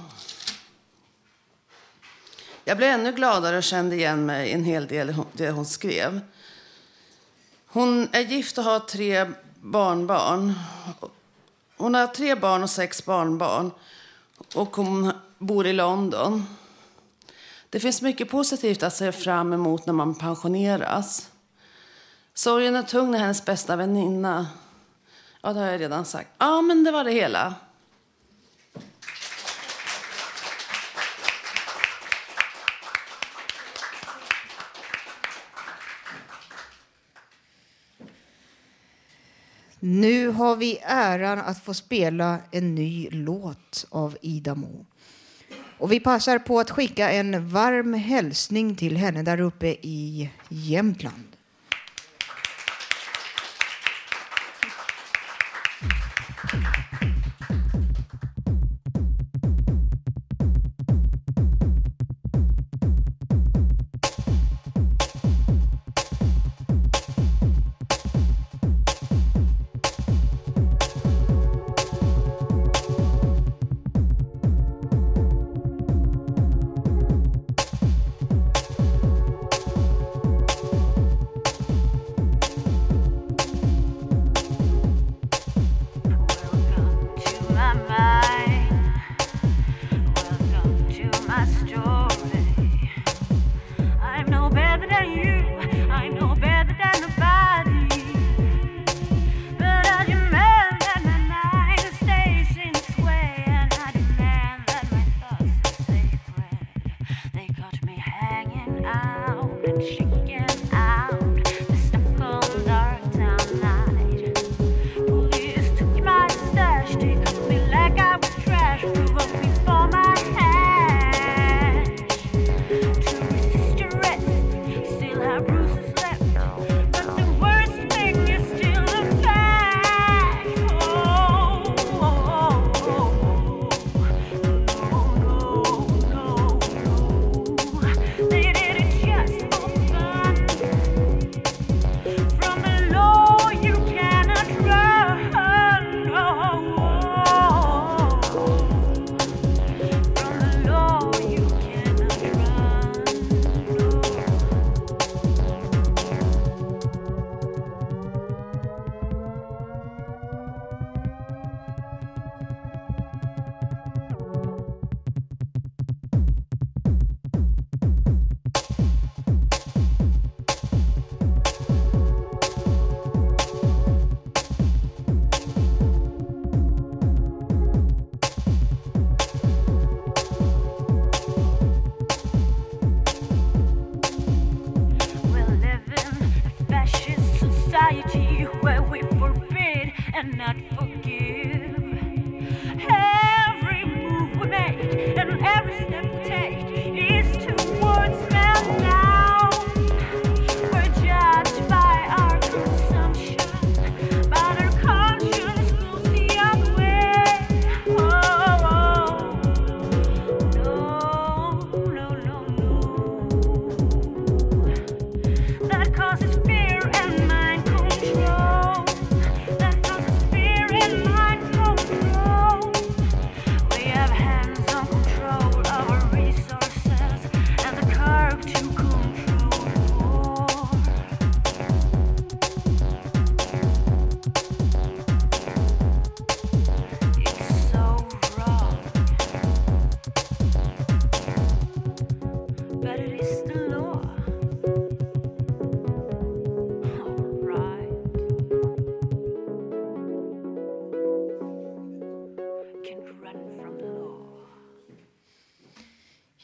Jag 2.65 2.77
blev 2.77 2.91
ännu 2.91 3.13
gladare 3.13 3.57
och 3.57 3.63
kände 3.63 3.97
igen 3.97 4.27
mig 4.27 4.49
i 4.49 4.53
en 4.53 4.65
hel 4.65 4.87
del 4.87 5.11
i 5.11 5.15
det 5.33 5.51
hon 5.51 5.67
skrev. 5.67 6.21
Hon 7.67 8.09
är 8.13 8.21
gift 8.21 8.59
och 8.59 8.65
har 8.65 8.81
tre 8.81 9.27
barnbarn. 9.61 10.55
Hon 11.77 11.95
har 11.95 12.07
tre 12.07 12.35
barn 12.35 12.63
och 12.63 12.71
sex 12.71 13.05
barnbarn 13.05 13.71
och 14.55 14.77
hon 14.77 15.13
bor 15.39 15.67
i 15.67 15.73
London. 15.73 16.47
Det 17.71 17.81
finns 17.81 18.03
mycket 18.03 18.31
positivt 18.31 18.83
att 18.83 18.97
se 18.97 19.13
fram 19.13 19.53
emot 19.53 19.87
när 19.87 19.93
man 19.93 20.15
pensioneras. 20.15 21.31
Sorgen 22.35 22.77
är 22.77 22.83
tung 22.83 23.11
när 23.11 23.19
hennes 23.19 23.45
bästa 23.45 23.77
väninna... 23.77 24.47
Ja, 25.47 25.53
det 25.53 25.61
har 25.61 25.67
jag 25.67 25.81
redan 25.81 26.05
sagt. 26.05 26.31
Ja, 26.39 26.63
men 26.63 26.85
det 26.85 26.91
var 26.91 27.05
det 27.05 27.11
hela. 27.11 27.55
Nu 39.81 40.29
har 40.29 40.57
vi 40.57 40.79
äran 40.83 41.39
att 41.39 41.65
få 41.65 41.75
spela 41.75 42.39
en 42.51 42.75
ny 42.75 43.09
låt 43.11 43.87
av 43.91 44.17
Ida 44.23 44.55
Mo. 44.55 44.87
Och 45.79 45.93
vi 45.93 46.01
passar 46.01 46.39
på 46.39 46.61
att 46.61 46.71
skicka 46.71 47.11
en 47.11 47.49
varm 47.49 47.95
hälsning 47.95 48.77
till 48.77 48.97
henne 48.97 49.23
där 49.23 49.41
uppe 49.41 49.67
i 49.67 50.31
Jämtland. 50.49 51.36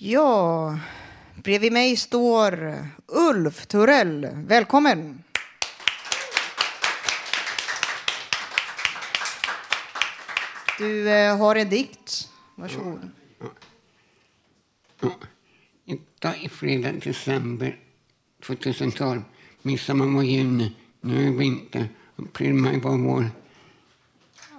Ja, 0.04 0.78
bredvid 1.44 1.72
mig 1.72 1.96
står 1.96 2.78
Ulf 3.06 3.66
Turell. 3.66 4.28
Välkommen! 4.34 5.24
Du 10.78 11.10
eh, 11.10 11.36
har 11.38 11.56
en 11.56 11.68
dikt. 11.68 12.28
Varsågod. 12.56 13.10
Mm. 15.00 15.12
Idag 15.92 16.44
är 16.44 16.48
fredag 16.48 16.92
december 16.92 17.76
2012. 18.46 19.22
Midsommar 19.62 20.06
var 20.06 20.22
juni. 20.22 20.72
Nu 21.00 21.28
är 21.28 21.30
vinter. 21.30 21.88
April, 22.16 22.54
maj 22.54 22.80
var 22.80 22.96
vår. 22.96 23.30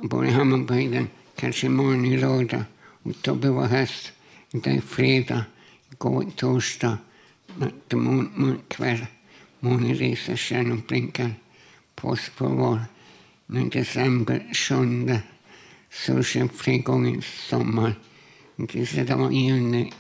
Bor 0.02 0.26
i 0.26 0.30
Hammarbyhöjden. 0.30 1.08
Kanske 1.36 1.68
imorgon 1.68 2.06
är 2.06 2.18
lördag. 2.18 2.64
Oktober 3.04 3.50
var 3.50 3.66
höst. 3.66 4.12
Idag 4.52 4.76
är 4.76 4.82
fredag. 4.82 5.46
Igår 5.92 6.26
torsdag. 6.36 6.98
Nattemon, 7.58 8.32
mörk 8.36 8.70
kväll. 8.70 9.06
Månen 9.60 9.96
reser, 9.96 10.36
stjärnor 10.36 10.82
blinkar. 10.88 11.32
Påsk 11.96 12.36
på 12.36 12.48
vår. 12.48 12.82
Nu 13.46 13.62
är 13.62 13.70
december 13.70 14.54
7. 14.54 15.20
Solsken 15.90 16.50
flera 16.50 16.78
gånger 16.78 17.22
sommar. 17.22 17.96
Det 18.56 19.16
var 19.16 19.32
juni. 19.32 19.94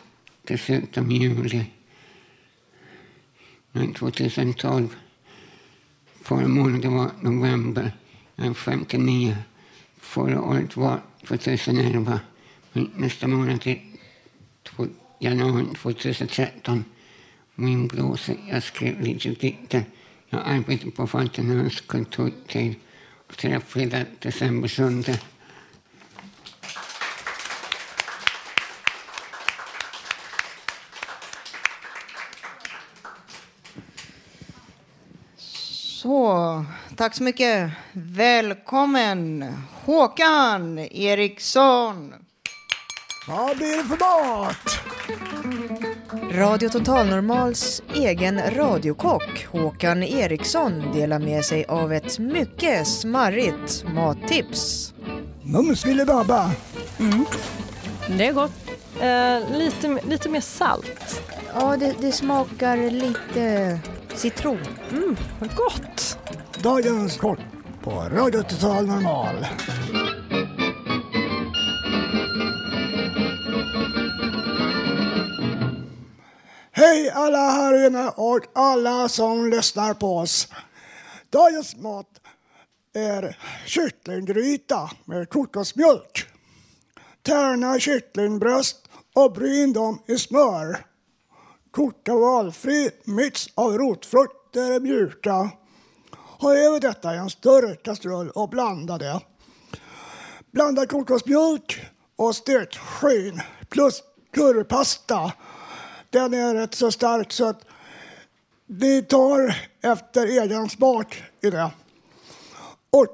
Dessutom 0.48 1.12
juli. 1.12 1.66
2012. 3.96 4.96
Förra 6.22 6.48
månaden 6.48 6.94
var 6.94 7.12
november. 7.22 7.92
59. 8.56 9.38
Förra 9.98 10.42
året 10.42 10.78
var 10.78 11.02
2011. 11.28 12.20
Nästa 12.74 13.28
månad 13.28 13.68
är 13.68 13.82
januari 15.20 15.66
2013. 15.76 16.86
Min 17.56 17.88
blåsa. 17.88 18.34
Jag 18.50 18.64
skrev 18.64 19.02
lite 19.02 19.30
dikter. 19.30 19.86
Jag 20.30 20.42
arbetade 20.46 20.92
på 20.92 21.08
Falkenhögs 21.08 21.82
kontorstid. 21.82 22.76
Till 23.38 23.60
fredag 23.60 24.06
december 24.20 24.68
7. 24.68 25.04
Tack 36.96 37.16
så 37.16 37.24
mycket. 37.24 37.72
Välkommen 37.94 39.54
Håkan 39.86 40.80
Eriksson. 40.80 42.14
Vad 43.28 43.58
blir 43.58 43.78
det 43.78 43.84
för 43.84 43.98
mat? 44.00 44.80
Radio 46.32 46.70
Total 46.70 47.08
Normals 47.08 47.82
egen 47.94 48.42
radiokock 48.56 49.46
Håkan 49.52 50.04
Eriksson 50.04 50.92
delar 50.94 51.20
med 51.20 51.46
sig 51.46 51.66
av 51.66 51.94
ett 51.94 52.20
mycket 52.20 52.88
smarrigt 52.88 53.86
mattips. 53.94 54.94
Mums 55.44 55.84
filibabba. 55.84 56.52
Mm. 57.00 57.26
Det 58.18 58.28
är 58.28 58.34
gott. 58.34 58.52
Eh, 59.02 59.58
lite, 59.58 60.00
lite 60.08 60.30
mer 60.30 60.42
salt. 60.42 61.22
Ja, 61.56 61.78
det, 61.78 61.96
det 62.02 62.12
smakar 62.12 62.78
lite 62.92 63.80
citron. 64.16 64.60
Mm, 64.92 65.18
vad 65.40 65.56
gott. 65.56 66.18
Dagens 66.64 67.18
kort 67.18 67.40
på 67.84 67.92
Radio 67.92 68.44
Total 68.44 68.88
Normal. 68.88 69.46
Hej 76.72 77.10
alla 77.10 77.38
här 77.38 77.88
inne 77.88 78.10
och 78.10 78.40
alla 78.54 79.10
som 79.10 79.50
lyssnar 79.50 79.94
på 79.94 80.18
oss. 80.18 80.48
Dagens 81.30 81.76
mat 81.76 82.08
är 82.94 83.38
kycklinggryta 83.66 84.90
med 85.06 85.30
kokosmjölk. 85.30 86.26
Tärna 87.22 87.80
kycklingbröst 87.80 88.90
och 89.16 89.34
bryn 89.34 89.74
dem 89.74 90.00
i 90.08 90.18
smör. 90.18 90.93
Koka 91.74 92.16
valfri 92.16 92.92
mix 93.04 93.48
av 93.56 93.78
rotfrukter 93.78 94.80
mjuka. 94.80 95.50
Ha 96.40 96.56
över 96.56 96.80
detta 96.80 97.16
i 97.16 97.18
en 97.18 97.30
större 97.30 97.76
kastrull 97.76 98.30
och 98.30 98.50
blanda 98.50 98.98
det. 98.98 99.22
Blanda 100.52 100.86
kokosmjölk 100.86 101.86
och 102.16 102.36
stekt 102.36 102.78
skyn 102.78 103.42
plus 103.70 104.04
currypasta. 104.34 105.34
Den 106.10 106.34
är 106.34 106.54
rätt 106.54 106.74
så 106.74 106.92
stark 106.92 107.32
så 107.32 107.46
att 107.46 107.66
ni 108.68 109.02
tar 109.02 109.58
efter 109.82 110.44
egen 110.44 110.70
smak 110.70 111.24
i 111.42 111.50
det. 111.50 111.72
Och 112.90 113.08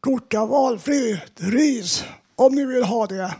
koka 0.00 0.46
valfri 0.46 1.20
ris 1.36 2.04
om 2.36 2.54
ni 2.54 2.64
vill 2.64 2.84
ha 2.84 3.06
det. 3.06 3.34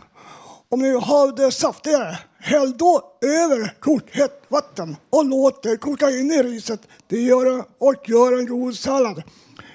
Om 0.71 0.79
ni 0.79 0.89
vill 0.89 0.99
ha 0.99 1.31
det 1.31 1.51
saftigare, 1.51 2.19
häll 2.39 2.77
då 2.77 3.17
över 3.21 3.75
kokhett 3.79 4.43
vatten 4.47 4.97
och 5.09 5.25
låt 5.25 5.63
det 5.63 5.77
koka 5.77 6.09
in 6.09 6.31
i 6.31 6.43
riset. 6.43 6.81
Det 7.07 7.21
gör, 7.21 7.65
och 7.77 8.09
gör 8.09 8.39
en 8.39 8.45
god 8.45 8.75
sallad. 8.75 9.23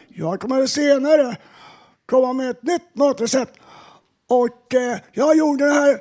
Jag 0.09 0.41
kommer 0.41 0.67
senare 0.67 1.37
komma 2.07 2.33
med 2.33 2.51
ett 2.51 2.63
nytt 2.63 2.95
matrecept. 2.95 3.59
Och 4.29 4.75
eh, 4.75 4.99
jag 5.13 5.37
gjorde 5.37 5.65
det 5.65 5.73
här 5.73 5.99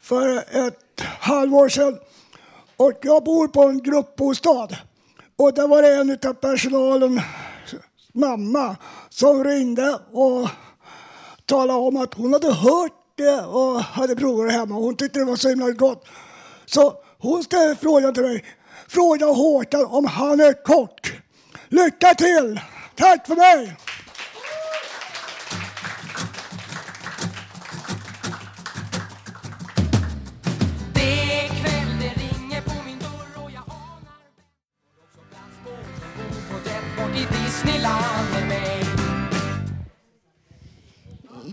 för 0.00 0.36
ett 0.66 1.00
halvår 1.20 1.68
sedan. 1.68 1.98
Och 2.76 2.98
jag 3.02 3.24
bor 3.24 3.48
på 3.48 3.62
en 3.62 3.82
gruppbostad. 3.82 4.68
Och 5.36 5.54
där 5.54 5.68
var 5.68 5.82
det 5.82 5.94
en 5.94 6.30
av 6.30 6.34
personalen, 6.34 7.20
mamma, 8.12 8.76
som 9.08 9.44
ringde 9.44 9.98
och 10.12 10.48
talade 11.44 11.78
om 11.78 11.96
att 11.96 12.14
hon 12.14 12.32
hade 12.32 12.52
hört 12.52 12.99
det 13.20 13.40
och 13.40 13.80
hade 13.80 14.16
provat 14.16 14.48
det 14.48 14.52
hemma. 14.52 14.74
Hon 14.74 14.96
tyckte 14.96 15.18
det 15.18 15.24
var 15.24 15.36
så 15.36 15.48
himla 15.48 15.70
gott. 15.70 16.06
Så 16.66 16.94
hon 17.18 17.42
ställde 17.42 17.76
frågan 17.76 18.14
till 18.14 18.22
mig. 18.22 18.44
Fråga 18.88 19.26
Håkan 19.26 19.86
om 19.86 20.04
han 20.04 20.40
är 20.40 20.64
kock. 20.64 21.12
Lycka 21.68 22.14
till! 22.14 22.60
Tack 22.96 23.26
för 23.26 23.36
mig! 23.36 23.76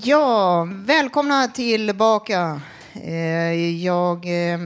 Ja, 0.08 0.68
välkomna 0.72 1.47
tillbaka. 1.47 2.62
Eh, 2.93 3.76
jag 3.84 4.26
eh, 4.26 4.60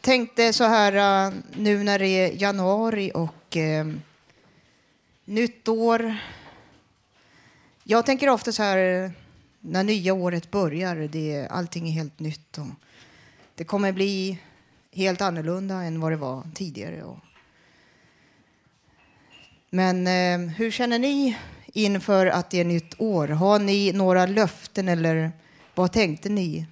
tänkte 0.00 0.52
så 0.52 0.64
här 0.64 1.26
eh, 1.26 1.34
nu 1.56 1.82
när 1.82 1.98
det 1.98 2.06
är 2.08 2.42
januari 2.42 3.10
och 3.14 3.56
nytt 5.24 5.68
år. 5.68 6.16
Jag 7.84 8.06
tänker 8.06 8.28
ofta 8.28 8.52
så 8.52 8.62
här 8.62 9.12
när 9.60 9.84
nya 9.84 10.14
året 10.14 10.50
börjar, 10.50 10.96
det, 10.96 11.48
allting 11.50 11.88
är 11.88 11.92
helt 11.92 12.20
nytt. 12.20 12.58
Och 12.58 12.66
det 13.54 13.64
kommer 13.64 13.92
bli 13.92 14.38
helt 14.92 15.20
annorlunda 15.20 15.74
än 15.74 16.00
vad 16.00 16.12
det 16.12 16.16
var 16.16 16.42
tidigare. 16.54 17.04
Men 19.70 20.06
hur 20.48 20.70
känner 20.70 20.98
ni 20.98 21.36
inför 21.74 22.26
att 22.26 22.50
det 22.50 22.60
är 22.60 22.64
nytt 22.64 23.00
år? 23.00 23.28
Har 23.28 23.58
ni 23.58 23.92
några 23.92 24.26
löften 24.26 24.88
eller 24.88 25.32
vad 25.74 25.92
tänkte 25.92 26.28
ni 26.28 26.66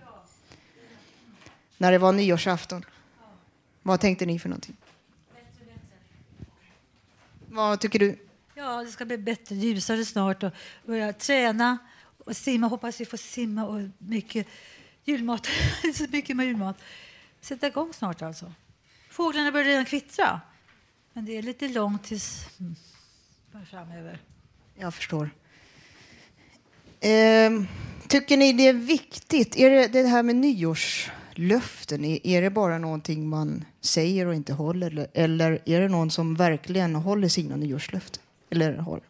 när 1.78 1.92
det 1.92 1.98
var 1.98 2.12
nyårsafton? 2.12 2.84
Vad 3.82 4.00
tänkte 4.00 4.26
ni 4.26 4.38
för 4.38 4.48
någonting? 4.48 4.76
Vad 7.48 7.80
tycker 7.80 7.98
du? 7.98 8.18
Ja, 8.54 8.82
det 8.82 8.90
ska 8.90 9.04
bli 9.04 9.18
bättre, 9.18 9.54
ljusare 9.54 10.04
snart 10.04 10.42
och 10.42 10.52
börja 10.86 11.12
träna 11.12 11.78
och 12.24 12.36
simma. 12.36 12.66
Hoppas 12.66 13.00
vi 13.00 13.04
får 13.04 13.16
simma 13.16 13.66
och 13.66 13.80
mycket 13.98 14.46
julmat. 15.04 15.46
så 15.94 16.06
mycket 16.10 16.36
med 16.36 16.46
julmat. 16.46 16.76
Sätta 17.40 17.66
igång 17.66 17.92
snart 17.92 18.22
alltså. 18.22 18.52
Fåglarna 19.10 19.52
börjar 19.52 19.64
redan 19.64 19.84
kvittra. 19.84 20.40
Men 21.12 21.24
det 21.24 21.38
är 21.38 21.42
lite 21.42 21.68
långt 21.68 22.04
tills 22.04 22.46
mm, 22.60 22.76
framöver. 23.66 24.18
Jag 24.78 24.94
förstår. 24.94 25.30
Ehm, 27.00 27.66
tycker 28.08 28.36
ni 28.36 28.52
det 28.52 28.68
är 28.68 28.72
viktigt? 28.72 29.56
Är 29.56 29.70
det 29.70 29.88
det 29.88 30.08
här 30.08 30.22
med 30.22 30.36
nyårslöften, 30.36 32.04
är, 32.04 32.26
är 32.26 32.42
det 32.42 32.50
bara 32.50 32.78
någonting 32.78 33.28
man 33.28 33.64
säger 33.80 34.26
och 34.26 34.34
inte 34.34 34.52
håller? 34.52 34.86
Eller, 34.86 35.06
eller 35.14 35.58
är 35.64 35.80
det 35.80 35.88
någon 35.88 36.10
som 36.10 36.34
verkligen 36.34 36.94
håller 36.94 37.28
sina 37.28 37.56
nyårslöften? 37.56 38.22
Eller 38.50 38.76
håller? 38.76 39.04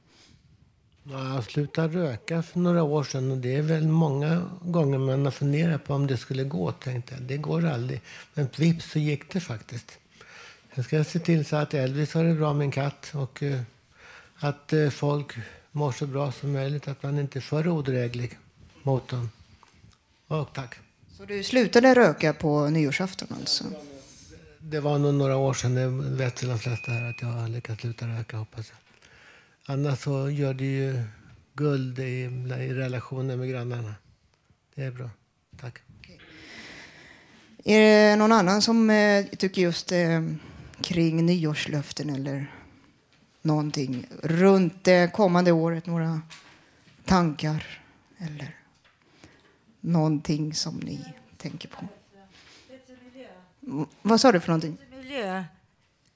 Jag 1.05 1.45
slutade 1.45 1.99
röka 1.99 2.43
för 2.43 2.59
några 2.59 2.83
år 2.83 3.05
sedan 3.05 3.31
och 3.31 3.39
det 3.39 3.57
är 3.57 3.63
väl 3.63 3.89
många 3.89 4.51
gånger 4.63 4.99
man 4.99 5.25
har 5.25 5.33
funderat 5.33 5.85
på 5.85 5.95
om 5.95 6.07
det 6.07 6.17
skulle 6.17 6.45
gå. 6.45 6.73
Tänkte 6.73 7.15
jag. 7.15 7.23
Det 7.23 7.37
går 7.37 7.67
aldrig. 7.67 8.01
Men 8.35 8.49
vips 8.57 8.91
så 8.91 8.99
gick 8.99 9.33
det 9.33 9.41
faktiskt. 9.41 9.99
Jag 10.75 10.85
ska 10.85 11.05
se 11.05 11.19
till 11.19 11.45
så 11.45 11.57
att 11.57 11.75
Elvis 11.75 12.15
har 12.15 12.25
det 12.25 12.35
bra 12.35 12.53
med 12.53 12.65
en 12.65 12.71
katt 12.71 13.11
och 13.15 13.43
eh, 13.43 13.61
att 14.43 14.73
eh, 14.73 14.91
folk 14.91 15.33
mår 15.73 15.93
så 15.93 16.07
bra 16.07 16.33
som 16.33 16.53
möjligt. 16.53 16.89
Att 16.89 17.03
man 17.03 17.19
inte 17.19 17.39
är 17.39 17.41
för 17.41 17.69
odräglig 17.69 18.39
mot 18.83 19.09
dem. 19.09 19.31
Och 20.27 20.53
tack. 20.55 20.75
Så 21.19 21.25
du 21.25 21.43
slutade 21.43 21.95
röka 21.95 22.33
på 22.33 22.69
nyårsafton 22.69 23.29
alltså? 23.41 23.65
Det 24.59 24.81
var 24.81 24.99
nog 24.99 25.15
några 25.15 25.37
år 25.37 25.55
sedan. 25.55 25.75
Det 25.75 25.89
vet 26.25 26.43
väl 26.43 26.51
de 26.51 26.59
flesta 26.59 26.93
här 26.93 27.11
att 27.11 27.23
jag 27.23 27.29
har 27.29 27.49
lyckats 27.49 27.81
sluta 27.81 28.07
röka 28.07 28.37
hoppas 28.37 28.71
jag. 28.71 28.79
Annars 29.77 29.99
så 29.99 30.31
gör 30.31 30.55
det 30.55 30.65
ju 30.65 31.03
guld 31.55 31.99
i, 31.99 32.23
i 32.61 32.75
relationen 32.75 33.39
med 33.39 33.51
grannarna. 33.51 33.95
Det 34.75 34.83
är 34.83 34.91
bra. 34.91 35.11
Tack. 35.61 35.79
Är 37.65 37.81
det 37.81 38.17
någon 38.17 38.33
annan 38.33 38.63
som 38.63 38.91
eh, 38.91 39.25
tycker 39.27 39.63
just 39.63 39.93
eh, 39.93 40.23
kring 40.81 41.27
nyårslöften 41.27 42.11
eller 42.11 42.62
någonting 43.43 44.07
runt 44.23 44.85
det 44.85 45.13
kommande 45.13 45.53
året? 45.53 45.87
Några 45.87 46.21
tankar 47.05 47.81
eller 48.19 48.57
någonting 49.81 50.55
som 50.55 50.77
ni 50.77 51.05
tänker 51.37 51.69
på? 51.69 51.89
Mm, 53.67 53.87
Vad 54.03 54.21
sa 54.21 54.33
du 54.33 54.41
för 54.41 54.49
någonting? 54.49 54.79
Miljö. 54.97 55.45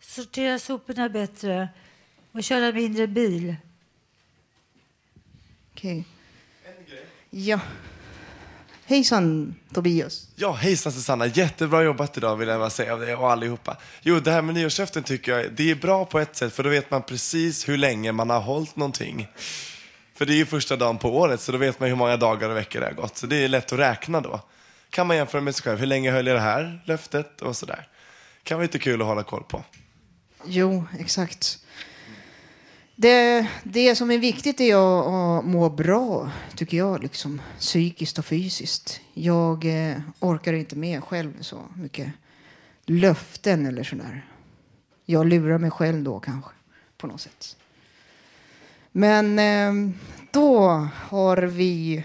Sortera 0.01 0.59
soporna 0.59 1.09
bättre 1.09 1.68
och 2.33 2.45
köra 2.45 2.72
mindre 2.72 3.07
bil. 3.07 3.57
Okej. 5.72 6.05
Ja. 7.31 7.61
Hejsan 8.89 9.55
Tobias. 9.74 10.28
Ja, 10.37 10.53
hejsan 10.53 10.93
Susanna. 10.93 11.26
Jättebra 11.26 11.82
jobbat 11.82 12.16
idag 12.16 12.37
vill 12.37 12.49
jag 12.49 12.61
bara 12.61 12.70
säga 12.70 12.97
det 12.97 13.16
och 13.16 13.30
allihopa. 13.32 13.76
Jo, 14.03 14.20
det 14.20 14.30
här 14.30 14.43
med 14.43 14.55
nyårslöften 14.55 15.03
tycker 15.03 15.39
jag 15.39 15.53
det 15.53 15.70
är 15.70 15.74
bra 15.74 16.05
på 16.05 16.18
ett 16.18 16.37
sätt 16.37 16.53
för 16.53 16.62
då 16.62 16.70
vet 16.70 16.91
man 16.91 17.03
precis 17.03 17.68
hur 17.68 17.76
länge 17.76 18.12
man 18.12 18.30
har 18.30 18.41
hållit 18.41 18.76
någonting. 18.76 19.28
För 20.14 20.26
det 20.26 20.32
är 20.32 20.37
ju 20.37 20.47
första 20.47 20.76
dagen 20.76 20.99
på 20.99 21.16
året 21.16 21.41
så 21.41 21.53
då 21.53 21.59
vet 21.59 21.80
man 21.80 21.89
hur 21.89 21.97
många 21.97 22.16
dagar 22.16 22.49
och 22.51 22.57
veckor 22.57 22.80
det 22.80 22.87
har 22.87 22.93
gått. 22.93 23.16
Så 23.16 23.26
det 23.26 23.37
är 23.45 23.49
lätt 23.49 23.72
att 23.72 23.78
räkna 23.78 24.20
då. 24.20 24.41
Kan 24.91 25.07
man 25.07 25.16
jämföra 25.16 25.41
med 25.41 25.55
sig 25.55 25.62
själv. 25.62 25.78
Hur 25.78 25.87
länge 25.87 26.11
höll 26.11 26.26
jag 26.26 26.37
det 26.37 26.41
här 26.41 26.82
löftet 26.84 27.43
och 27.43 27.57
sådär. 27.57 27.89
Kan 28.43 28.59
vara 28.59 28.62
lite 28.62 28.78
kul 28.78 29.01
att 29.01 29.07
hålla 29.07 29.22
koll 29.22 29.43
på. 29.43 29.64
Jo, 30.45 30.84
exakt. 30.99 31.59
Det, 32.99 33.47
det 33.62 33.97
som 33.97 34.11
är 34.11 34.18
viktigt 34.18 34.61
är 34.61 34.74
att, 34.74 35.07
att 35.07 35.44
må 35.44 35.70
bra, 35.70 36.30
tycker 36.55 36.76
jag, 36.76 37.03
liksom, 37.03 37.40
psykiskt 37.59 38.18
och 38.18 38.24
fysiskt. 38.24 39.01
Jag 39.14 39.64
eh, 39.64 39.97
orkar 40.20 40.53
inte 40.53 40.76
med 40.76 41.05
själv 41.05 41.32
så 41.40 41.62
mycket 41.76 42.12
löften 42.84 43.66
eller 43.66 43.84
sådär. 43.84 44.26
Jag 45.05 45.26
lurar 45.26 45.59
mig 45.59 45.70
själv 45.70 46.03
då 46.03 46.20
kanske, 46.20 46.51
på 46.97 47.07
något 47.07 47.20
sätt. 47.20 47.57
Men 48.92 49.38
eh, 49.38 49.97
då 50.30 50.68
har 50.94 51.36
vi 51.36 52.05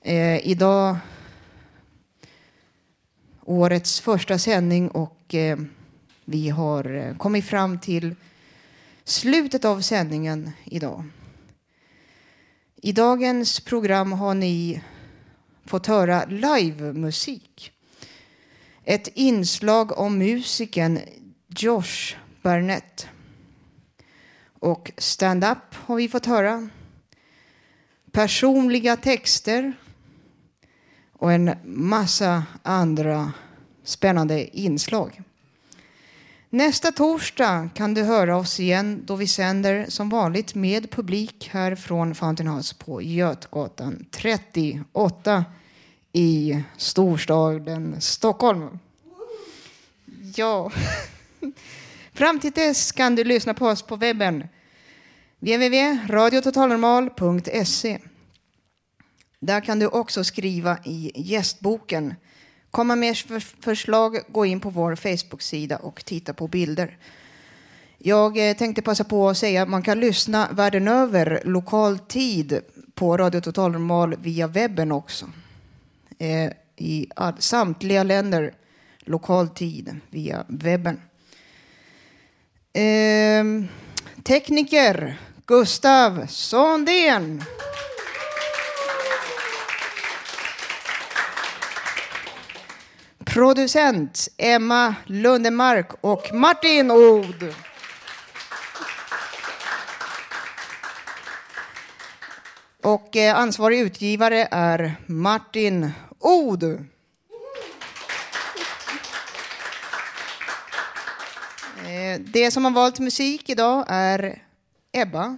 eh, 0.00 0.46
idag 0.46 0.96
årets 3.44 4.00
första 4.00 4.38
sändning 4.38 4.88
och 4.88 5.34
eh, 5.34 5.58
vi 6.24 6.48
har 6.48 6.94
eh, 6.94 7.16
kommit 7.16 7.44
fram 7.44 7.78
till 7.78 8.14
slutet 9.04 9.64
av 9.64 9.80
sändningen 9.80 10.50
idag. 10.64 11.04
I 12.76 12.92
dagens 12.92 13.60
program 13.60 14.12
har 14.12 14.34
ni 14.34 14.82
fått 15.64 15.86
höra 15.86 16.24
livemusik. 16.24 17.72
Ett 18.84 19.08
inslag 19.14 19.98
om 19.98 20.18
musikern 20.18 20.98
Josh 21.48 22.16
Barnett. 22.42 23.08
Och 24.60 24.92
stand-up 24.98 25.74
har 25.74 25.96
vi 25.96 26.08
fått 26.08 26.26
höra. 26.26 26.68
Personliga 28.12 28.96
texter. 28.96 29.72
Och 31.12 31.32
en 31.32 31.54
massa 31.64 32.44
andra 32.62 33.32
spännande 33.84 34.58
inslag. 34.58 35.22
Nästa 36.54 36.92
torsdag 36.92 37.68
kan 37.74 37.94
du 37.94 38.02
höra 38.02 38.36
oss 38.36 38.60
igen 38.60 39.02
då 39.04 39.16
vi 39.16 39.26
sänder 39.26 39.86
som 39.88 40.08
vanligt 40.08 40.54
med 40.54 40.90
publik 40.90 41.48
här 41.52 41.74
från 41.74 42.14
Fountain 42.14 42.48
House 42.48 42.74
på 42.74 43.02
Götgatan 43.02 44.06
38 44.10 45.44
i 46.12 46.62
storstaden 46.76 48.00
Stockholm. 48.00 48.78
Ja. 50.36 50.72
Fram 52.12 52.40
till 52.40 52.52
dess 52.52 52.92
kan 52.92 53.16
du 53.16 53.24
lyssna 53.24 53.54
på 53.54 53.66
oss 53.66 53.82
på 53.82 53.96
webben 53.96 54.48
www.radiototalnormal.se. 55.38 57.98
Där 59.40 59.60
kan 59.60 59.78
du 59.78 59.86
också 59.86 60.24
skriva 60.24 60.78
i 60.84 61.12
gästboken 61.14 62.14
komma 62.74 62.96
med 62.96 63.16
förslag, 63.60 64.20
gå 64.28 64.46
in 64.46 64.60
på 64.60 64.70
vår 64.70 64.96
Facebook-sida 64.96 65.76
och 65.76 66.04
titta 66.04 66.32
på 66.34 66.48
bilder. 66.48 66.98
Jag 67.98 68.48
eh, 68.48 68.56
tänkte 68.56 68.82
passa 68.82 69.04
på 69.04 69.28
att 69.28 69.38
säga 69.38 69.62
att 69.62 69.68
man 69.68 69.82
kan 69.82 70.00
lyssna 70.00 70.48
världen 70.52 70.88
över 70.88 71.42
lokal 71.44 71.98
tid 71.98 72.60
på 72.94 73.16
Radio 73.16 73.40
Total 73.40 73.72
Normal 73.72 74.16
via 74.16 74.46
webben 74.46 74.92
också. 74.92 75.30
Eh, 76.18 76.50
I 76.76 77.08
samtliga 77.38 78.02
länder 78.02 78.54
lokal 79.00 79.48
tid 79.48 79.96
via 80.10 80.44
webben. 80.48 81.00
Ehm, 82.72 83.68
tekniker 84.24 85.20
Gustav 85.46 86.26
Sondén. 86.26 87.42
Producent 93.34 94.28
Emma 94.36 94.94
Lundemark 95.06 95.90
och 96.00 96.34
Martin 96.34 96.90
Od. 96.90 97.54
Och 102.82 103.16
eh, 103.16 103.38
ansvarig 103.38 103.80
utgivare 103.80 104.48
är 104.50 104.96
Martin 105.06 105.90
Od. 106.18 106.62
Eh, 106.62 106.80
det 112.20 112.50
som 112.50 112.64
har 112.64 112.72
valt 112.72 112.98
musik 112.98 113.50
idag 113.50 113.84
är 113.88 114.42
Ebba 114.92 115.36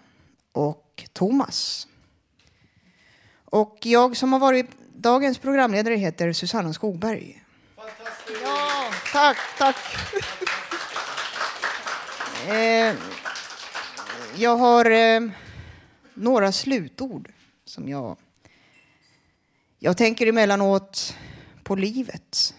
och 0.52 1.04
Thomas. 1.12 1.86
Och 3.44 3.78
jag 3.82 4.16
som 4.16 4.32
har 4.32 4.40
varit 4.40 4.70
dagens 4.94 5.38
programledare 5.38 5.94
heter 5.94 6.32
Susanna 6.32 6.72
Skogberg. 6.72 7.45
Ja, 8.28 8.92
tack, 9.12 9.38
tack. 9.58 9.76
Eh, 12.48 12.94
jag 14.36 14.56
har 14.56 14.90
eh, 14.90 15.20
några 16.14 16.52
slutord 16.52 17.32
som 17.64 17.88
jag... 17.88 18.16
Jag 19.78 19.96
tänker 19.96 20.26
emellanåt 20.26 21.16
på 21.62 21.74
livet. 21.76 22.54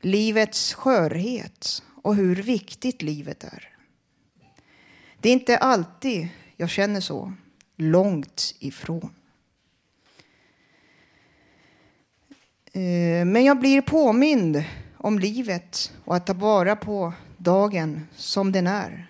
Livets 0.00 0.74
skörhet 0.74 1.82
och 2.02 2.14
hur 2.14 2.36
viktigt 2.36 3.02
livet 3.02 3.44
är. 3.44 3.76
Det 5.18 5.28
är 5.28 5.32
inte 5.32 5.58
alltid 5.58 6.28
jag 6.56 6.70
känner 6.70 7.00
så, 7.00 7.32
långt 7.76 8.54
ifrån. 8.58 9.14
Eh, 12.72 13.24
men 13.24 13.44
jag 13.44 13.58
blir 13.58 13.80
påmind 13.80 14.64
om 14.96 15.18
livet 15.18 15.92
och 16.04 16.16
att 16.16 16.26
ta 16.26 16.32
vara 16.32 16.76
på 16.76 17.12
dagen 17.36 18.08
som 18.16 18.52
den 18.52 18.66
är. 18.66 19.06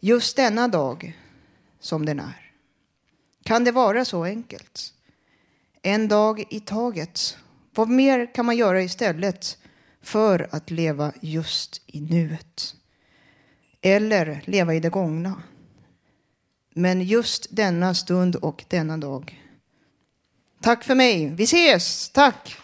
Just 0.00 0.36
denna 0.36 0.68
dag 0.68 1.18
som 1.80 2.06
den 2.06 2.20
är. 2.20 2.52
Kan 3.44 3.64
det 3.64 3.72
vara 3.72 4.04
så 4.04 4.24
enkelt? 4.24 4.94
En 5.82 6.08
dag 6.08 6.44
i 6.50 6.60
taget. 6.60 7.36
Vad 7.74 7.88
mer 7.88 8.34
kan 8.34 8.46
man 8.46 8.56
göra 8.56 8.82
istället 8.82 9.58
för 10.02 10.48
att 10.50 10.70
leva 10.70 11.12
just 11.20 11.82
i 11.86 12.00
nuet? 12.00 12.74
Eller 13.80 14.42
leva 14.44 14.74
i 14.74 14.80
det 14.80 14.90
gångna? 14.90 15.42
Men 16.74 17.02
just 17.02 17.46
denna 17.50 17.94
stund 17.94 18.36
och 18.36 18.64
denna 18.68 18.96
dag 18.96 19.39
Tack 20.62 20.84
för 20.84 20.94
mig. 20.94 21.26
Vi 21.26 21.44
ses. 21.44 22.08
Tack. 22.08 22.59